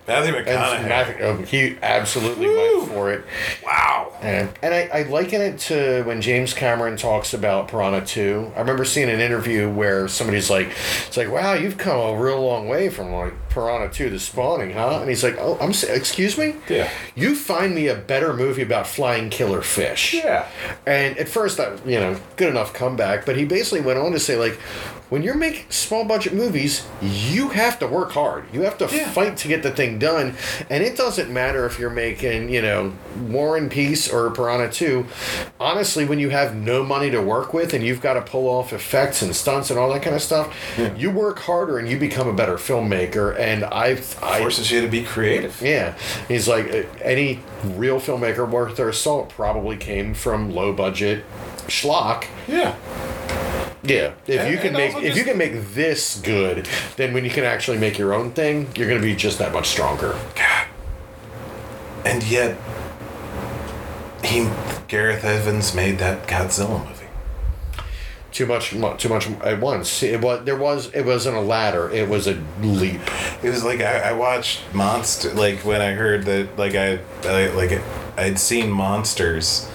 [0.08, 0.88] Matthew McConaughey.
[0.88, 2.78] Matthew- oh, he absolutely Woo!
[2.80, 3.24] went for it
[3.64, 4.12] wow.
[4.22, 8.52] And, and I, I liken it to when James Cameron talks about Piranha 2.
[8.54, 10.68] I remember seeing an interview where somebody's like,
[11.06, 14.74] it's like, wow, you've come a real long way from like Piranha 2 to Spawning,
[14.74, 14.98] huh?
[15.00, 16.56] And he's like, oh, I'm, excuse me?
[16.68, 16.90] Yeah.
[17.14, 20.12] You find me a better movie about flying killer fish.
[20.12, 20.39] Yeah.
[20.86, 24.20] And at first, that, you know, good enough comeback, but he basically went on to
[24.20, 24.58] say, like,
[25.10, 28.44] when you're making small budget movies, you have to work hard.
[28.52, 29.10] You have to Yeah.
[29.10, 30.36] fight to get the thing done.
[30.70, 32.92] And it doesn't matter if you're making, you know,
[33.28, 35.06] War and Peace or Piranha 2.
[35.58, 38.72] Honestly, when you have no money to work with and you've got to pull off
[38.72, 40.48] effects and stunts and all that kind of stuff,
[40.96, 43.36] you work harder and you become a better filmmaker.
[43.38, 44.16] And I've.
[44.22, 45.60] I, Forces you to be creative.
[45.60, 45.94] yeah,
[46.28, 51.24] he's like uh, any real filmmaker worth their salt probably came from low budget
[51.66, 52.24] schlock.
[52.48, 52.74] Yeah.
[53.82, 57.24] Yeah, if And- you can make also if you can make this good, then when
[57.24, 60.16] you can actually make your own thing, you're going to be just that much stronger.
[60.34, 60.66] God.
[62.04, 62.56] And yet,
[64.24, 64.48] he
[64.88, 66.96] Gareth Evans made that Godzilla movie.
[68.32, 70.02] Too much, too much at once.
[70.02, 71.90] It was there was it wasn't a ladder.
[71.90, 73.00] It was a leap.
[73.42, 75.32] It was like I, I watched Monster.
[75.34, 77.80] Like when I heard that, like I, I like
[78.16, 79.68] I'd seen Monsters,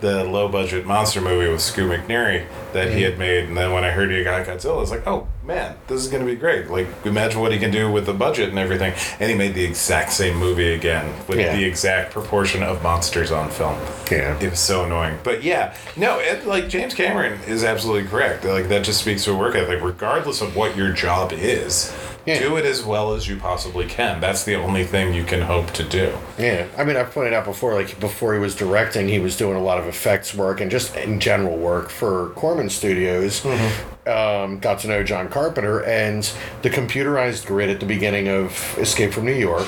[0.00, 3.82] the low budget monster movie with Scoot McNairy that he had made, and then when
[3.84, 6.68] I heard he got Godzilla, I was like, oh man, this is gonna be great.
[6.68, 8.92] Like imagine what he can do with the budget and everything.
[9.18, 11.56] And he made the exact same movie again with Yeah.
[11.56, 13.76] the exact proportion of monsters on film.
[14.10, 14.38] Yeah.
[14.40, 15.18] It was so annoying.
[15.24, 18.44] But yeah, no, it, like James Cameron is absolutely correct.
[18.44, 19.82] Like that just speaks to a work ethic.
[19.82, 21.92] Regardless of what your job is,
[22.28, 22.40] Yeah.
[22.40, 24.20] do it as well as you possibly can.
[24.20, 26.16] That's the only thing you can hope to do.
[26.38, 29.56] Yeah, I mean, I've pointed out before, like before he was directing, he was doing
[29.56, 33.44] a lot of effects work and just in general work for Corman Studios.
[34.06, 36.30] Um, got to know John Carpenter and
[36.62, 39.66] the computerized grid at the beginning of Escape from New York.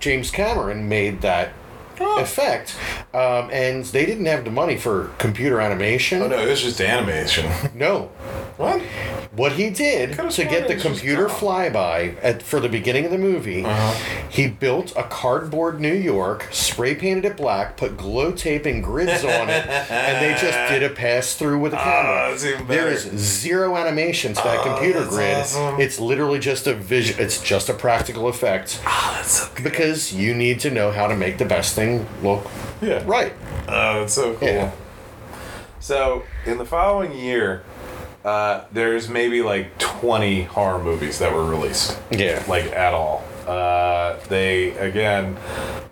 [0.00, 1.52] James Cameron made that
[2.00, 2.76] effect,
[3.14, 6.22] um, and they didn't have the money for computer animation.
[6.22, 7.46] Oh no, it was just animation.
[7.74, 8.10] no.
[8.56, 8.80] what?
[9.32, 11.38] What he did to get the computer drawn.
[11.38, 14.26] flyby at, for the beginning of the movie, Uh-huh.
[14.28, 19.22] he built a cardboard New York, spray painted it black, put glow tape and grids
[19.24, 22.12] on it, and they just did a pass through with a camera.
[22.26, 22.90] Ah, that's even there better.
[22.90, 25.36] is zero animation to that Oh, computer that's grid.
[25.36, 25.80] awesome.
[25.80, 27.16] It's literally just a vision.
[27.20, 29.62] It's just a practical effect Oh, that's so good.
[29.64, 31.87] because you need to know how to make the best thing
[32.22, 32.46] look
[32.80, 33.02] Yeah.
[33.06, 33.32] right.
[33.68, 34.48] Oh, that's so cool.
[34.48, 34.70] Yeah.
[35.80, 37.62] So in the following year,
[38.24, 41.98] uh, there's maybe like 20 horror movies that were released.
[42.10, 42.42] Yeah.
[42.48, 43.22] Like at all.
[43.46, 45.34] Uh, they again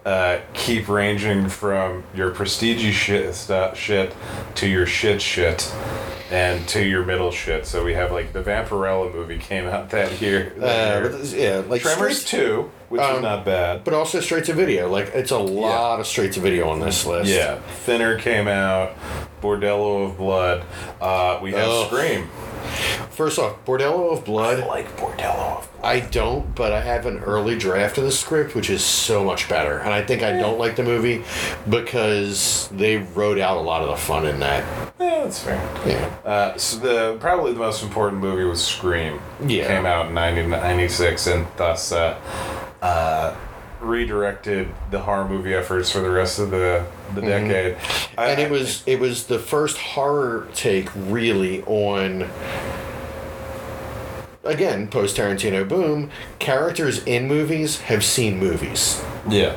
[0.04, 4.14] uh, keep ranging from your prestige shit stu- shit
[4.56, 5.72] to your shit shit
[6.30, 7.64] and to your middle shit.
[7.64, 10.52] So we have like the Vampirella movie came out that year.
[10.60, 11.18] Uh, year.
[11.24, 13.84] yeah, like Tremors straight- two, which is Um, not bad.
[13.84, 14.88] but also straight to video.
[14.90, 17.30] Like it's a lot of straight to video on this list.
[17.30, 18.92] Yeah, Thinner came out.
[19.40, 20.64] Bordello of Blood.
[21.00, 21.86] Uh, we have Ugh.
[21.86, 22.28] Scream.
[23.10, 24.60] First off, Bordello of Blood.
[24.60, 28.54] I like Bordello of I don't, but I have an early draft of the script,
[28.54, 29.78] which is so much better.
[29.78, 31.22] And I think I don't like the movie
[31.68, 34.64] because they wrote out a lot of the fun in that.
[34.98, 35.56] Yeah, that's fair.
[35.86, 36.28] Yeah.
[36.28, 39.20] Uh, so the probably the most important movie was Scream.
[39.46, 39.68] Yeah.
[39.68, 42.18] Came out in 1996 and thus uh,
[42.82, 43.36] uh,
[43.86, 46.84] redirected the horror movie efforts for the rest of the
[47.14, 47.76] the decade.
[47.76, 48.20] I- Mm-hmm.
[48.20, 52.28] and it was it was the first horror take really on
[54.46, 59.02] again post Tarantino boom characters in movies have seen movies.
[59.28, 59.56] Yeah.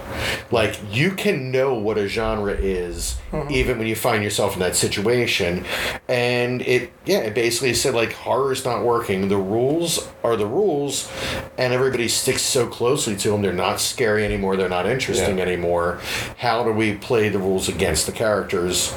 [0.50, 3.52] like you can know what a genre is mm-hmm.
[3.52, 5.64] even when you find yourself in that situation.
[6.08, 9.28] And it yeah it basically said like horror's not working.
[9.30, 11.12] The rules are the rules
[11.58, 15.44] and everybody sticks so closely to them they're not scary anymore they're not interesting Yeah.
[15.46, 16.00] anymore.
[16.38, 18.92] How do we play the rules against the characters?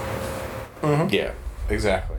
[0.81, 1.15] Mm-hmm.
[1.15, 1.33] Yeah.
[1.69, 2.12] Exactly.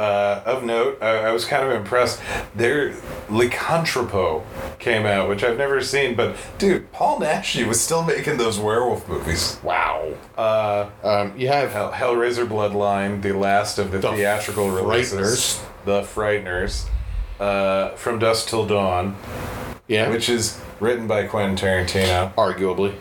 [0.00, 2.22] Uh, of note, I, I was kind of impressed.
[2.54, 2.92] Their
[3.28, 4.44] Lycanthropo
[4.78, 9.06] came out, which I've never seen, but dude, Paul Naschy was still making those werewolf
[9.06, 9.58] movies.
[9.62, 15.60] wow Uh, um, you have Hell, Hellraiser Bloodline, the last of the, The theatrical releases.
[15.84, 16.86] The Frighteners.
[17.38, 19.16] Uh, From Dusk Till Dawn,
[19.86, 22.32] yeah which is written by Quentin Tarantino.
[22.36, 22.94] arguably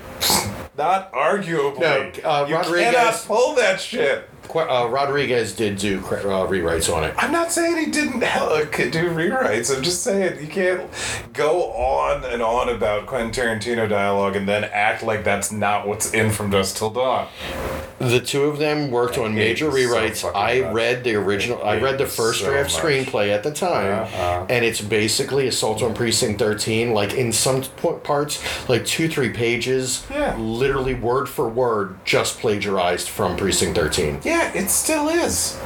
[0.77, 1.79] Not arguably.
[1.79, 4.29] No, uh, you Rodriguez- cannot pull that shit.
[4.55, 8.65] Uh, rodriguez did do cra- uh, rewrites on it I'm not saying he didn't uh,
[8.71, 9.75] could do rewrites.
[9.75, 10.89] I'm just saying you can't
[11.33, 16.13] go on and on about Quentin Tarantino dialogue and then act like that's not what's
[16.13, 17.27] in From Dusk Till Dawn.
[17.99, 20.31] The two of them worked on major you so rewrites.
[20.35, 20.73] I much.
[20.73, 21.61] read the original.
[21.63, 22.81] I read the first so draft much.
[22.81, 24.45] screenplay at the time, Uh-huh.
[24.49, 26.93] and it's basically Assault on Precinct Thirteen.
[26.93, 27.61] Like in some
[28.03, 30.35] parts, like two three pages, Yeah.
[30.37, 34.19] literally word for word, just plagiarized from Precinct Thirteen.
[34.23, 35.57] Yeah, it still is.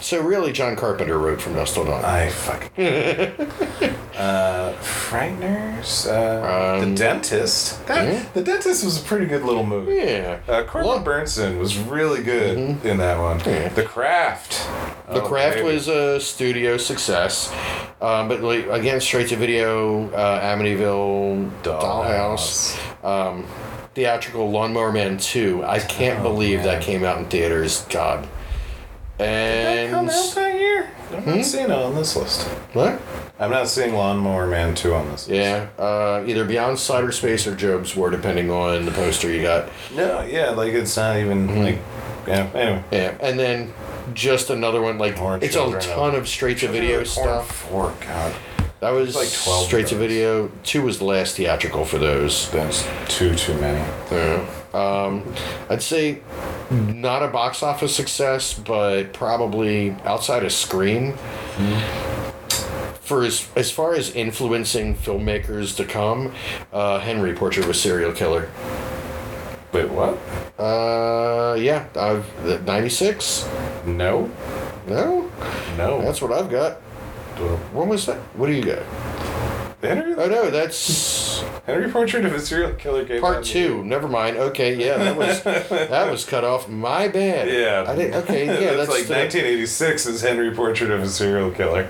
[0.00, 2.04] So really, John Carpenter wrote from Dusk Till Dawn.
[2.04, 2.70] I fucking.
[4.16, 6.06] uh, Frighteners.
[6.06, 7.84] Uh, Um, the Dentist.
[7.86, 8.24] That, yeah.
[8.34, 9.94] The Dentist was a pretty good little movie.
[9.96, 13.40] yeah, Uh, Corbin Well- Bernsen was really good in that one.
[13.46, 13.70] Yeah.
[13.70, 14.68] The Craft.
[15.08, 15.68] The Oh, Craft baby.
[15.74, 17.50] was a studio success,
[18.02, 22.76] um, but like, again, straight to video, uh, Amityville Dollhouse.
[23.04, 23.46] Um,
[23.94, 25.64] theatrical Lawnmower Man 2.
[25.64, 27.84] I can't Oh, believe that came out in theaters.
[27.90, 28.22] God.
[29.18, 30.10] Did that come And.
[30.10, 30.90] out that year?
[31.12, 31.36] I'm Hmm?
[31.36, 32.42] not seeing it on this list.
[32.72, 33.00] What?
[33.38, 35.40] I'm not seeing Lawnmower Man 2 on this list.
[35.40, 39.68] Yeah, uh, either Beyond Cyberspace or Jobe's War, depending on the poster you got.
[39.94, 41.62] No, yeah, like it's not even Hmm.
[41.62, 41.78] like.
[42.26, 42.82] Yeah, anyway.
[42.90, 43.72] Yeah, and then
[44.14, 47.48] just another one like More it's a ton of straight to video stuff.
[47.50, 48.32] Four, God.
[48.84, 50.48] That was like 12 straight to video.
[50.62, 52.50] Two was the last theatrical for those.
[52.50, 53.78] That's too, too many.
[54.12, 54.46] Yeah.
[54.74, 55.24] Um,
[55.70, 56.20] I'd say
[56.70, 61.14] not a box office success, but probably outside of Scream.
[63.00, 66.34] For as, as far as influencing filmmakers to come,
[66.70, 68.50] uh, Henry Portrait of a Serial Killer.
[69.72, 70.18] Wait, what?
[70.58, 73.48] Uh, yeah, I've ninety six.
[73.86, 74.30] No.
[74.86, 75.30] No,
[75.78, 76.02] No.
[76.02, 76.82] that's what I've got.
[77.72, 78.18] What was that?
[78.36, 78.82] What do you got?
[79.82, 83.84] Henry, Oh no, that's Henry Portrait of a Serial Killer came part out- two.
[83.84, 84.36] Never mind.
[84.38, 86.68] Okay, yeah, that was that was cut off.
[86.68, 87.48] My bad.
[87.48, 87.84] Yeah.
[87.90, 88.14] I didn't.
[88.22, 91.88] Okay, yeah, that's, that's, like the- 1986 is Henry Portrait of a Serial Killer.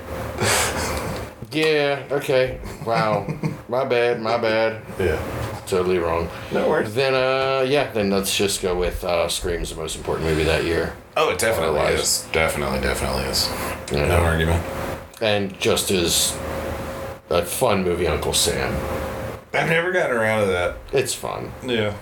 [1.53, 2.03] Yeah.
[2.11, 2.59] Okay.
[2.85, 3.27] Wow.
[3.69, 4.21] my bad.
[4.21, 4.83] My bad.
[4.99, 5.23] Yeah.
[5.69, 6.29] Totally wrong.
[6.53, 6.95] No worries.
[6.95, 7.93] Then uh yeah.
[7.93, 11.39] Then let's just go with uh Scream's the most important movie that year, Oh, it
[11.39, 12.27] definitely is.
[12.33, 13.49] Definitely, definitely is.
[13.93, 14.09] Yeah.
[14.09, 14.63] No argument.
[15.25, 16.37] And just as
[17.31, 18.75] a fun movie, Uncle Sam.
[19.55, 20.77] I've never gotten around to that.
[20.93, 21.51] It's fun.
[21.65, 21.95] Yeah.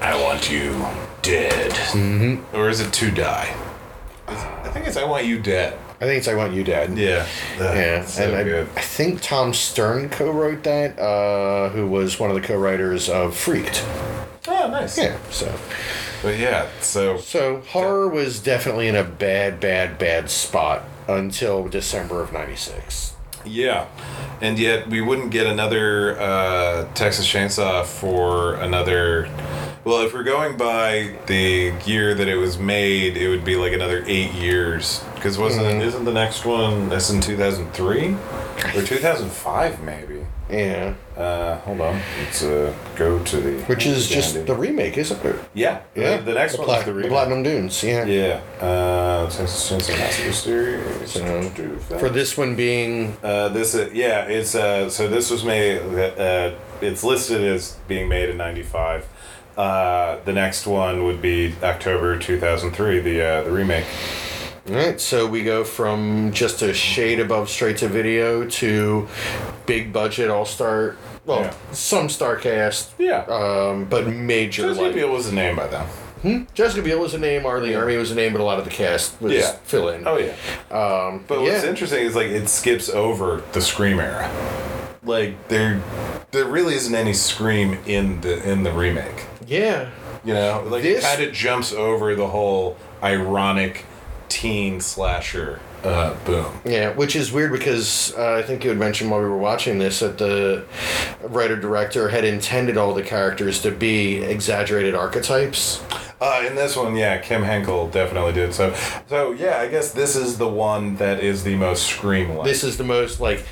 [0.00, 0.72] I want you
[1.22, 1.70] dead.
[1.70, 2.56] Mm-hmm.
[2.56, 3.54] Or is it to die?
[4.26, 5.78] I think it's I want you dead.
[6.00, 6.98] I think it's I Want You Dead.
[6.98, 7.26] Yeah.
[7.56, 8.68] Yeah, So and I, good.
[8.76, 13.86] I think Tom Stern co-wrote that, uh, who was one of the co-writers of Freaked.
[14.48, 14.98] Oh, nice.
[14.98, 15.54] Yeah, so
[16.20, 22.22] But yeah, so so horror was definitely in a bad, bad, bad spot until December
[22.22, 23.14] of '96.
[23.44, 23.86] yeah,
[24.40, 29.28] and yet we wouldn't get another uh, Texas Chainsaw for another.
[29.84, 33.72] Well, if we're going by the year that it was made, it would be like
[33.74, 35.04] another eight years.
[35.14, 35.80] Because wasn't Mm-hmm.
[35.88, 36.88] isn't the next one?
[36.88, 38.16] That's in two thousand three
[38.74, 40.13] or two thousand five, maybe.
[40.58, 42.00] Yeah, Uh, hold on.
[42.20, 43.52] Let's uh, go to the.
[43.64, 44.52] which is just Dandy.
[44.52, 45.36] the remake, isn't it?
[45.54, 47.08] yeah Yeah, The, the next the, one Pla- is the the.
[47.08, 47.82] Platinum Dunes.
[47.82, 48.04] Yeah.
[48.04, 51.10] Yeah, uh, Texas Chainsaw Massacre series.
[51.12, 55.78] So, For this one being Uh, this uh, yeah, it's uh, so this was made.
[55.80, 59.06] Uh, it's listed as being made in '95.
[59.56, 63.86] Uh, the next one would be October 2003, the uh, the remake.
[64.66, 69.06] All right, so we go from just a shade above straight to video to
[69.66, 70.96] big budget all star.
[71.26, 71.52] Well, Yeah.
[71.72, 76.46] some star cast, Yeah, um, but major like Biel was the name by then.
[76.54, 77.72] Jessica Biel was a name, Arlie.
[77.72, 79.52] Ermey was a name, but a lot of the cast was Yeah.
[79.64, 80.06] fill in.
[80.08, 80.32] Oh yeah.
[80.74, 81.52] Um, But yeah.
[81.52, 84.30] what's interesting is like it skips over the scream era.
[85.04, 85.82] Like there,
[86.30, 89.24] there really isn't any scream in the in the remake.
[89.46, 89.88] Yeah.
[90.24, 93.84] You know, like This- it kind of jumps over the whole ironic
[94.28, 96.60] teen slasher uh, boom.
[96.64, 99.78] Yeah, which is weird because uh, I think you had mentioned while we were watching
[99.78, 100.64] this that the
[101.22, 105.82] writer director had intended all the characters to be exaggerated archetypes.
[106.20, 108.54] Uh, in this one, yeah, Kim Henkel definitely did.
[108.54, 108.72] So,
[109.08, 112.46] so yeah, I guess this is the one that is the most scream like.
[112.46, 113.44] This is the most like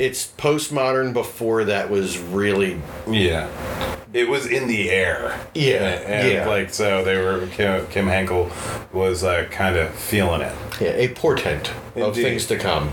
[0.00, 3.48] it's postmodern before that was really Yeah.
[4.12, 5.38] It was in the air.
[5.54, 6.48] Yeah, And, yeah.
[6.48, 8.50] like, so they were, Kim, Kim Henkel
[8.92, 10.52] was uh, kind of feeling it.
[10.80, 12.90] yeah, a portent of things to come.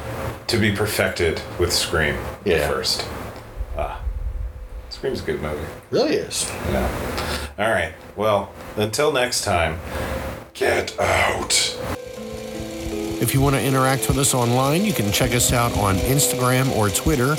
[0.47, 2.15] To be perfected with Scream
[2.45, 2.67] Yeah.
[2.69, 3.07] first.
[3.77, 3.99] Ah.
[4.89, 5.65] Scream's a good movie.
[5.91, 6.45] Really is.
[6.71, 7.47] Yeah.
[7.57, 7.93] All right.
[8.15, 9.79] Well, until next time,
[10.53, 11.96] get out.
[13.19, 16.75] If you want to interact with us online, you can check us out on Instagram
[16.75, 17.33] or Twitter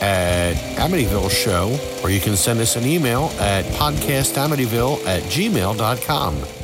[0.00, 6.57] at Amityville Show, or you can send us an email at podcastamityville at gmail.com.